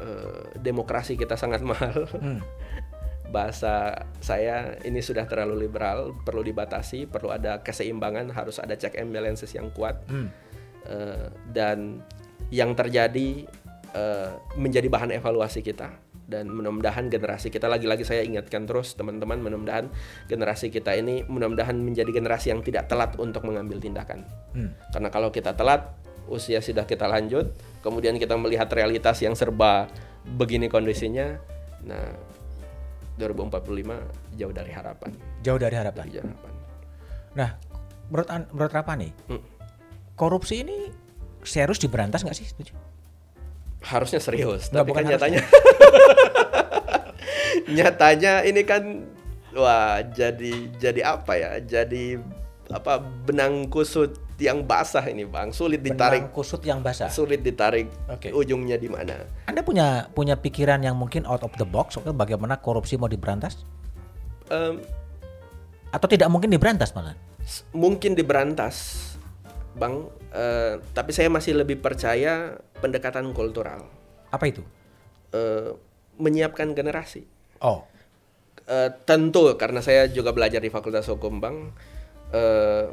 uh, 0.00 0.48
demokrasi 0.60 1.16
kita 1.16 1.36
sangat 1.36 1.60
mahal 1.70 2.08
hmm. 2.08 2.40
Bahasa 3.34 4.06
saya 4.22 4.78
ini 4.86 5.02
sudah 5.02 5.26
terlalu 5.26 5.66
liberal 5.66 6.14
perlu 6.22 6.46
dibatasi 6.46 7.10
perlu 7.10 7.34
ada 7.34 7.58
keseimbangan 7.66 8.30
harus 8.30 8.62
ada 8.62 8.78
check 8.78 8.94
and 8.94 9.10
balances 9.10 9.50
yang 9.50 9.74
kuat 9.74 9.98
hmm. 10.06 10.30
uh, 10.86 11.26
dan 11.50 11.98
yang 12.54 12.78
terjadi 12.78 13.50
uh, 13.98 14.38
menjadi 14.54 14.86
bahan 14.86 15.10
evaluasi 15.18 15.66
kita 15.66 15.90
dan 16.24 16.48
mudah-mudahan 16.48 17.12
generasi 17.12 17.52
kita 17.52 17.68
lagi-lagi 17.68 18.06
saya 18.06 18.24
ingatkan 18.24 18.64
terus 18.64 18.96
teman-teman 18.96 19.42
mudah-mudahan 19.42 19.92
generasi 20.30 20.72
kita 20.72 20.96
ini 20.96 21.26
mudah-mudahan 21.26 21.76
menjadi 21.76 22.08
generasi 22.08 22.54
yang 22.54 22.64
tidak 22.64 22.88
telat 22.88 23.18
untuk 23.20 23.44
mengambil 23.44 23.76
tindakan 23.82 24.24
hmm. 24.56 24.94
karena 24.94 25.08
kalau 25.10 25.28
kita 25.28 25.52
telat 25.52 25.92
usia 26.24 26.64
sudah 26.64 26.88
kita 26.88 27.04
lanjut 27.04 27.52
kemudian 27.84 28.16
kita 28.16 28.32
melihat 28.40 28.72
realitas 28.72 29.20
yang 29.20 29.36
serba 29.36 29.92
begini 30.24 30.72
kondisinya 30.72 31.36
nah 31.84 32.16
2045 33.18 34.38
jauh 34.38 34.52
dari 34.54 34.72
harapan. 34.74 35.10
Jauh 35.46 35.60
dari 35.60 35.76
harapan, 35.78 36.04
jauh 36.10 36.24
harapan. 36.26 36.52
nah 37.34 37.50
menurut 38.06 38.28
menurut 38.54 38.74
apa 38.78 38.92
nih 38.94 39.10
hmm. 39.26 39.42
korupsi 40.14 40.62
ini 40.62 40.86
serius 41.42 41.82
diberantas 41.82 42.22
nggak 42.22 42.36
sih? 42.36 42.46
Setuju? 42.46 42.72
Harusnya 43.84 44.22
serius 44.22 44.72
Nggak, 44.72 44.80
tapi 44.80 44.90
kan 44.96 45.04
nyatanya 45.04 45.40
nyatanya 47.76 48.32
ini 48.48 48.62
kan 48.64 48.82
wah 49.52 50.00
jadi 50.00 50.52
jadi 50.80 51.00
apa 51.04 51.32
ya? 51.36 51.52
Jadi 51.60 52.16
apa 52.72 52.98
benang 53.28 53.68
kusut 53.68 54.23
yang 54.38 54.66
basah 54.66 55.04
ini 55.06 55.22
bang. 55.26 55.54
Sulit 55.54 55.80
ditarik. 55.84 56.26
benang 56.26 56.34
kusut 56.34 56.62
yang 56.66 56.80
basah. 56.82 57.10
Sulit 57.10 57.40
ditarik 57.42 57.86
okay. 58.10 58.34
ujungnya 58.34 58.78
di 58.78 58.90
mana? 58.90 59.22
Anda 59.46 59.62
punya 59.62 60.10
punya 60.10 60.34
pikiran 60.34 60.82
yang 60.82 60.98
mungkin 60.98 61.22
out 61.26 61.46
of 61.46 61.54
the 61.60 61.66
box 61.66 61.98
soal 61.98 62.10
bagaimana 62.14 62.58
korupsi 62.58 62.98
mau 62.98 63.06
diberantas? 63.06 63.62
Um, 64.50 64.82
atau 65.94 66.06
tidak 66.10 66.28
mungkin 66.28 66.50
diberantas 66.50 66.92
malah? 66.92 67.14
mungkin 67.76 68.16
diberantas 68.16 68.76
bang. 69.76 70.08
Uh, 70.34 70.82
tapi 70.90 71.14
saya 71.14 71.30
masih 71.30 71.54
lebih 71.54 71.78
percaya 71.78 72.58
pendekatan 72.82 73.30
kultural. 73.30 73.86
Apa 74.34 74.50
itu? 74.50 74.66
Uh, 75.30 75.78
menyiapkan 76.18 76.74
generasi. 76.74 77.26
Oh. 77.62 77.86
Uh, 78.64 78.90
tentu 79.06 79.46
karena 79.54 79.78
saya 79.78 80.10
juga 80.10 80.34
belajar 80.34 80.58
di 80.58 80.72
Fakultas 80.72 81.06
Hukum, 81.06 81.38
Bang. 81.38 81.70
Uh, 82.34 82.90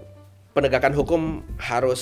penegakan 0.51 0.93
hukum 0.95 1.43
harus 1.57 2.01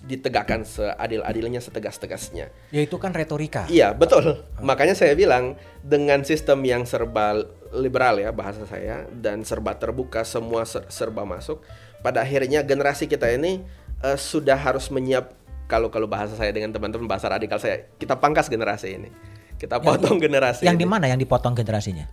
ditegakkan 0.00 0.64
seadil-adilnya, 0.64 1.60
setegas-tegasnya. 1.60 2.48
Ya 2.72 2.80
itu 2.80 2.96
kan 2.96 3.12
retorika. 3.12 3.68
Iya, 3.68 3.92
betul. 3.92 4.48
Makanya 4.64 4.96
saya 4.96 5.12
bilang 5.12 5.60
dengan 5.84 6.24
sistem 6.24 6.64
yang 6.64 6.88
serba 6.88 7.36
liberal 7.76 8.16
ya 8.16 8.32
bahasa 8.32 8.64
saya 8.64 9.04
dan 9.12 9.44
serba 9.44 9.76
terbuka, 9.76 10.24
semua 10.24 10.64
serba 10.66 11.28
masuk, 11.28 11.60
pada 12.00 12.24
akhirnya 12.24 12.64
generasi 12.64 13.04
kita 13.04 13.28
ini 13.28 13.60
uh, 14.00 14.16
sudah 14.16 14.56
harus 14.56 14.88
menyiap 14.88 15.36
kalau 15.68 15.92
kalau 15.92 16.08
bahasa 16.08 16.32
saya 16.34 16.50
dengan 16.50 16.72
teman-teman 16.72 17.04
bahasa 17.04 17.28
radikal 17.28 17.60
saya, 17.60 17.84
kita 18.00 18.16
pangkas 18.16 18.48
generasi 18.48 18.96
ini 18.96 19.12
kita 19.60 19.76
potong 19.76 20.16
yang, 20.16 20.24
generasi. 20.24 20.64
Yang 20.64 20.78
di 20.80 20.86
mana 20.88 21.04
yang 21.12 21.20
dipotong 21.20 21.52
generasinya? 21.52 22.08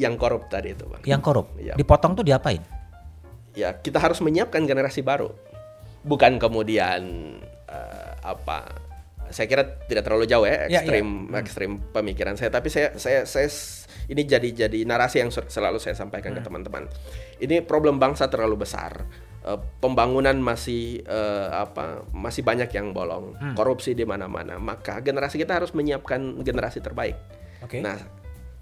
Yang 0.00 0.14
korup 0.16 0.48
tadi 0.48 0.72
itu, 0.72 0.88
Bang. 0.88 1.04
Yang 1.04 1.20
korup. 1.20 1.46
Ya. 1.60 1.76
Dipotong 1.76 2.16
tuh 2.16 2.24
diapain? 2.24 2.64
Ya, 3.56 3.72
kita 3.80 3.96
harus 3.96 4.20
menyiapkan 4.20 4.68
generasi 4.68 5.00
baru. 5.00 5.32
Bukan 6.04 6.38
kemudian 6.38 7.02
uh, 7.66 8.12
apa 8.22 8.86
saya 9.30 9.50
kira 9.50 9.66
tidak 9.90 10.06
terlalu 10.06 10.30
jauh 10.30 10.46
ya, 10.46 10.70
ekstrim 10.70 11.26
ya, 11.26 11.34
ya. 11.34 11.38
ekstrim 11.42 11.70
pemikiran 11.90 12.38
saya 12.38 12.46
tapi 12.46 12.70
saya 12.70 12.94
saya 12.94 13.26
saya 13.26 13.50
ini 14.06 14.22
jadi 14.22 14.48
jadi 14.66 14.86
narasi 14.86 15.18
yang 15.18 15.34
selalu 15.34 15.82
saya 15.82 15.98
sampaikan 15.98 16.30
hmm. 16.30 16.38
ke 16.38 16.42
teman-teman. 16.46 16.82
Ini 17.42 17.66
problem 17.66 17.98
bangsa 17.98 18.30
terlalu 18.30 18.62
besar 18.62 19.02
uh, 19.42 19.58
pembangunan 19.82 20.38
masih 20.38 21.02
uh, 21.10 21.66
apa 21.66 22.06
masih 22.14 22.46
banyak 22.46 22.70
yang 22.70 22.94
bolong, 22.94 23.34
hmm. 23.34 23.54
korupsi 23.58 23.98
di 23.98 24.06
mana-mana. 24.06 24.62
Maka 24.62 25.02
generasi 25.02 25.42
kita 25.42 25.58
harus 25.58 25.74
menyiapkan 25.74 26.38
generasi 26.46 26.78
terbaik. 26.78 27.18
Okay. 27.66 27.82
Nah, 27.82 27.98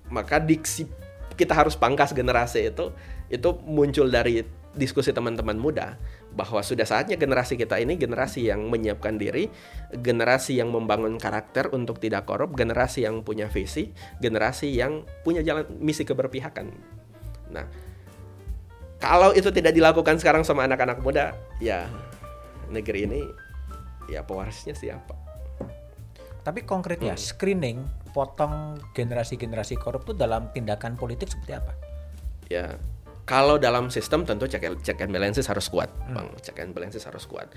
maka 0.09 0.41
diksi 0.41 0.89
kita 1.37 1.53
harus 1.53 1.77
pangkas 1.77 2.17
generasi 2.17 2.73
itu 2.73 2.95
itu 3.29 3.49
muncul 3.69 4.09
dari 4.09 4.41
diskusi 4.75 5.15
teman-teman 5.15 5.55
muda 5.55 5.99
bahwa 6.35 6.61
sudah 6.61 6.83
saatnya 6.83 7.15
generasi 7.15 7.55
kita 7.55 7.79
ini 7.79 7.95
generasi 7.95 8.51
yang 8.51 8.67
menyiapkan 8.67 9.15
diri, 9.15 9.47
generasi 9.95 10.59
yang 10.59 10.75
membangun 10.75 11.17
karakter 11.17 11.71
untuk 11.71 12.03
tidak 12.03 12.27
korup, 12.27 12.59
generasi 12.59 13.07
yang 13.07 13.23
punya 13.23 13.47
visi, 13.47 13.95
generasi 14.19 14.75
yang 14.75 15.07
punya 15.23 15.47
jalan 15.47 15.65
misi 15.79 16.03
keberpihakan. 16.03 16.75
Nah, 17.55 17.67
kalau 18.99 19.31
itu 19.31 19.55
tidak 19.55 19.73
dilakukan 19.79 20.19
sekarang 20.19 20.43
sama 20.43 20.67
anak-anak 20.67 20.99
muda, 21.01 21.39
ya 21.63 21.87
negeri 22.69 23.07
ini 23.07 23.21
ya 24.11 24.27
pewarisnya 24.27 24.75
siapa? 24.75 25.15
Tapi 26.45 26.67
konkretnya 26.69 27.17
hmm. 27.17 27.25
screening 27.25 27.79
potong 28.13 28.79
generasi-generasi 28.93 29.81
korup 29.81 30.07
itu 30.07 30.15
dalam 30.15 30.53
tindakan 30.53 30.95
politik 30.95 31.33
seperti 31.33 31.53
apa? 31.57 31.73
Ya, 32.53 32.77
kalau 33.25 33.57
dalam 33.57 33.89
sistem 33.89 34.29
tentu 34.29 34.45
check 34.49 34.65
and, 34.65 34.81
check 34.85 35.01
and 35.01 35.13
balances 35.13 35.49
harus 35.49 35.69
kuat, 35.69 35.89
hmm. 36.09 36.15
bang. 36.17 36.29
Check 36.45 36.61
and 36.61 36.73
balances 36.77 37.05
harus 37.09 37.25
kuat. 37.25 37.49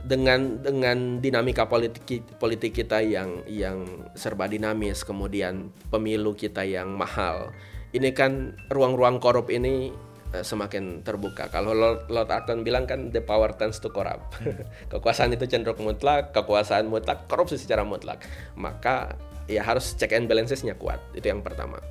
Dengan 0.00 0.64
dengan 0.64 1.20
dinamika 1.20 1.68
politik 1.68 2.24
politik 2.40 2.72
kita 2.72 3.04
yang 3.04 3.44
yang 3.44 4.08
serba 4.16 4.48
dinamis, 4.48 5.04
kemudian 5.04 5.72
pemilu 5.92 6.32
kita 6.32 6.64
yang 6.64 6.96
mahal, 6.96 7.52
ini 7.92 8.12
kan 8.16 8.56
ruang-ruang 8.72 9.20
korup 9.20 9.52
ini 9.52 9.92
Eh, 10.30 10.46
semakin 10.46 11.02
terbuka. 11.02 11.50
Kalau 11.50 11.74
Lord, 11.74 12.06
Lord 12.06 12.30
Acton 12.30 12.62
bilang 12.62 12.86
kan 12.86 13.10
the 13.10 13.18
power 13.18 13.50
tends 13.50 13.82
to 13.82 13.90
corrupt. 13.90 14.38
kekuasaan 14.94 15.34
itu 15.34 15.50
cenderung 15.50 15.82
mutlak, 15.82 16.30
kekuasaan 16.30 16.86
mutlak, 16.86 17.26
korupsi 17.26 17.58
secara 17.58 17.82
mutlak. 17.82 18.22
Maka 18.54 19.18
ya 19.50 19.66
harus 19.66 19.98
check 19.98 20.14
and 20.14 20.30
balancesnya 20.30 20.78
kuat. 20.78 21.02
Itu 21.18 21.34
yang 21.34 21.42
pertama. 21.42 21.82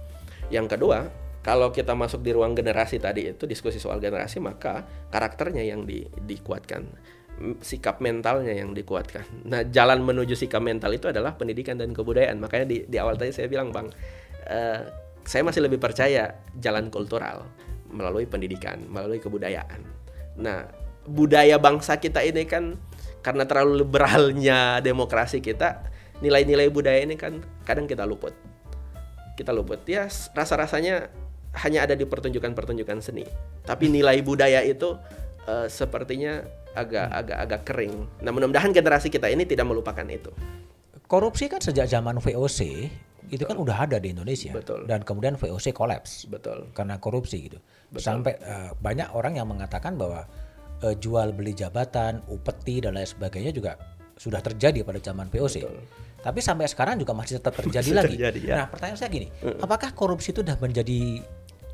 Yang 0.47 0.80
kedua, 0.80 1.12
kalau 1.40 1.72
kita 1.72 1.96
masuk 1.96 2.20
di 2.20 2.36
ruang 2.36 2.52
generasi 2.52 3.00
tadi 3.00 3.32
itu 3.32 3.48
diskusi 3.48 3.80
soal 3.80 4.04
generasi, 4.04 4.44
maka 4.44 4.84
karakternya 5.08 5.64
yang 5.64 5.88
di, 5.88 6.04
dikuatkan 6.04 6.84
sikap 7.64 8.04
mentalnya 8.04 8.52
yang 8.52 8.76
dikuatkan. 8.76 9.48
Nah, 9.48 9.64
jalan 9.64 10.04
menuju 10.04 10.36
sikap 10.36 10.60
mental 10.60 10.92
itu 10.92 11.08
adalah 11.08 11.40
pendidikan 11.40 11.80
dan 11.80 11.96
kebudayaan. 11.96 12.36
Makanya 12.36 12.66
di, 12.68 12.78
di 12.84 12.98
awal 13.00 13.16
tadi 13.16 13.32
saya 13.32 13.48
bilang, 13.48 13.72
Bang, 13.72 13.88
uh, 14.52 14.80
saya 15.24 15.42
masih 15.48 15.64
lebih 15.64 15.80
percaya 15.80 16.36
jalan 16.60 16.92
kultural 16.92 17.48
melalui 17.90 18.28
pendidikan, 18.28 18.84
melalui 18.92 19.24
kebudayaan. 19.24 19.82
Nah, 20.36 20.68
budaya 21.08 21.56
bangsa 21.58 21.98
kita 21.98 22.22
ini 22.22 22.44
kan 22.44 22.76
karena 23.24 23.48
terlalu 23.48 23.88
liberalnya 23.88 24.84
demokrasi 24.84 25.40
kita, 25.40 25.88
nilai-nilai 26.20 26.68
budaya 26.68 27.00
ini 27.00 27.16
kan 27.16 27.40
kadang 27.64 27.88
kita 27.88 28.04
luput. 28.04 28.36
Kita 29.40 29.56
luput. 29.56 29.80
Ya, 29.88 30.12
rasa-rasanya 30.36 31.08
hanya 31.66 31.86
ada 31.88 31.95
di 31.95 32.07
pertunjukan-pertunjukan 32.07 32.97
seni. 33.03 33.28
Tapi 33.64 33.91
nilai 33.91 34.20
budaya 34.24 34.64
itu 34.64 34.95
uh, 35.47 35.68
sepertinya 35.68 36.43
agak 36.78 37.07
agak 37.12 37.38
agak 37.38 37.62
kering. 37.68 37.93
Nah, 38.24 38.32
mudah-mudahan 38.32 38.72
generasi 38.72 39.12
kita 39.12 39.28
ini 39.28 39.43
tidak 39.43 39.68
melupakan 39.68 40.05
itu. 40.07 40.32
Korupsi 41.10 41.49
kan 41.49 41.57
sejak 41.57 41.89
zaman 41.89 42.22
VOC 42.22 42.89
itu 43.30 43.43
kan 43.45 43.57
udah 43.57 43.86
ada 43.86 43.97
di 44.01 44.12
Indonesia 44.12 44.49
Betul. 44.53 44.89
dan 44.89 45.05
kemudian 45.05 45.38
VOC 45.38 45.72
kolaps 45.72 46.26
Betul. 46.26 46.74
karena 46.74 46.97
korupsi 46.97 47.45
gitu 47.45 47.62
Betul. 47.93 48.01
sampai 48.01 48.34
uh, 48.41 48.74
banyak 48.82 49.14
orang 49.14 49.38
yang 49.38 49.45
mengatakan 49.45 49.95
bahwa 49.95 50.26
uh, 50.82 50.95
jual 50.97 51.30
beli 51.34 51.53
jabatan 51.53 52.26
upeti 52.26 52.82
dan 52.82 52.97
lain 52.97 53.05
sebagainya 53.05 53.53
juga 53.53 53.78
sudah 54.18 54.41
terjadi 54.41 54.82
pada 54.82 54.99
zaman 54.99 55.30
VOC 55.30 55.62
Betul. 55.62 55.78
tapi 56.26 56.39
sampai 56.41 56.66
sekarang 56.66 56.97
juga 56.97 57.14
masih 57.14 57.38
tetap 57.38 57.53
terjadi 57.62 57.89
lagi 58.01 58.18
terjadi, 58.18 58.39
ya. 58.41 58.55
nah 58.57 58.66
pertanyaan 58.66 58.97
saya 58.97 59.10
gini 59.14 59.28
apakah 59.62 59.93
korupsi 59.93 60.34
itu 60.34 60.41
sudah 60.41 60.57
menjadi 60.57 61.22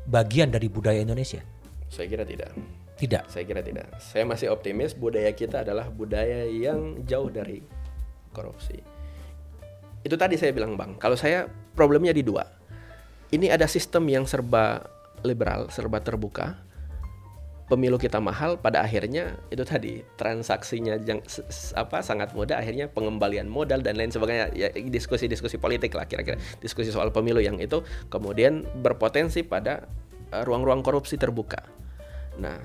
bagian 0.06 0.50
dari 0.54 0.70
budaya 0.70 1.02
Indonesia 1.02 1.42
saya 1.90 2.06
kira 2.10 2.26
tidak 2.26 2.54
Tidak. 2.96 3.28
Saya 3.28 3.44
kira 3.44 3.60
tidak. 3.60 3.92
Saya 4.00 4.24
masih 4.24 4.48
optimis 4.48 4.96
budaya 4.96 5.28
kita 5.36 5.60
adalah 5.60 5.92
budaya 5.92 6.48
yang 6.48 7.04
jauh 7.04 7.28
dari 7.28 7.60
korupsi. 8.32 8.80
Itu 10.00 10.16
tadi 10.16 10.40
saya 10.40 10.56
bilang 10.56 10.80
bang. 10.80 10.96
Kalau 10.96 11.12
saya 11.12 11.44
problemnya 11.76 12.16
di 12.16 12.24
dua. 12.24 12.48
Ini 13.28 13.52
ada 13.52 13.68
sistem 13.68 14.08
yang 14.08 14.24
serba 14.24 14.80
liberal, 15.20 15.68
serba 15.68 16.00
terbuka. 16.00 16.56
Pemilu 17.66 17.98
kita 17.98 18.22
mahal, 18.22 18.62
pada 18.62 18.86
akhirnya 18.86 19.34
itu 19.50 19.66
tadi 19.66 20.06
transaksinya 20.14 21.02
yang 21.02 21.18
apa 21.74 21.98
sangat 21.98 22.30
mudah. 22.30 22.62
Akhirnya 22.62 22.86
pengembalian 22.86 23.50
modal 23.50 23.82
dan 23.82 23.98
lain 23.98 24.14
sebagainya. 24.14 24.54
Ya 24.54 24.70
diskusi-diskusi 24.70 25.58
politik 25.58 25.90
lah 25.98 26.06
kira-kira. 26.06 26.38
Diskusi 26.62 26.94
soal 26.94 27.10
pemilu 27.10 27.42
yang 27.42 27.58
itu 27.58 27.82
kemudian 28.06 28.62
berpotensi 28.86 29.42
pada 29.42 29.82
eh, 30.30 30.46
ruang-ruang 30.46 30.86
korupsi 30.86 31.18
terbuka. 31.18 31.58
Nah, 32.38 32.62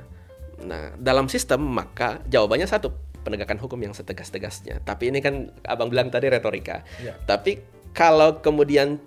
nah 0.61 0.93
dalam 1.01 1.25
sistem 1.25 1.65
maka 1.65 2.21
jawabannya 2.29 2.69
satu 2.69 2.93
penegakan 3.25 3.57
hukum 3.57 3.81
yang 3.81 3.97
setegas-tegasnya. 3.97 4.85
Tapi 4.85 5.09
ini 5.09 5.17
kan 5.17 5.49
abang 5.65 5.89
bilang 5.89 6.13
tadi 6.13 6.29
retorika. 6.29 6.85
Ya. 7.01 7.17
Tapi 7.25 7.57
kalau 7.89 8.37
kemudian 8.37 9.01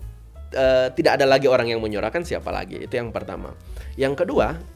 eh, 0.58 0.90
tidak 0.90 1.22
ada 1.22 1.26
lagi 1.30 1.46
orang 1.46 1.70
yang 1.70 1.78
menyuarakan 1.78 2.26
siapa 2.26 2.50
lagi? 2.50 2.82
Itu 2.82 2.98
yang 2.98 3.14
pertama. 3.14 3.54
Yang 3.94 4.26
kedua 4.26 4.73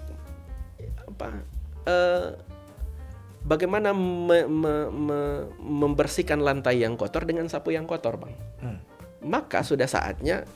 apa? 1.18 1.42
eh, 1.90 2.28
bagaimana 3.42 3.90
me- 3.90 4.46
me- 4.46 4.90
me- 4.92 5.46
membersihkan 5.58 6.38
lantai 6.38 6.86
yang 6.86 6.94
kotor 6.94 7.26
dengan 7.26 7.50
sapu 7.50 7.74
yang 7.74 7.84
kotor, 7.90 8.16
bang? 8.16 8.34
Hmm. 8.62 8.78
maka 9.18 9.66
sudah 9.66 9.90
saatnya 9.90 10.46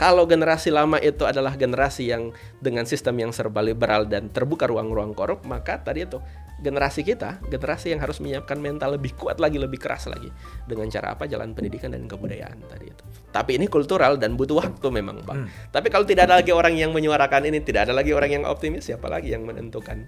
kalau 0.00 0.24
generasi 0.24 0.72
lama 0.72 0.96
itu 0.96 1.28
adalah 1.28 1.60
generasi 1.60 2.08
yang 2.08 2.32
dengan 2.56 2.88
sistem 2.88 3.20
yang 3.20 3.32
serba 3.36 3.60
liberal 3.60 4.08
dan 4.08 4.32
terbuka 4.32 4.64
ruang-ruang 4.64 5.12
korup, 5.12 5.44
maka 5.44 5.76
tadi 5.76 6.08
itu 6.08 6.16
generasi 6.60 7.00
kita, 7.02 7.40
generasi 7.48 7.90
yang 7.92 8.00
harus 8.04 8.20
menyiapkan 8.20 8.60
mental 8.60 8.94
lebih 9.00 9.16
kuat 9.16 9.40
lagi, 9.40 9.56
lebih 9.56 9.80
keras 9.80 10.06
lagi 10.06 10.28
dengan 10.68 10.86
cara 10.92 11.16
apa? 11.16 11.24
Jalan 11.24 11.56
pendidikan 11.56 11.96
dan 11.96 12.04
kebudayaan 12.04 12.60
tadi 12.68 12.92
itu. 12.92 13.02
Tapi 13.32 13.56
ini 13.56 13.66
kultural 13.66 14.20
dan 14.20 14.36
butuh 14.36 14.60
waktu 14.60 14.86
memang, 14.92 15.24
Bang. 15.24 15.48
Tapi 15.72 15.88
kalau 15.88 16.04
tidak 16.04 16.28
ada 16.28 16.38
lagi 16.44 16.52
orang 16.52 16.76
yang 16.76 16.92
menyuarakan 16.92 17.48
ini, 17.48 17.64
tidak 17.64 17.88
ada 17.88 17.96
lagi 17.96 18.12
orang 18.12 18.30
yang 18.30 18.44
optimis, 18.44 18.86
siapa 18.86 19.08
lagi 19.08 19.32
yang 19.32 19.48
menentukan 19.48 20.04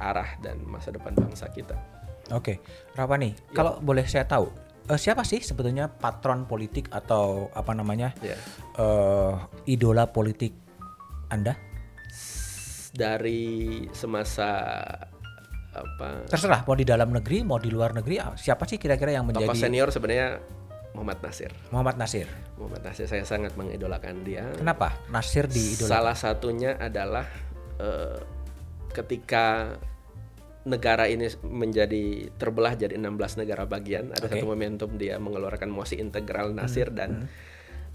arah 0.00 0.34
dan 0.40 0.58
masa 0.64 0.90
depan 0.90 1.12
bangsa 1.14 1.46
kita? 1.52 1.76
Oke, 2.32 2.58
Rawani, 2.96 3.36
kalau 3.52 3.76
boleh 3.82 4.08
saya 4.08 4.24
tahu, 4.24 4.48
eh, 4.88 4.96
siapa 4.96 5.22
sih 5.22 5.44
sebetulnya 5.44 5.92
patron 5.92 6.48
politik 6.48 6.88
atau 6.88 7.52
apa 7.52 7.76
namanya 7.76 8.16
Ya. 8.24 8.34
eh, 8.80 9.32
idola 9.68 10.08
politik 10.08 10.56
Anda? 11.28 11.54
Dari 12.92 13.88
semasa 13.92 14.48
apa 15.72 16.28
Terserah, 16.28 16.62
mau 16.68 16.76
di 16.76 16.84
dalam 16.84 17.08
negeri, 17.08 17.40
mau 17.42 17.56
di 17.56 17.72
luar 17.72 17.96
negeri, 17.96 18.20
ah, 18.20 18.36
siapa 18.36 18.68
sih 18.68 18.76
kira-kira 18.76 19.16
yang 19.16 19.24
tokoh 19.28 19.40
menjadi 19.40 19.58
senior 19.58 19.88
sebenarnya 19.88 20.38
Muhammad 20.92 21.24
Nasir. 21.24 21.50
Muhammad 21.72 21.96
Nasir? 21.96 22.28
Muhammad 22.60 22.82
Nasir 22.84 23.06
saya 23.08 23.24
sangat 23.24 23.56
mengidolakan 23.56 24.20
dia. 24.28 24.44
Kenapa 24.52 24.92
Nasir 25.08 25.48
di? 25.48 25.72
Salah 25.72 26.12
satunya 26.12 26.76
adalah 26.76 27.24
eh, 27.80 28.20
ketika 28.92 29.72
negara 30.62 31.10
ini 31.10 31.26
menjadi 31.42 32.30
terbelah 32.38 32.76
jadi 32.78 32.94
16 32.94 33.40
negara 33.42 33.64
bagian, 33.66 34.12
ada 34.14 34.28
Oke. 34.28 34.38
satu 34.38 34.46
momentum 34.46 34.94
dia 34.94 35.16
mengeluarkan 35.18 35.66
mosi 35.72 35.98
integral 35.98 36.52
Nasir 36.54 36.92
Hmm, 36.92 36.96
dan 37.00 37.10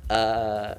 eh, 0.09 0.73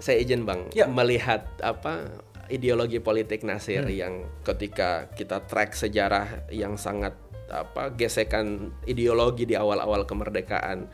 saya 0.00 0.16
izin 0.18 0.48
Bang 0.48 0.72
Ya. 0.72 0.88
melihat 0.88 1.44
apa 1.60 2.08
ideologi 2.50 2.98
politik 2.98 3.46
Nasir 3.46 3.86
Hmm. 3.86 3.94
yang 3.94 4.14
ketika 4.42 5.08
kita 5.14 5.46
track 5.46 5.78
sejarah 5.78 6.50
yang 6.52 6.74
sangat 6.74 7.14
apa 7.50 7.90
gesekan 7.98 8.70
ideologi 8.86 9.42
di 9.42 9.58
awal-awal 9.58 10.06
kemerdekaan 10.06 10.86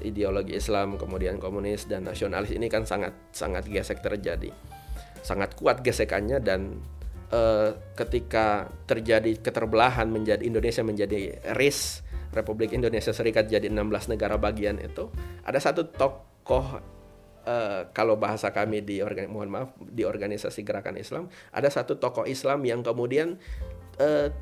ideologi 0.00 0.56
Islam 0.56 0.96
kemudian 0.96 1.36
komunis 1.36 1.84
dan 1.84 2.08
nasionalis 2.08 2.54
ini 2.54 2.70
kan 2.72 2.88
sangat 2.88 3.12
sangat 3.34 3.68
gesek 3.68 4.00
terjadi 4.00 4.48
sangat 5.20 5.52
kuat 5.58 5.84
gesekannya 5.84 6.40
dan 6.40 6.80
eh, 7.28 7.76
ketika 7.92 8.72
terjadi 8.88 9.36
keterbelahan 9.42 10.08
menjadi 10.08 10.40
Indonesia 10.40 10.80
menjadi 10.80 11.44
RIS 11.52 12.06
Republik 12.32 12.72
Indonesia 12.72 13.12
Serikat 13.12 13.48
jadi 13.48 13.68
16 13.68 14.12
negara 14.12 14.40
bagian 14.40 14.80
itu 14.80 15.12
ada 15.44 15.60
satu 15.60 15.88
tokoh 15.92 16.97
eh, 17.46 17.90
kalau 17.94 18.16
bahasa 18.16 18.50
kami 18.50 18.82
di 18.82 19.02
organ 19.04 19.30
mohon 19.30 19.50
maaf 19.50 19.70
di 19.78 20.02
organisasi 20.02 20.64
gerakan 20.64 20.96
Islam 20.96 21.28
ada 21.52 21.68
satu 21.68 21.98
tokoh 21.98 22.24
Islam 22.24 22.64
yang 22.64 22.80
kemudian 22.82 23.38
eh, 24.00 24.32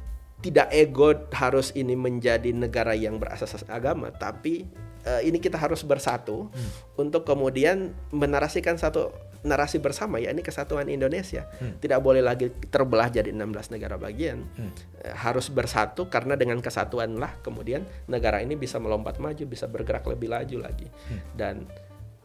tidak 0.44 0.68
ego 0.68 1.16
harus 1.32 1.72
ini 1.72 1.97
menjadi 1.97 2.53
negara 2.53 2.92
yang 2.92 3.16
berasas 3.16 3.57
agama 3.68 4.12
tapi 4.12 4.68
eh, 5.05 5.22
ini 5.24 5.40
kita 5.40 5.57
harus 5.57 5.80
bersatu 5.86 6.53
untuk 7.01 7.24
kemudian 7.24 7.97
menarasikan 8.12 8.76
satu 8.76 9.26
narasi 9.47 9.78
bersama 9.78 10.18
ya 10.18 10.34
ini 10.34 10.42
kesatuan 10.42 10.90
Indonesia. 10.90 11.47
Tidak 11.78 12.03
boleh 12.03 12.20
lagi 12.20 12.51
terbelah 12.66 13.07
jadi 13.09 13.30
16 13.30 13.78
negara 13.78 13.94
bagian. 13.94 14.42
Eh, 15.07 15.14
harus 15.14 15.47
bersatu 15.49 16.11
karena 16.11 16.34
dengan 16.34 16.59
kesatuan 16.59 17.14
lah 17.14 17.30
kemudian 17.47 17.86
negara 18.11 18.42
ini 18.42 18.59
bisa 18.59 18.82
melompat 18.82 19.22
maju 19.22 19.47
bisa 19.47 19.70
bergerak 19.70 20.03
lebih 20.11 20.34
laju 20.34 20.66
lagi. 20.66 20.90
Dan 21.32 21.64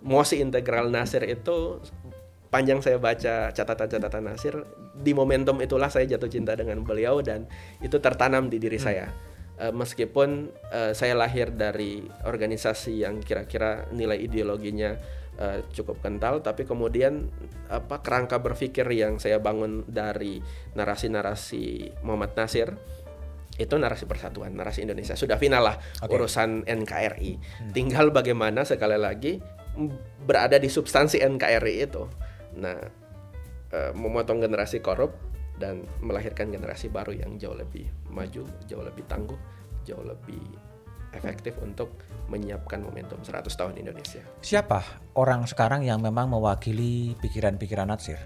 mosi 0.01 0.41
integral 0.41 0.89
Nasir 0.89 1.23
itu 1.25 1.81
panjang 2.51 2.83
saya 2.83 2.99
baca 2.99 3.49
catatan-catatan 3.55 4.23
Nasir 4.27 4.55
di 4.97 5.15
momentum 5.15 5.61
itulah 5.63 5.87
saya 5.87 6.03
jatuh 6.05 6.27
cinta 6.27 6.57
dengan 6.57 6.83
beliau 6.83 7.23
dan 7.23 7.47
itu 7.79 7.95
tertanam 8.01 8.51
di 8.51 8.59
diri 8.59 8.75
saya 8.81 9.07
Eh, 9.61 9.69
meskipun 9.69 10.49
eh, 10.73 10.97
saya 10.97 11.13
lahir 11.13 11.53
dari 11.53 12.01
organisasi 12.25 13.05
yang 13.05 13.21
kira-kira 13.21 13.85
nilai 13.93 14.17
ideologinya 14.17 14.97
eh, 15.37 15.61
cukup 15.69 16.01
kental 16.01 16.41
tapi 16.41 16.65
kemudian 16.65 17.29
apa 17.69 18.01
kerangka 18.01 18.41
berpikir 18.41 18.89
yang 18.89 19.21
saya 19.21 19.37
bangun 19.37 19.85
dari 19.85 20.41
narasi-narasi 20.73 21.93
Muhammad 22.01 22.33
Nasir 22.33 22.73
itu 23.61 23.77
narasi 23.77 24.09
persatuan, 24.09 24.57
narasi 24.57 24.81
Indonesia. 24.81 25.13
Sudah 25.13 25.37
final 25.37 25.61
lah 25.61 25.77
Oke. 26.01 26.17
urusan 26.17 26.65
NKRI. 26.65 27.37
Tinggal 27.69 28.09
bagaimana 28.09 28.65
sekali 28.65 28.97
lagi 28.97 29.37
berada 30.27 30.59
di 30.59 30.67
substansi 30.67 31.23
NKRI 31.23 31.75
itu. 31.81 32.03
Nah, 32.59 32.79
eh, 33.71 33.91
memotong 33.95 34.43
generasi 34.43 34.83
korup 34.83 35.15
dan 35.61 35.85
melahirkan 36.01 36.49
generasi 36.49 36.89
baru 36.89 37.13
yang 37.13 37.37
jauh 37.37 37.55
lebih 37.55 37.87
maju, 38.09 38.43
jauh 38.65 38.83
lebih 38.83 39.05
tangguh, 39.05 39.37
jauh 39.85 40.01
lebih 40.01 40.41
efektif 41.11 41.59
untuk 41.59 41.91
menyiapkan 42.31 42.79
momentum 42.79 43.19
100 43.19 43.51
tahun 43.51 43.75
Indonesia. 43.75 44.23
Siapa 44.39 44.81
orang 45.19 45.43
sekarang 45.45 45.83
yang 45.83 45.99
memang 45.99 46.31
mewakili 46.31 47.13
pikiran-pikiran 47.19 47.91
Nasir? 47.91 48.19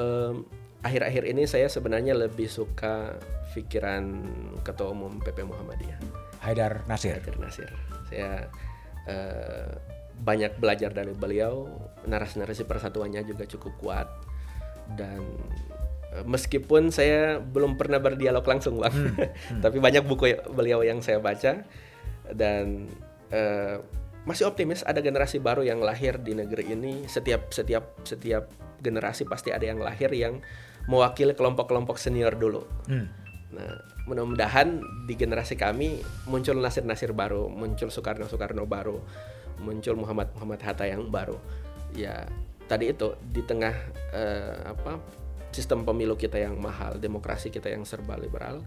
Em, 0.00 0.48
akhir-akhir 0.80 1.28
ini 1.28 1.44
saya 1.44 1.68
sebenarnya 1.68 2.16
lebih 2.16 2.48
suka 2.48 3.20
pikiran 3.52 4.24
Ketua 4.64 4.96
Umum 4.96 5.20
PP 5.20 5.44
Muhammadiyah. 5.44 6.00
Haidar 6.40 6.88
Nasir. 6.88 7.20
Hadir 7.20 7.36
Nasir. 7.36 7.70
Saya 8.08 8.48
eh, 9.04 9.70
banyak 10.20 10.60
belajar 10.60 10.92
dari 10.92 11.16
beliau, 11.16 11.66
narasi-narasi 12.04 12.68
persatuannya 12.68 13.24
juga 13.24 13.48
cukup 13.48 13.72
kuat 13.80 14.08
dan 14.94 15.24
eh, 16.12 16.24
meskipun 16.28 16.92
saya 16.92 17.40
belum 17.40 17.80
pernah 17.80 17.98
berdialog 17.98 18.44
langsung 18.44 18.78
bang, 18.78 18.94
tapi 19.64 19.80
banyak 19.80 20.04
buku 20.04 20.52
beliau 20.52 20.84
yang 20.84 21.00
saya 21.00 21.18
baca 21.18 21.64
dan 22.36 22.86
eh, 23.32 23.80
masih 24.28 24.44
optimis 24.46 24.84
ada 24.84 25.00
generasi 25.00 25.40
baru 25.40 25.64
yang 25.64 25.80
lahir 25.80 26.20
di 26.20 26.36
negeri 26.36 26.76
ini. 26.76 27.08
Setiap 27.08 27.50
setiap 27.50 28.04
setiap 28.04 28.52
generasi 28.84 29.24
pasti 29.24 29.48
ada 29.48 29.64
yang 29.64 29.80
lahir 29.80 30.12
yang 30.12 30.44
mewakili 30.88 31.32
kelompok-kelompok 31.32 31.96
senior 31.96 32.36
dulu. 32.36 32.64
Hmm. 32.88 33.08
Nah, 33.50 33.82
mudah-mudahan 34.06 34.78
di 35.10 35.14
generasi 35.18 35.58
kami 35.58 35.98
muncul 36.30 36.54
nasir-nasir 36.62 37.10
baru, 37.10 37.50
muncul 37.50 37.90
Soekarno-Soekarno 37.90 38.62
baru, 38.64 39.02
muncul 39.60 39.94
Muhammad-Muhammad 40.00 40.60
Hatta 40.64 40.84
yang 40.88 41.06
baru. 41.12 41.36
Ya, 41.92 42.24
tadi 42.66 42.90
itu 42.90 43.14
di 43.20 43.42
tengah 43.44 43.74
eh, 44.14 44.58
apa 44.66 44.98
sistem 45.50 45.82
pemilu 45.82 46.14
kita 46.14 46.38
yang 46.38 46.58
mahal, 46.58 46.96
demokrasi 46.98 47.50
kita 47.50 47.70
yang 47.70 47.82
serba 47.82 48.14
liberal, 48.14 48.62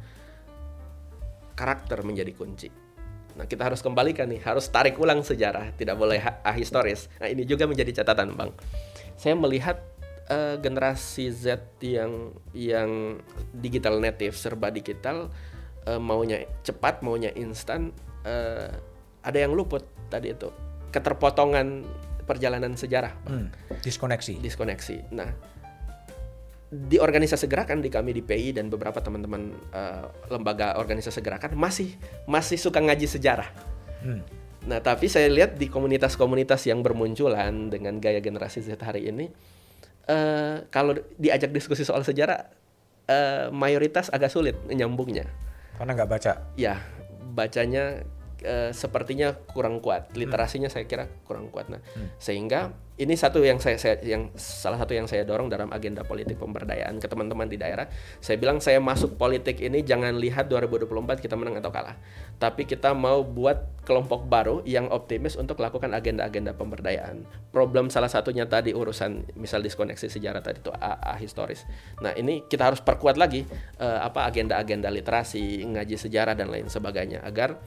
karakter 1.56 2.04
menjadi 2.04 2.32
kunci. 2.36 2.70
Nah, 3.34 3.50
kita 3.50 3.66
harus 3.66 3.82
kembalikan 3.82 4.30
nih, 4.30 4.44
harus 4.46 4.70
tarik 4.70 5.00
ulang 5.02 5.26
sejarah, 5.26 5.74
tidak 5.74 5.98
boleh 5.98 6.22
ahistoris. 6.46 7.10
Nah, 7.18 7.32
ini 7.32 7.48
juga 7.50 7.66
menjadi 7.66 8.04
catatan, 8.04 8.38
Bang. 8.38 8.54
Saya 9.18 9.34
melihat 9.34 9.82
eh, 10.30 10.56
generasi 10.62 11.34
Z 11.34 11.66
yang 11.82 12.36
yang 12.54 13.18
digital 13.58 13.98
native, 13.98 14.38
serba 14.38 14.70
digital, 14.70 15.34
eh, 15.89 15.98
maunya 15.98 16.46
cepat, 16.62 17.02
maunya 17.02 17.34
instan, 17.34 17.89
eh, 18.22 18.70
ada 19.24 19.38
yang 19.39 19.58
luput 19.58 19.82
tadi 20.14 20.36
itu. 20.36 20.54
Keterpotongan 20.94 21.84
perjalanan 22.24 22.78
sejarah, 22.78 23.12
Hmm. 23.28 23.50
Diskoneksi. 23.84 24.39
diskoneksi. 24.39 25.12
Nah, 25.12 25.28
di 26.74 26.98
organisasi 26.98 27.46
gerakan 27.46 27.84
di 27.84 27.91
kami 27.91 28.16
di 28.18 28.24
PI 28.26 28.58
dan 28.58 28.72
beberapa 28.72 28.98
teman-teman 28.98 29.54
uh, 29.76 30.10
lembaga 30.32 30.74
organisasi 30.80 31.22
gerakan 31.22 31.54
masih 31.54 31.94
masih 32.26 32.58
suka 32.58 32.80
ngaji 32.82 33.06
sejarah. 33.06 33.50
Hmm. 34.02 34.24
Nah, 34.64 34.80
tapi 34.80 35.12
saya 35.12 35.28
lihat 35.28 35.60
di 35.60 35.68
komunitas-komunitas 35.68 36.64
yang 36.66 36.80
bermunculan 36.80 37.68
dengan 37.68 38.00
gaya 38.00 38.24
generasi 38.24 38.64
Z 38.64 38.80
hari 38.80 39.12
ini, 39.12 39.28
uh, 40.08 40.64
kalau 40.72 40.96
diajak 41.20 41.52
diskusi 41.52 41.84
soal 41.84 42.08
sejarah, 42.08 42.48
uh, 43.12 43.52
mayoritas 43.52 44.08
agak 44.08 44.32
sulit 44.32 44.56
nyambungnya. 44.72 45.28
Karena 45.76 45.91
nggak 46.00 46.10
baca. 46.10 46.34
Ya, 46.56 46.80
bacanya 47.36 48.08
uh, 48.44 48.72
sepertinya 48.76 49.34
kurang 49.34 49.80
kuat. 49.80 50.14
Literasinya 50.14 50.70
hmm. 50.70 50.76
saya 50.76 50.86
kira 50.86 51.06
kurang 51.26 51.50
kuat. 51.50 51.72
Nah, 51.72 51.82
hmm. 51.82 52.20
sehingga 52.22 52.76
ini 52.94 53.18
satu 53.18 53.41
yang 53.41 53.58
saya, 53.58 53.82
saya 53.82 53.98
yang 54.06 54.30
salah 54.38 54.78
satu 54.78 54.94
yang 54.94 55.10
saya 55.10 55.26
dorong 55.26 55.50
dalam 55.50 55.66
agenda 55.74 56.06
politik 56.06 56.38
pemberdayaan 56.38 57.02
ke 57.02 57.10
teman-teman 57.10 57.50
di 57.50 57.58
daerah. 57.58 57.89
Saya 58.22 58.38
bilang 58.38 58.62
saya 58.62 58.78
masuk 58.78 59.18
politik 59.18 59.66
ini 59.66 59.82
jangan 59.82 60.14
lihat 60.14 60.46
2024 60.46 61.18
kita 61.18 61.34
menang 61.34 61.58
atau 61.58 61.74
kalah. 61.74 61.98
Tapi 62.38 62.70
kita 62.70 62.94
mau 62.94 63.26
buat 63.26 63.82
kelompok 63.82 64.30
baru 64.30 64.62
yang 64.70 64.94
optimis 64.94 65.34
untuk 65.41 65.58
lakukan 65.58 65.89
agenda-agenda 65.89 66.54
pemberdayaan. 66.54 67.26
Problem 67.50 67.89
salah 67.89 68.14
satunya 68.14 68.46
tadi 68.46 68.78
urusan 68.78 69.26
misal 69.41 69.66
diskoneksi 69.66 70.06
sejarah 70.06 70.46
tadi 70.46 70.62
itu 70.62 70.70
A, 70.78 71.02
A 71.02 71.14
historis. 71.18 71.66
Nah, 71.98 72.14
ini 72.14 72.46
kita 72.46 72.70
harus 72.70 72.80
perkuat 72.80 73.18
lagi 73.18 73.41
uh, 73.82 74.06
apa 74.06 74.30
agenda-agenda 74.30 74.94
literasi, 74.94 75.66
ngaji 75.66 75.98
sejarah 75.98 76.38
dan 76.38 76.54
lain 76.54 76.70
sebagainya 76.70 77.26
agar 77.26 77.58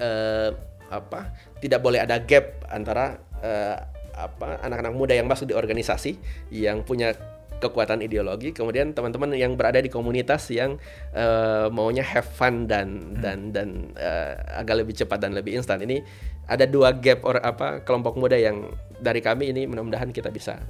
uh, 0.00 0.50
apa 0.88 1.36
tidak 1.60 1.84
boleh 1.84 2.00
ada 2.00 2.16
gap 2.24 2.64
antara 2.72 3.20
uh, 3.44 3.76
apa 4.18 4.58
anak-anak 4.66 4.94
muda 4.96 5.14
yang 5.14 5.30
masuk 5.30 5.52
di 5.52 5.54
organisasi 5.54 6.18
yang 6.50 6.82
punya 6.82 7.14
kekuatan 7.58 8.02
ideologi 8.02 8.54
kemudian 8.54 8.94
teman-teman 8.94 9.34
yang 9.34 9.58
berada 9.58 9.82
di 9.82 9.90
komunitas 9.90 10.46
yang 10.54 10.78
uh, 11.12 11.66
maunya 11.68 12.06
have 12.06 12.26
fun 12.26 12.70
dan 12.70 13.14
hmm. 13.14 13.20
dan 13.20 13.38
dan 13.50 13.68
uh, 13.98 14.62
agak 14.62 14.86
lebih 14.86 14.94
cepat 14.94 15.18
dan 15.18 15.34
lebih 15.34 15.58
instan 15.58 15.82
ini 15.82 16.02
ada 16.48 16.64
dua 16.64 16.94
gap 16.96 17.26
or 17.26 17.42
apa 17.42 17.82
kelompok 17.82 18.16
muda 18.16 18.38
yang 18.38 18.72
dari 18.98 19.20
kami 19.20 19.52
ini 19.52 19.66
mudah-mudahan 19.68 20.14
kita 20.14 20.32
bisa 20.32 20.62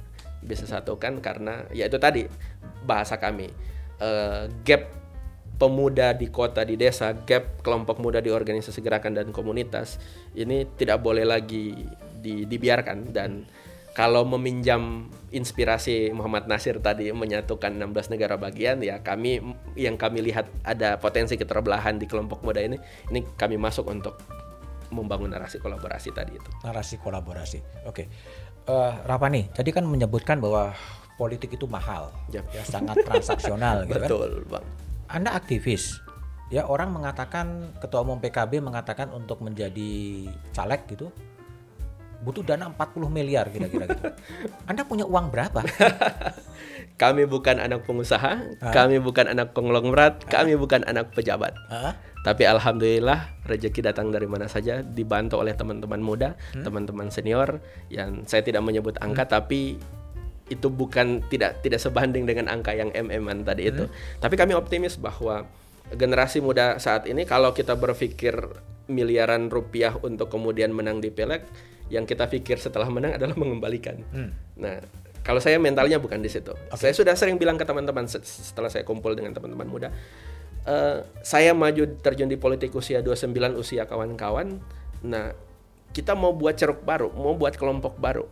bisa 0.43 0.65
satukan 0.65 1.21
karena 1.21 1.63
ya 1.71 1.87
itu 1.87 2.01
tadi 2.01 2.25
bahasa 2.83 3.21
kami 3.21 3.47
uh, 4.01 4.49
gap 4.65 4.98
pemuda 5.59 6.15
di 6.15 6.31
kota 6.31 6.63
di 6.63 6.79
desa 6.79 7.11
gap 7.11 7.59
kelompok 7.59 7.99
muda 7.99 8.23
di 8.23 8.31
organisasi 8.31 8.79
gerakan 8.79 9.13
dan 9.13 9.35
komunitas 9.35 9.99
ini 10.33 10.63
tidak 10.79 11.03
boleh 11.03 11.27
lagi 11.27 11.75
di, 12.15 12.47
dibiarkan 12.47 13.11
dan 13.11 13.43
kalau 13.91 14.23
meminjam 14.23 15.11
inspirasi 15.35 16.15
Muhammad 16.15 16.47
Nasir 16.47 16.79
tadi 16.79 17.11
menyatukan 17.11 17.75
16 17.75 18.15
negara 18.15 18.39
bagian 18.39 18.79
ya 18.79 19.03
kami 19.03 19.43
yang 19.75 19.99
kami 19.99 20.23
lihat 20.23 20.47
ada 20.63 20.95
potensi 20.95 21.35
keterbelahan 21.35 21.99
di 21.99 22.07
kelompok 22.07 22.39
muda 22.39 22.63
ini 22.63 22.79
ini 23.11 23.27
kami 23.35 23.59
masuk 23.59 23.91
untuk 23.91 24.15
membangun 24.89 25.29
narasi 25.29 25.61
kolaborasi 25.61 26.09
tadi 26.13 26.33
itu. 26.33 26.49
Narasi 26.65 26.97
kolaborasi. 26.97 27.85
Oke. 27.85 27.93
Okay. 27.93 28.05
Uh, 28.65 28.89
eh, 28.89 28.93
Rapani, 29.05 29.49
tadi 29.53 29.69
kan 29.69 29.85
menyebutkan 29.85 30.41
bahwa 30.41 30.73
politik 31.17 31.57
itu 31.57 31.65
mahal, 31.69 32.13
yep. 32.33 32.45
ya 32.53 32.61
sangat 32.65 33.01
transaksional 33.05 33.85
gitu 33.85 34.01
kan. 34.01 34.09
Betul, 34.09 34.31
Bang. 34.49 34.65
Anda 35.09 35.33
aktivis. 35.33 36.05
Ya 36.53 36.65
orang 36.69 36.93
mengatakan 36.93 37.73
ketua 37.81 38.05
umum 38.05 38.21
PKB 38.21 38.61
mengatakan 38.61 39.09
untuk 39.13 39.41
menjadi 39.41 40.25
caleg 40.53 40.85
gitu 40.89 41.09
butuh 42.19 42.43
dana 42.43 42.67
40 42.67 43.07
miliar 43.07 43.47
kira-kira 43.47 43.87
gitu. 43.87 44.03
Anda 44.69 44.83
punya 44.83 45.07
uang 45.07 45.31
berapa? 45.31 45.63
kami 47.01 47.23
bukan 47.23 47.63
anak 47.63 47.87
pengusaha, 47.87 48.59
ha? 48.59 48.69
kami 48.75 48.99
bukan 48.99 49.31
anak 49.31 49.55
konglomerat, 49.55 50.27
ha? 50.27 50.29
kami 50.29 50.59
bukan 50.59 50.83
anak 50.83 51.15
pejabat. 51.15 51.55
Ha? 51.71 51.95
Tapi 52.19 52.43
alhamdulillah 52.43 53.47
rezeki 53.47 53.79
datang 53.87 54.11
dari 54.11 54.27
mana 54.27 54.51
saja 54.51 54.83
dibantu 54.83 55.39
oleh 55.39 55.55
teman-teman 55.55 56.03
muda, 56.03 56.35
hmm? 56.51 56.67
teman-teman 56.67 57.07
senior 57.07 57.63
yang 57.87 58.27
saya 58.27 58.43
tidak 58.43 58.67
menyebut 58.67 58.99
angka 58.99 59.23
hmm? 59.23 59.33
tapi 59.39 59.61
itu 60.49 60.67
bukan 60.67 61.23
tidak 61.29 61.61
tidak 61.61 61.79
sebanding 61.79 62.25
dengan 62.25 62.49
angka 62.49 62.73
yang 62.73 62.89
mm 62.91 63.45
tadi 63.45 63.69
itu. 63.69 63.85
Hmm? 63.85 63.93
Tapi 64.19 64.35
kami 64.35 64.57
optimis 64.57 64.97
bahwa 64.97 65.45
generasi 65.93 66.41
muda 66.41 66.77
saat 66.77 67.09
ini 67.09 67.25
kalau 67.25 67.53
kita 67.53 67.73
berpikir 67.73 68.35
miliaran 68.89 69.49
rupiah 69.53 69.93
untuk 70.01 70.33
kemudian 70.33 70.73
menang 70.73 70.97
di 70.99 71.13
pileg 71.13 71.45
yang 71.89 72.05
kita 72.05 72.29
pikir 72.29 72.57
setelah 72.57 72.89
menang 72.89 73.17
adalah 73.17 73.37
mengembalikan. 73.37 74.01
Hmm. 74.13 74.33
Nah, 74.57 74.77
kalau 75.25 75.41
saya 75.41 75.57
mentalnya 75.61 75.97
bukan 76.01 76.21
di 76.21 76.29
situ. 76.29 76.53
Okay. 76.73 76.89
Saya 76.89 76.93
sudah 76.93 77.13
sering 77.17 77.37
bilang 77.37 77.57
ke 77.57 77.65
teman-teman 77.65 78.05
setelah 78.09 78.69
saya 78.69 78.85
kumpul 78.85 79.13
dengan 79.13 79.33
teman-teman 79.33 79.65
muda, 79.69 79.89
uh, 80.65 81.05
saya 81.21 81.53
maju 81.53 81.85
terjun 82.01 82.29
di 82.29 82.37
politik 82.37 82.73
usia 82.73 83.01
29 83.01 83.57
usia 83.57 83.85
kawan-kawan. 83.89 84.61
Nah, 85.05 85.33
kita 85.93 86.13
mau 86.13 86.33
buat 86.33 86.57
ceruk 86.57 86.85
baru, 86.85 87.09
mau 87.13 87.33
buat 87.33 87.57
kelompok 87.57 87.97
baru 87.97 88.29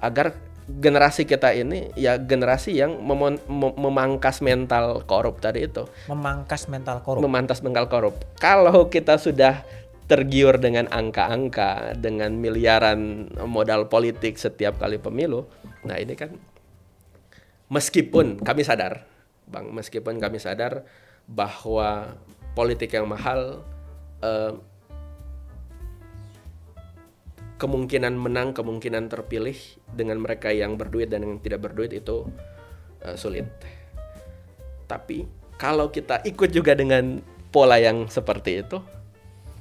agar 0.00 0.36
generasi 0.64 1.28
kita 1.28 1.52
ini 1.52 1.92
ya 1.92 2.16
generasi 2.16 2.72
yang 2.72 2.96
mem 3.04 3.36
mem 3.44 3.72
memangkas 3.76 4.40
mental 4.40 5.04
korup 5.04 5.40
tadi 5.40 5.68
itu. 5.68 5.84
Memangkas 6.08 6.72
mental 6.72 7.04
korup. 7.04 7.20
Memangkas 7.20 7.60
mental 7.60 7.86
korup. 7.88 8.16
Kalau 8.40 8.88
kita 8.88 9.20
sudah 9.20 9.64
tergiur 10.04 10.60
dengan 10.60 10.84
angka-angka, 10.92 11.96
dengan 11.96 12.36
miliaran 12.36 13.32
modal 13.48 13.88
politik 13.88 14.36
setiap 14.36 14.76
kali 14.76 15.00
pemilu. 15.00 15.48
Nah 15.88 15.96
ini 15.96 16.12
kan 16.16 16.36
meskipun 17.72 18.40
kami 18.40 18.62
sadar, 18.64 19.08
bang, 19.48 19.72
meskipun 19.72 20.20
kami 20.20 20.36
sadar 20.40 20.84
bahwa 21.24 22.20
politik 22.52 22.92
yang 22.92 23.08
mahal 23.08 23.64
eh, 24.20 24.52
kemungkinan 27.56 28.14
menang, 28.18 28.50
kemungkinan 28.52 29.06
terpilih 29.10 29.54
dengan 29.94 30.18
mereka 30.18 30.50
yang 30.50 30.74
berduit 30.74 31.10
dan 31.10 31.22
yang 31.22 31.38
tidak 31.38 31.64
berduit 31.70 31.94
itu 31.94 32.26
eh, 33.02 33.14
sulit. 33.14 33.46
Tapi 34.90 35.24
kalau 35.56 35.88
kita 35.88 36.20
ikut 36.26 36.50
juga 36.50 36.74
dengan 36.74 37.22
pola 37.54 37.78
yang 37.78 38.10
seperti 38.10 38.66
itu, 38.66 38.82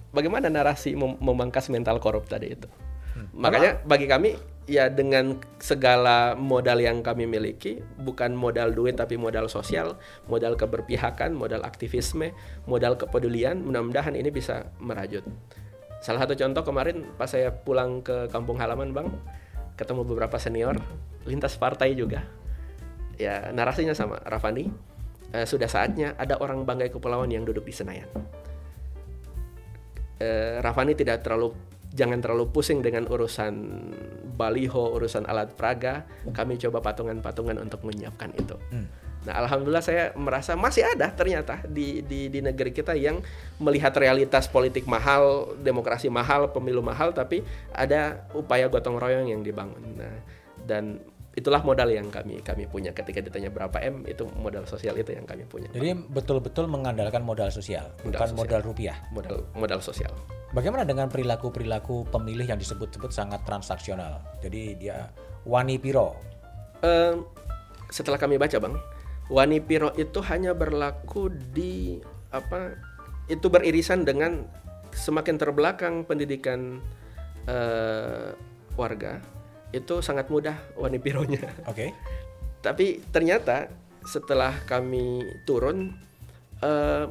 bagaimana 0.09 0.49
narasi 0.49 0.97
mem 0.97 1.17
memangkas 1.21 1.69
mental 1.69 2.01
korup 2.01 2.25
tadi 2.25 2.57
itu. 2.57 2.69
Hmm. 3.13 3.29
Makanya 3.33 3.85
bagi 3.85 4.09
kami 4.09 4.33
ya 4.65 4.87
dengan 4.87 5.37
segala 5.59 6.33
modal 6.39 6.79
yang 6.79 7.03
kami 7.03 7.27
miliki 7.27 7.83
bukan 7.99 8.31
modal 8.31 8.71
duit 8.71 8.95
tapi 8.97 9.19
modal 9.19 9.45
sosial, 9.51 9.99
modal 10.25 10.55
keberpihakan, 10.55 11.35
modal 11.35 11.61
aktivisme, 11.61 12.31
modal 12.65 12.95
kepedulian, 12.95 13.59
mudah-mudahan 13.61 14.15
ini 14.17 14.33
bisa 14.33 14.71
merajut. 14.79 15.21
Salah 16.03 16.27
satu 16.27 16.35
contoh 16.35 16.67
kemarin 16.67 17.07
pas 17.15 17.31
saya 17.31 17.55
pulang 17.55 18.03
ke 18.03 18.27
kampung 18.27 18.59
halaman, 18.59 18.91
Bang, 18.91 19.07
ketemu 19.79 20.03
beberapa 20.03 20.35
senior 20.35 20.75
lintas 21.23 21.55
partai 21.55 21.95
juga. 21.95 22.27
Ya, 23.15 23.55
narasinya 23.55 23.95
sama, 23.95 24.19
Rafani. 24.27 24.67
Eh, 25.31 25.47
sudah 25.47 25.71
saatnya 25.71 26.13
ada 26.19 26.37
orang 26.43 26.67
Banggai 26.67 26.91
Kepulauan 26.91 27.31
yang 27.31 27.47
duduk 27.47 27.65
di 27.65 27.73
Senayan 27.73 28.05
eh, 30.23 30.55
Rafani 30.63 30.93
tidak 30.95 31.25
terlalu 31.25 31.51
jangan 31.93 32.19
terlalu 32.23 32.49
pusing 32.49 32.81
dengan 32.81 33.05
urusan 33.05 33.53
baliho, 34.33 34.97
urusan 34.97 35.29
alat 35.29 35.53
praga. 35.53 36.07
Kami 36.33 36.57
coba 36.57 36.81
patungan-patungan 36.81 37.61
untuk 37.61 37.85
menyiapkan 37.85 38.33
itu. 38.33 38.57
Hmm. 38.73 38.87
Nah, 39.23 39.39
alhamdulillah 39.47 39.83
saya 39.83 40.11
merasa 40.19 40.53
masih 40.59 40.83
ada 40.83 41.07
ternyata 41.15 41.63
di, 41.63 42.03
di 42.03 42.27
di 42.27 42.39
negeri 42.43 42.75
kita 42.75 42.91
yang 42.95 43.23
melihat 43.63 43.95
realitas 43.95 44.51
politik 44.51 44.83
mahal, 44.83 45.55
demokrasi 45.63 46.11
mahal, 46.11 46.51
pemilu 46.51 46.83
mahal, 46.83 47.15
tapi 47.15 47.41
ada 47.71 48.27
upaya 48.35 48.67
gotong 48.67 48.99
royong 48.99 49.31
yang 49.31 49.39
dibangun. 49.39 49.79
Nah, 49.95 50.15
dan 50.67 50.99
itulah 51.33 51.65
modal 51.65 51.89
yang 51.89 52.13
kami 52.13 52.45
kami 52.45 52.69
punya 52.69 52.93
ketika 52.93 53.17
ditanya 53.17 53.49
berapa 53.49 53.73
m 53.81 54.05
itu 54.05 54.21
modal 54.37 54.69
sosial 54.69 54.93
itu 54.93 55.17
yang 55.17 55.25
kami 55.25 55.49
punya. 55.49 55.65
Jadi 55.73 55.97
betul-betul 55.97 56.69
mengandalkan 56.69 57.25
modal 57.25 57.49
sosial, 57.49 57.89
modal 58.05 58.21
bukan 58.21 58.29
sosial. 58.29 58.39
modal 58.43 58.61
rupiah. 58.61 58.97
Modal 59.09 59.37
modal 59.57 59.79
sosial. 59.81 60.13
Bagaimana 60.53 60.85
dengan 60.85 61.09
perilaku-perilaku 61.09 62.13
pemilih 62.13 62.45
yang 62.45 62.61
disebut-sebut 62.61 63.09
sangat 63.09 63.41
transaksional? 63.41 64.21
Jadi 64.45 64.77
dia 64.77 65.09
wani 65.49 65.81
piro. 65.81 66.13
Uh, 66.85 67.25
setelah 67.89 68.21
kami 68.21 68.37
baca 68.37 68.61
bang, 68.61 68.77
wani 69.31 69.63
piro 69.63 69.91
itu 69.95 70.19
hanya 70.27 70.51
berlaku 70.55 71.31
di 71.31 71.99
apa? 72.33 72.75
Itu 73.31 73.47
beririsan 73.47 74.03
dengan 74.03 74.43
semakin 74.93 75.35
terbelakang 75.39 76.03
pendidikan 76.05 76.83
uh, 77.49 78.35
warga 78.77 79.21
itu 79.73 79.99
sangat 80.05 80.29
mudah 80.29 80.55
wani 80.77 81.01
pironya. 81.01 81.41
Oke. 81.71 81.73
Okay. 81.73 81.89
Tapi 82.63 83.01
ternyata 83.09 83.67
setelah 84.05 84.53
kami 84.69 85.25
turun 85.43 85.97
uh, 86.61 87.09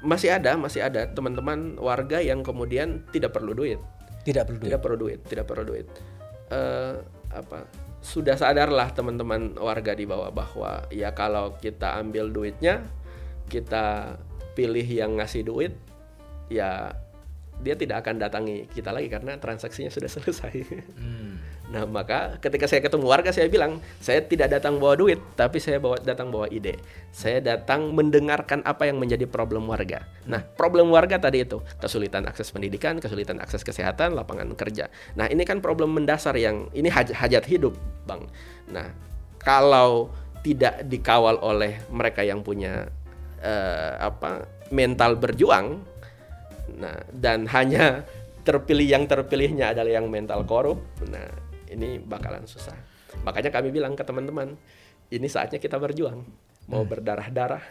masih 0.00 0.32
ada 0.32 0.56
masih 0.56 0.80
ada 0.80 1.12
teman-teman 1.12 1.76
warga 1.76 2.18
yang 2.24 2.40
kemudian 2.40 3.04
tidak 3.12 3.36
perlu 3.36 3.52
duit. 3.52 3.78
Tidak 4.24 4.48
perlu 4.48 4.58
duit. 4.58 4.68
Tidak 4.72 4.80
perlu 4.80 4.96
duit. 4.96 5.20
Tidak 5.28 5.44
perlu 5.46 5.64
duit. 5.68 5.86
Uh, 6.50 6.96
apa? 7.30 7.68
Sudah 8.00 8.36
sadarlah 8.36 8.88
teman-teman 8.96 9.60
warga 9.60 9.92
di 9.92 10.08
bawah 10.08 10.32
bahwa 10.32 10.88
ya 10.88 11.12
kalau 11.12 11.56
kita 11.60 12.00
ambil 12.00 12.32
duitnya, 12.32 12.80
kita 13.52 14.16
pilih 14.56 14.84
yang 14.84 15.20
ngasih 15.20 15.44
duit, 15.44 15.72
ya 16.48 16.96
dia 17.60 17.76
tidak 17.76 18.02
akan 18.04 18.16
datangi 18.16 18.66
kita 18.72 18.90
lagi 18.90 19.12
karena 19.12 19.36
transaksinya 19.36 19.92
sudah 19.92 20.10
selesai. 20.18 20.54
Hmm. 20.96 21.38
Nah 21.70 21.86
maka 21.86 22.40
ketika 22.42 22.66
saya 22.66 22.82
ketemu 22.82 23.06
warga 23.06 23.30
saya 23.30 23.46
bilang 23.46 23.78
saya 24.02 24.18
tidak 24.26 24.50
datang 24.50 24.82
bawa 24.82 24.98
duit 24.98 25.22
tapi 25.38 25.62
saya 25.62 25.78
bawa 25.78 26.00
datang 26.02 26.34
bawa 26.34 26.50
ide. 26.50 26.80
Saya 27.14 27.38
datang 27.38 27.94
mendengarkan 27.94 28.66
apa 28.66 28.90
yang 28.90 28.98
menjadi 28.98 29.28
problem 29.30 29.70
warga. 29.70 30.02
Nah 30.26 30.42
problem 30.42 30.90
warga 30.90 31.22
tadi 31.22 31.46
itu 31.46 31.62
kesulitan 31.78 32.26
akses 32.26 32.50
pendidikan, 32.50 32.98
kesulitan 32.98 33.38
akses 33.38 33.62
kesehatan, 33.62 34.18
lapangan 34.18 34.50
kerja. 34.58 34.90
Nah 35.14 35.30
ini 35.30 35.46
kan 35.46 35.62
problem 35.62 35.94
mendasar 35.94 36.34
yang 36.34 36.66
ini 36.74 36.90
haj 36.90 37.14
hajat 37.14 37.46
hidup 37.46 37.78
bang. 38.08 38.26
Nah 38.66 38.90
kalau 39.38 40.10
tidak 40.40 40.88
dikawal 40.88 41.36
oleh 41.44 41.78
mereka 41.92 42.24
yang 42.24 42.40
punya 42.40 42.88
uh, 43.44 43.92
apa 44.00 44.48
mental 44.72 45.18
berjuang 45.20 45.82
Nah, 46.80 46.96
dan 47.12 47.44
hanya 47.52 48.08
terpilih 48.40 48.88
yang 48.88 49.04
terpilihnya 49.04 49.76
adalah 49.76 50.00
yang 50.00 50.08
mental 50.08 50.48
korup. 50.48 50.80
Nah, 51.06 51.28
ini 51.68 52.00
bakalan 52.00 52.48
susah. 52.48 52.74
Makanya 53.22 53.52
kami 53.52 53.68
bilang 53.68 53.92
ke 53.94 54.02
teman-teman, 54.02 54.56
ini 55.12 55.28
saatnya 55.28 55.60
kita 55.60 55.76
berjuang. 55.76 56.24
Mau 56.72 56.82
berdarah-darah, 56.88 57.62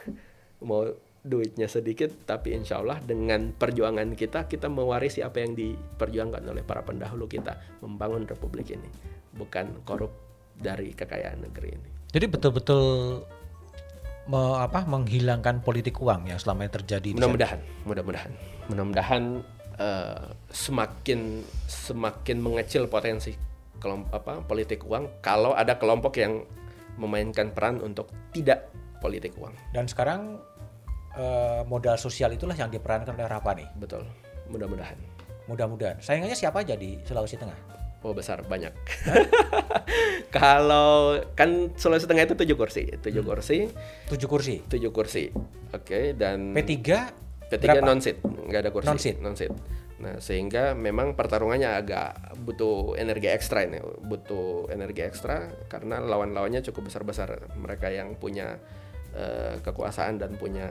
mau 0.62 0.86
duitnya 1.20 1.68
sedikit, 1.68 2.14
tapi 2.24 2.56
insya 2.56 2.80
Allah 2.80 3.02
dengan 3.04 3.52
perjuangan 3.52 4.16
kita, 4.16 4.48
kita 4.48 4.72
mewarisi 4.72 5.20
apa 5.20 5.44
yang 5.44 5.52
diperjuangkan 5.58 6.44
oleh 6.48 6.64
para 6.64 6.86
pendahulu 6.86 7.28
kita, 7.28 7.60
membangun 7.84 8.24
republik 8.24 8.72
ini, 8.72 8.88
bukan 9.36 9.84
korup 9.84 10.16
dari 10.56 10.96
kekayaan 10.96 11.44
negeri 11.44 11.70
ini. 11.76 11.90
Jadi 12.10 12.26
betul-betul 12.26 12.86
me, 14.30 14.42
apa 14.62 14.86
menghilangkan 14.86 15.66
politik 15.66 15.98
uang 15.98 16.30
yang 16.30 16.38
selama 16.38 16.70
ini 16.70 16.72
terjadi. 16.72 17.10
Mudah-mudahan, 17.18 17.60
mudah-mudahan, 17.90 18.32
mudah-mudahan 18.70 19.24
uh, 19.82 20.30
semakin 20.54 21.42
semakin 21.66 22.38
mengecil 22.38 22.86
potensi 22.86 23.34
kelompok 23.82 24.12
apa 24.14 24.34
politik 24.46 24.86
uang 24.86 25.24
kalau 25.26 25.58
ada 25.58 25.82
kelompok 25.82 26.20
yang 26.22 26.46
memainkan 27.00 27.50
peran 27.56 27.82
untuk 27.82 28.14
tidak 28.36 28.70
politik 29.02 29.34
uang. 29.40 29.56
Dan 29.74 29.90
sekarang 29.90 30.38
uh, 31.18 31.66
modal 31.66 31.98
sosial 31.98 32.30
itulah 32.36 32.54
yang 32.54 32.70
diperankan 32.70 33.18
oleh 33.18 33.26
Rapani. 33.26 33.66
Betul, 33.80 34.06
mudah-mudahan. 34.52 35.00
Mudah-mudahan. 35.50 35.98
Sayangnya 35.98 36.38
siapa 36.38 36.62
aja 36.62 36.78
di 36.78 37.02
Sulawesi 37.02 37.34
Tengah? 37.40 37.79
Oh 38.00 38.16
besar 38.16 38.40
banyak. 38.48 38.72
Kalau 40.36 41.20
kan 41.36 41.76
Sulawesi 41.76 42.08
Tengah 42.08 42.24
itu 42.32 42.36
tujuh 42.40 42.56
kursi, 42.56 42.88
tujuh 42.96 43.24
hmm. 43.26 43.30
kursi. 43.30 43.58
Tujuh 44.08 44.28
kursi. 44.32 44.56
Tujuh 44.64 44.92
kursi. 44.96 45.28
Oke 45.76 45.84
okay, 45.84 46.06
dan. 46.16 46.56
P 46.56 46.64
3 46.64 47.30
P 47.50 47.58
3 47.58 47.82
non 47.82 47.98
seat, 47.98 48.22
nggak 48.22 48.62
ada 48.62 48.72
kursi. 48.72 48.88
Non 48.88 49.00
seat. 49.02 49.18
Non 49.20 49.36
seat. 49.36 49.54
Nah 50.00 50.16
sehingga 50.22 50.78
memang 50.78 51.18
pertarungannya 51.18 51.76
agak 51.76 52.40
butuh 52.46 52.96
energi 52.96 53.28
ekstra 53.28 53.66
ini, 53.68 53.82
butuh 54.06 54.72
energi 54.72 55.04
ekstra 55.04 55.50
karena 55.68 56.00
lawan-lawannya 56.00 56.62
cukup 56.64 56.88
besar-besar. 56.88 57.52
Mereka 57.58 57.90
yang 57.92 58.16
punya 58.16 58.62
kekuasaan 59.66 60.22
dan 60.22 60.38
punya 60.38 60.70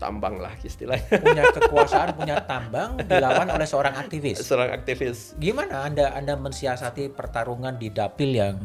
tambang 0.00 0.40
lah 0.40 0.52
istilahnya. 0.64 1.06
Punya 1.20 1.44
kekuasaan, 1.52 2.16
punya 2.16 2.42
tambang 2.48 2.98
dilawan 3.04 3.48
oleh 3.52 3.66
seorang 3.68 3.94
aktivis. 3.94 4.40
Seorang 4.42 4.74
aktivis. 4.74 5.36
Gimana 5.36 5.86
Anda 5.86 6.16
Anda 6.16 6.34
mensiasati 6.34 7.12
pertarungan 7.12 7.76
di 7.76 7.92
dapil 7.92 8.30
yang 8.32 8.56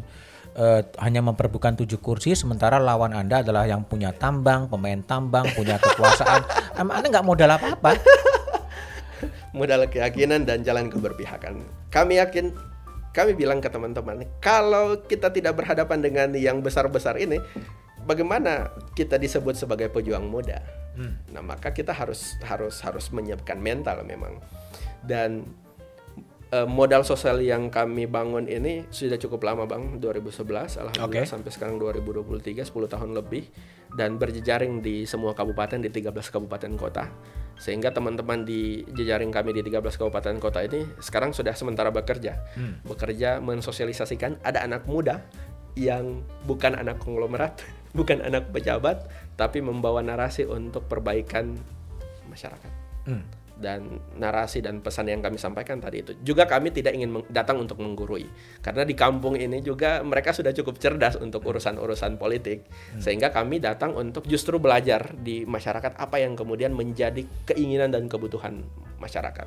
uh, 0.58 0.82
hanya 1.02 1.22
memperebutkan 1.22 1.78
tujuh 1.78 2.00
kursi 2.00 2.34
sementara 2.34 2.80
lawan 2.80 3.14
Anda 3.14 3.42
adalah 3.46 3.68
yang 3.68 3.86
punya 3.86 4.14
tambang, 4.16 4.70
pemain 4.70 5.02
tambang, 5.04 5.46
punya 5.54 5.78
kekuasaan. 5.78 6.42
Anda 6.80 7.08
nggak 7.10 7.26
modal 7.26 7.52
apa-apa. 7.58 8.00
modal 9.54 9.86
keyakinan 9.86 10.50
dan 10.50 10.66
jalan 10.66 10.90
keberpihakan. 10.90 11.62
Kami 11.94 12.18
yakin 12.18 12.50
kami 13.14 13.38
bilang 13.38 13.62
ke 13.62 13.70
teman-teman, 13.70 14.26
kalau 14.42 14.98
kita 15.06 15.30
tidak 15.30 15.54
berhadapan 15.54 16.02
dengan 16.02 16.34
yang 16.34 16.66
besar-besar 16.66 17.22
ini, 17.22 17.38
bagaimana 18.04 18.70
kita 18.94 19.18
disebut 19.18 19.56
sebagai 19.58 19.90
pejuang 19.90 20.28
muda. 20.28 20.60
Hmm. 20.94 21.18
Nah, 21.34 21.42
maka 21.42 21.74
kita 21.74 21.90
harus 21.90 22.38
harus 22.46 22.78
harus 22.86 23.10
menyiapkan 23.10 23.58
mental 23.58 24.06
memang. 24.06 24.38
Dan 25.02 25.44
uh, 26.54 26.70
modal 26.70 27.02
sosial 27.02 27.42
yang 27.42 27.74
kami 27.74 28.06
bangun 28.06 28.46
ini 28.46 28.86
sudah 28.94 29.18
cukup 29.18 29.42
lama, 29.50 29.66
Bang, 29.66 29.98
2011 29.98 30.78
alhamdulillah 30.80 31.10
okay. 31.10 31.26
sampai 31.26 31.50
sekarang 31.50 31.82
2023 31.82 32.70
10 32.70 32.94
tahun 32.94 33.10
lebih 33.18 33.50
dan 33.98 34.22
berjejaring 34.22 34.86
di 34.86 35.10
semua 35.10 35.34
kabupaten 35.34 35.82
di 35.82 35.90
13 35.90 36.14
kabupaten 36.14 36.72
kota. 36.78 37.10
Sehingga 37.54 37.94
teman-teman 37.94 38.44
di 38.44 38.82
jejaring 38.98 39.30
kami 39.30 39.54
di 39.54 39.62
13 39.66 39.82
kabupaten 39.98 40.36
kota 40.42 40.66
ini 40.66 40.86
sekarang 41.02 41.34
sudah 41.34 41.54
sementara 41.54 41.90
bekerja. 41.90 42.38
Hmm. 42.58 42.82
Bekerja 42.86 43.42
mensosialisasikan 43.42 44.42
ada 44.46 44.66
anak 44.66 44.86
muda 44.90 45.22
yang 45.74 46.22
bukan 46.46 46.78
anak 46.78 47.02
konglomerat, 47.02 47.62
bukan 47.94 48.26
anak 48.26 48.50
pejabat, 48.50 49.08
tapi 49.38 49.62
membawa 49.62 50.02
narasi 50.02 50.44
untuk 50.50 50.90
perbaikan 50.90 51.56
masyarakat. 52.28 52.72
Hmm. 53.06 53.24
Dan 53.54 54.02
narasi 54.18 54.66
dan 54.66 54.82
pesan 54.82 55.14
yang 55.14 55.22
kami 55.22 55.38
sampaikan 55.38 55.78
tadi 55.78 56.02
itu 56.02 56.18
juga 56.26 56.50
kami 56.50 56.74
tidak 56.74 56.98
ingin 56.98 57.22
datang 57.30 57.62
untuk 57.62 57.78
menggurui 57.86 58.26
karena 58.66 58.82
di 58.82 58.98
kampung 58.98 59.38
ini 59.38 59.62
juga 59.62 60.02
mereka 60.02 60.34
sudah 60.34 60.50
cukup 60.58 60.82
cerdas 60.82 61.22
untuk 61.22 61.46
urusan-urusan 61.46 62.18
politik 62.18 62.66
hmm. 62.66 63.00
sehingga 63.06 63.30
kami 63.30 63.62
datang 63.62 63.94
untuk 63.94 64.26
justru 64.26 64.58
belajar 64.58 65.14
di 65.14 65.46
masyarakat 65.46 66.02
apa 66.02 66.18
yang 66.18 66.34
kemudian 66.34 66.74
menjadi 66.74 67.22
keinginan 67.46 67.94
dan 67.94 68.10
kebutuhan 68.10 68.66
masyarakat. 68.98 69.46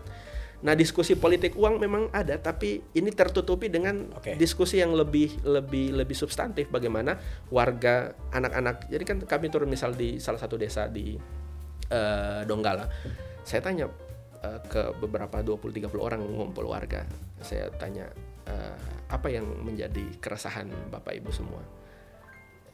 Nah, 0.67 0.75
diskusi 0.75 1.15
politik 1.15 1.55
uang 1.55 1.79
memang 1.79 2.11
ada, 2.11 2.35
tapi 2.43 2.83
ini 2.99 3.15
tertutupi 3.15 3.71
dengan 3.71 4.11
okay. 4.19 4.35
diskusi 4.35 4.83
yang 4.83 4.99
lebih 4.99 5.47
lebih 5.47 5.95
lebih 5.95 6.19
substantif 6.19 6.67
bagaimana 6.75 7.15
warga 7.55 8.11
anak-anak. 8.35 8.91
Jadi 8.91 9.05
kan 9.07 9.23
kami 9.23 9.47
turun 9.47 9.71
misal 9.71 9.95
di 9.95 10.19
salah 10.19 10.43
satu 10.43 10.59
desa 10.59 10.91
di 10.91 11.15
uh, 11.95 12.43
Donggala. 12.51 12.91
Saya 13.47 13.63
tanya 13.63 13.87
uh, 14.43 14.59
ke 14.67 14.91
beberapa 14.99 15.39
20 15.39 15.87
30 15.87 16.03
orang 16.03 16.27
ngumpul 16.27 16.67
warga. 16.67 17.07
Saya 17.39 17.71
tanya 17.79 18.11
uh, 18.51 19.07
apa 19.07 19.31
yang 19.31 19.47
menjadi 19.63 20.19
keresahan 20.19 20.67
Bapak 20.91 21.15
Ibu 21.15 21.31
semua. 21.31 21.63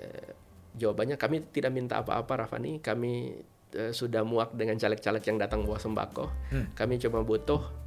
Uh, 0.01 0.33
jawabannya 0.81 1.21
kami 1.21 1.45
tidak 1.53 1.77
minta 1.77 2.01
apa-apa 2.01 2.49
Rafani, 2.49 2.81
kami 2.81 3.37
sudah 3.73 4.21
muak 4.21 4.53
dengan 4.53 4.77
caleg-caleg 4.77 5.25
yang 5.25 5.41
datang 5.41 5.65
bawa 5.65 5.81
sembako. 5.81 6.29
Hmm. 6.53 6.77
Kami 6.77 7.01
cuma 7.01 7.25
butuh 7.25 7.82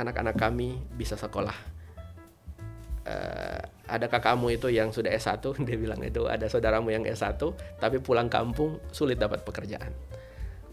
anak-anak 0.00 0.36
kami 0.40 0.80
bisa 0.96 1.14
sekolah. 1.14 1.54
Uh, 3.00 3.60
adakah 3.88 4.20
kamu 4.20 4.60
itu 4.60 4.68
yang 4.72 4.92
sudah 4.92 5.12
S1? 5.12 5.40
Dia 5.66 5.76
bilang 5.76 6.00
itu 6.00 6.24
ada 6.28 6.48
saudaramu 6.48 6.92
yang 6.92 7.04
S1 7.04 7.40
tapi 7.80 8.00
pulang 8.00 8.32
kampung 8.32 8.80
sulit 8.90 9.20
dapat 9.20 9.44
pekerjaan. 9.44 9.92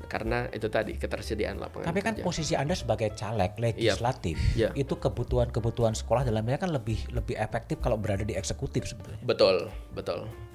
Karena 0.08 0.48
itu 0.56 0.72
tadi 0.72 0.96
ketersediaan 0.96 1.60
lapangan 1.60 1.92
Tapi 1.92 2.00
kan 2.00 2.16
kerja. 2.16 2.24
posisi 2.24 2.56
Anda 2.56 2.80
sebagai 2.80 3.12
caleg 3.12 3.60
legislatif, 3.60 4.40
yep. 4.56 4.72
Yep. 4.72 4.88
itu 4.88 4.94
kebutuhan-kebutuhan 5.04 6.00
sekolah 6.00 6.24
dalamnya 6.24 6.56
kan 6.56 6.72
lebih 6.72 7.12
lebih 7.12 7.36
efektif 7.36 7.84
kalau 7.84 8.00
berada 8.00 8.24
di 8.24 8.32
eksekutif 8.32 8.88
sebetulnya. 8.88 9.20
Betul, 9.28 9.68
betul 9.92 10.47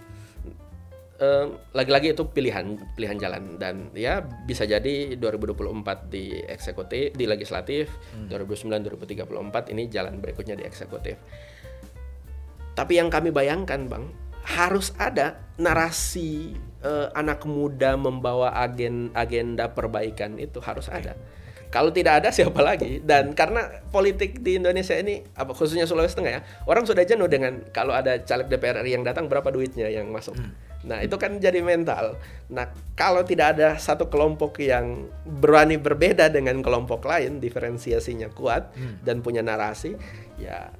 lagi-lagi 1.77 2.17
itu 2.17 2.25
pilihan 2.31 2.79
pilihan 2.97 3.19
jalan 3.21 3.61
dan 3.61 3.93
ya 3.93 4.25
bisa 4.49 4.65
jadi 4.65 5.15
2024 5.21 6.09
di 6.09 6.41
eksekutif 6.47 7.15
di 7.15 7.25
legislatif 7.29 7.93
hmm. 8.17 8.33
2009 8.33 9.29
2034 9.29 9.73
ini 9.73 9.83
jalan 9.93 10.19
berikutnya 10.19 10.57
di 10.59 10.65
eksekutif 10.65 11.21
tapi 12.73 12.97
yang 12.97 13.13
kami 13.13 13.29
bayangkan 13.29 13.87
bang 13.87 14.05
harus 14.43 14.91
ada 14.99 15.39
narasi 15.61 16.59
uh, 16.83 17.15
anak 17.15 17.47
muda 17.47 17.95
membawa 17.95 18.57
agen 18.59 19.15
agenda 19.15 19.71
perbaikan 19.71 20.41
itu 20.41 20.59
harus 20.59 20.91
ada 20.91 21.15
kalau 21.73 21.89
tidak 21.89 22.21
ada 22.21 22.29
siapa 22.29 22.61
lagi? 22.61 23.01
Dan 23.01 23.33
karena 23.33 23.81
politik 23.89 24.45
di 24.45 24.61
Indonesia 24.61 24.93
ini, 24.93 25.25
apa 25.33 25.57
khususnya 25.57 25.89
Sulawesi 25.89 26.21
Tengah 26.21 26.33
ya, 26.37 26.41
orang 26.69 26.85
sudah 26.85 27.01
jenuh 27.01 27.33
dengan 27.33 27.65
kalau 27.73 27.97
ada 27.97 28.21
caleg 28.21 28.53
DPR 28.53 28.85
RI 28.85 28.93
yang 29.01 29.09
datang 29.09 29.25
berapa 29.25 29.49
duitnya 29.49 29.89
yang 29.89 30.13
masuk. 30.13 30.37
Hmm. 30.37 30.53
Nah 30.83 30.99
itu 31.03 31.15
kan 31.19 31.39
jadi 31.39 31.63
mental. 31.63 32.19
Nah 32.51 32.71
kalau 32.99 33.23
tidak 33.23 33.59
ada 33.59 33.79
satu 33.79 34.11
kelompok 34.11 34.59
yang 34.59 35.07
berani 35.25 35.79
berbeda 35.79 36.29
dengan 36.29 36.59
kelompok 36.61 37.07
lain, 37.07 37.39
diferensiasinya 37.39 38.31
kuat 38.35 38.75
hmm. 38.75 39.07
dan 39.07 39.23
punya 39.23 39.41
narasi, 39.47 39.95
ya 40.39 40.71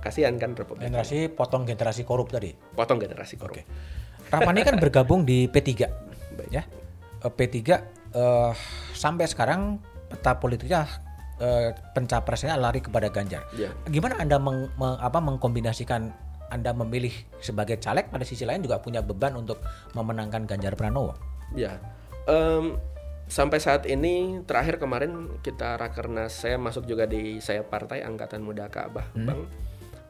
kasihan 0.00 0.36
kan 0.36 0.52
Republik. 0.56 0.88
Generasi 0.88 1.32
potong 1.32 1.64
generasi 1.64 2.04
korup 2.04 2.32
tadi. 2.32 2.52
Potong 2.52 3.00
generasi 3.00 3.40
korup. 3.40 3.56
Okay. 3.56 3.64
Rapani 4.32 4.64
kan 4.64 4.76
bergabung 4.80 5.24
di 5.24 5.46
P3, 5.48 5.70
Baik. 6.36 6.50
ya. 6.50 6.64
P3 7.24 7.56
uh, 8.12 8.52
sampai 8.92 9.24
sekarang 9.24 9.80
peta 10.12 10.36
politiknya 10.36 10.84
uh, 11.40 11.72
pencapresnya 11.96 12.56
lari 12.60 12.84
kepada 12.84 13.08
Ganjar. 13.08 13.48
Yeah. 13.56 13.72
Gimana 13.88 14.20
Anda 14.20 14.36
meng, 14.36 14.68
meng, 14.76 15.00
apa, 15.00 15.18
mengkombinasikan 15.24 16.12
Anda 16.52 16.76
memilih 16.76 17.12
sebagai 17.40 17.80
caleg 17.80 18.08
pada 18.08 18.24
sisi 18.26 18.44
lain 18.44 18.64
juga 18.64 18.80
punya 18.80 19.00
beban 19.00 19.34
untuk 19.36 19.60
memenangkan 19.96 20.44
Ganjar 20.44 20.74
Pranowo. 20.76 21.16
Ya, 21.56 21.80
em, 22.28 22.78
sampai 23.28 23.58
saat 23.60 23.88
ini 23.88 24.44
terakhir 24.44 24.76
kemarin 24.76 25.40
kita 25.40 25.80
rakernas 25.80 26.34
saya 26.44 26.60
masuk 26.60 26.84
juga 26.84 27.08
di 27.08 27.40
saya 27.40 27.64
partai 27.64 28.04
Angkatan 28.04 28.44
Muda 28.44 28.68
Ka'bah, 28.68 29.08
bang. 29.14 29.40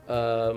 Em, 0.04 0.56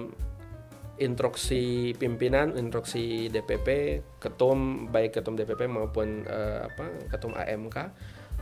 instruksi 0.98 1.94
pimpinan, 1.96 2.58
instruksi 2.58 3.30
DPP, 3.30 4.02
ketum 4.18 4.90
baik 4.90 5.22
ketum 5.22 5.38
DPP 5.38 5.70
maupun 5.70 6.26
eh, 6.26 6.66
apa 6.66 6.86
ketum 7.14 7.38
AMK, 7.38 7.78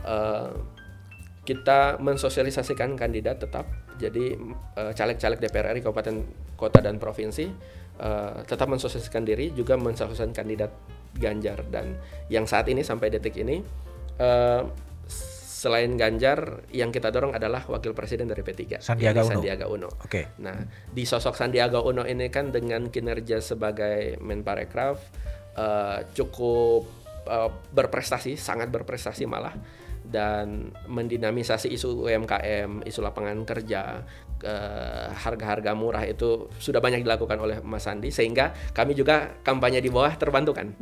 eh, 0.04 0.50
kita 1.46 2.00
mensosialisasikan 2.00 2.96
kandidat 2.98 3.38
tetap. 3.38 3.68
Jadi 3.96 4.36
eh, 4.76 4.92
caleg-caleg 4.92 5.38
DPR 5.40 5.72
RI 5.72 5.80
kabupaten, 5.80 6.16
kota 6.54 6.78
dan 6.84 7.00
provinsi 7.00 7.44
eh, 8.00 8.36
tetap 8.44 8.68
mensosialisasikan 8.68 9.24
diri, 9.24 9.52
juga 9.56 9.74
mensosialisasikan 9.80 10.32
kandidat 10.36 10.72
Ganjar 11.16 11.64
dan 11.72 11.96
yang 12.28 12.44
saat 12.44 12.68
ini 12.68 12.84
sampai 12.84 13.08
detik 13.08 13.40
ini 13.40 13.56
eh, 14.20 14.62
selain 15.56 15.96
Ganjar 15.96 16.68
yang 16.68 16.92
kita 16.92 17.08
dorong 17.08 17.32
adalah 17.32 17.64
wakil 17.72 17.96
presiden 17.96 18.28
dari 18.28 18.44
P3 18.44 18.84
Sandiaga 18.84 19.24
Uno. 19.24 19.32
Sandiaga 19.32 19.66
Uno. 19.72 19.88
Oke. 20.04 20.36
Nah, 20.44 20.60
di 20.92 21.08
sosok 21.08 21.32
Sandiaga 21.32 21.80
Uno 21.80 22.04
ini 22.04 22.28
kan 22.28 22.52
dengan 22.52 22.92
kinerja 22.92 23.40
sebagai 23.40 24.20
Menparekraf 24.20 25.24
cukup 26.12 26.84
berprestasi, 27.72 28.36
sangat 28.36 28.68
berprestasi 28.68 29.24
malah 29.24 29.56
dan 30.06 30.70
mendinamisasi 30.86 31.72
isu 31.74 32.06
UMKM, 32.06 32.86
isu 32.86 33.00
lapangan 33.02 33.42
kerja, 33.42 34.06
eh, 34.42 35.08
harga-harga 35.10 35.74
murah 35.74 36.04
itu 36.06 36.46
sudah 36.62 36.78
banyak 36.78 37.02
dilakukan 37.02 37.38
oleh 37.40 37.58
Mas 37.66 37.84
Sandi 37.84 38.14
sehingga 38.14 38.54
kami 38.70 38.94
juga 38.94 39.40
kampanye 39.42 39.82
di 39.82 39.90
bawah 39.90 40.14
terbantukan. 40.14 40.72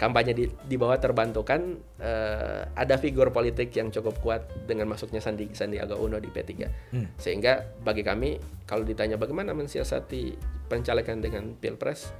Kampanye 0.00 0.32
di, 0.32 0.48
di 0.48 0.76
bawah 0.80 0.96
terbantukan 0.96 1.76
eh, 2.00 2.62
ada 2.72 2.96
figur 2.96 3.34
politik 3.34 3.74
yang 3.76 3.92
cukup 3.92 4.16
kuat 4.22 4.42
dengan 4.64 4.88
masuknya 4.88 5.20
Sandi 5.20 5.50
Sandiaga 5.52 5.98
Uno 5.98 6.16
di 6.22 6.30
P3. 6.30 6.50
Sehingga 7.20 7.82
bagi 7.82 8.06
kami 8.06 8.38
kalau 8.64 8.86
ditanya 8.86 9.18
bagaimana 9.18 9.52
mensiasati 9.52 10.38
pencalekan 10.70 11.18
dengan 11.18 11.58
Pilpres 11.58 12.14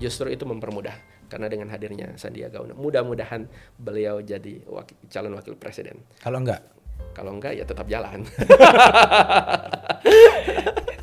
justru 0.00 0.32
itu 0.32 0.48
mempermudah 0.48 1.19
karena 1.30 1.46
dengan 1.46 1.70
hadirnya 1.70 2.18
Sandiaga 2.18 2.58
Uno 2.58 2.74
mudah-mudahan 2.74 3.46
beliau 3.78 4.18
jadi 4.18 4.66
wakil, 4.66 4.98
calon 5.06 5.38
wakil 5.38 5.54
presiden. 5.54 6.02
Kalau 6.18 6.42
enggak, 6.42 6.66
Kalau 7.14 7.32
enggak 7.32 7.56
ya 7.56 7.64
tetap 7.64 7.86
jalan. 7.86 8.26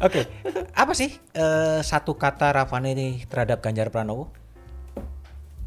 oke. 0.07 0.21
Apa 0.77 0.93
sih 0.93 1.09
eh, 1.33 1.79
satu 1.81 2.13
kata 2.13 2.53
Rafani 2.53 2.93
ini 2.93 3.07
terhadap 3.25 3.63
Ganjar 3.63 3.89
Pranowo? 3.89 4.29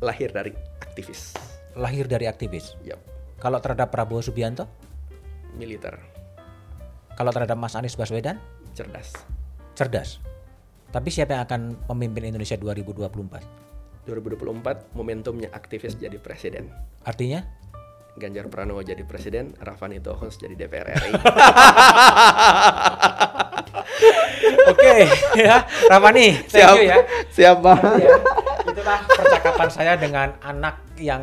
Lahir 0.01 0.33
dari 0.33 0.55
aktivis. 0.81 1.37
Lahir 1.77 2.09
dari 2.09 2.25
aktivis. 2.25 2.77
Yap, 2.85 3.01
Kalau 3.41 3.61
terhadap 3.61 3.93
Prabowo 3.93 4.21
Subianto? 4.21 4.69
militer, 5.51 5.99
Kalau 7.19 7.35
terhadap 7.35 7.59
Mas 7.59 7.75
Anies 7.75 7.99
Baswedan? 7.99 8.39
cerdas. 8.71 9.11
Cerdas. 9.75 10.23
Tapi 10.91 11.11
siapa 11.11 11.35
yang 11.35 11.43
akan 11.43 11.61
memimpin 11.91 12.31
Indonesia 12.31 12.55
2024? 12.55 13.43
2024 14.09 14.96
momentumnya 14.96 15.48
aktivis 15.53 15.96
jadi 15.96 16.16
presiden. 16.16 16.70
Artinya? 17.05 17.44
Ganjar 18.18 18.51
Pranowo 18.51 18.82
jadi 18.82 19.07
presiden, 19.07 19.55
Rafani 19.57 20.03
Tohos 20.03 20.36
jadi 20.36 20.59
DPR 20.59 20.86
RI. 20.92 21.12
Oke, 24.70 24.94
ya. 25.38 25.62
Rafani, 25.88 26.36
thank 26.48 26.74
you 26.76 26.90
ya. 26.90 26.96
Siapa? 27.30 27.72
Ya, 28.01 28.16
itulah 28.66 28.98
percakapan 29.07 29.68
saya 29.70 29.92
dengan 29.96 30.28
anak 30.42 30.82
yang 31.01 31.22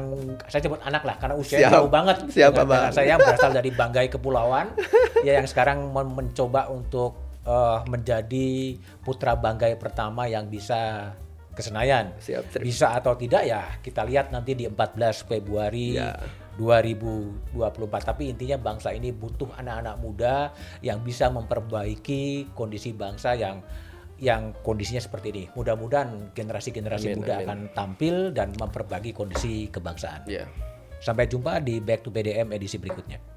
saya 0.49 0.61
sebut 0.63 0.82
anak 0.82 1.05
lah 1.05 1.15
karena 1.21 1.36
usianya 1.38 1.69
Siap. 1.69 1.75
jauh 1.78 1.89
banget. 1.91 2.17
Siap, 2.34 2.51
Bang. 2.65 2.89
saya 2.89 3.13
berasal 3.19 3.51
dari 3.53 3.69
Banggai 3.69 4.07
Kepulauan, 4.09 4.73
ya 5.21 5.38
yang 5.38 5.47
sekarang 5.47 5.91
men- 5.93 6.13
mencoba 6.15 6.71
untuk 6.71 7.17
eh, 7.45 7.80
menjadi 7.86 8.80
putra 9.05 9.38
Banggai 9.38 9.78
pertama 9.78 10.25
yang 10.25 10.49
bisa 10.49 11.13
ke 11.58 11.66
Senayan. 11.66 12.14
Siap, 12.22 12.62
Bisa 12.62 12.93
atau 12.93 13.18
tidak 13.18 13.41
ya 13.49 13.66
kita 13.82 14.05
lihat 14.05 14.30
nanti 14.30 14.53
di 14.53 14.70
14 14.70 15.26
Februari 15.26 15.97
Ya. 15.97 16.14
2024. 16.58 17.53
Tapi 18.01 18.34
intinya 18.34 18.58
bangsa 18.58 18.89
ini 18.93 19.14
butuh 19.14 19.49
anak-anak 19.58 19.95
muda 20.01 20.36
yang 20.82 21.05
bisa 21.05 21.30
memperbaiki 21.30 22.53
kondisi 22.58 22.93
bangsa 22.97 23.38
yang 23.38 23.62
yang 24.18 24.58
kondisinya 24.66 24.97
seperti 24.97 25.30
ini. 25.30 25.43
Mudah-mudahan 25.53 26.34
generasi-generasi 26.34 27.14
muda 27.14 27.38
amin. 27.38 27.45
akan 27.45 27.60
tampil 27.78 28.16
dan 28.34 28.49
memperbaiki 28.58 29.14
kondisi 29.14 29.70
kebangsaan. 29.70 30.26
Ya. 30.26 30.49
Sampai 30.97 31.30
jumpa 31.30 31.62
di 31.62 31.78
Back 31.78 32.01
to 32.01 32.10
BDM 32.10 32.49
edisi 32.49 32.82
berikutnya. 32.82 33.37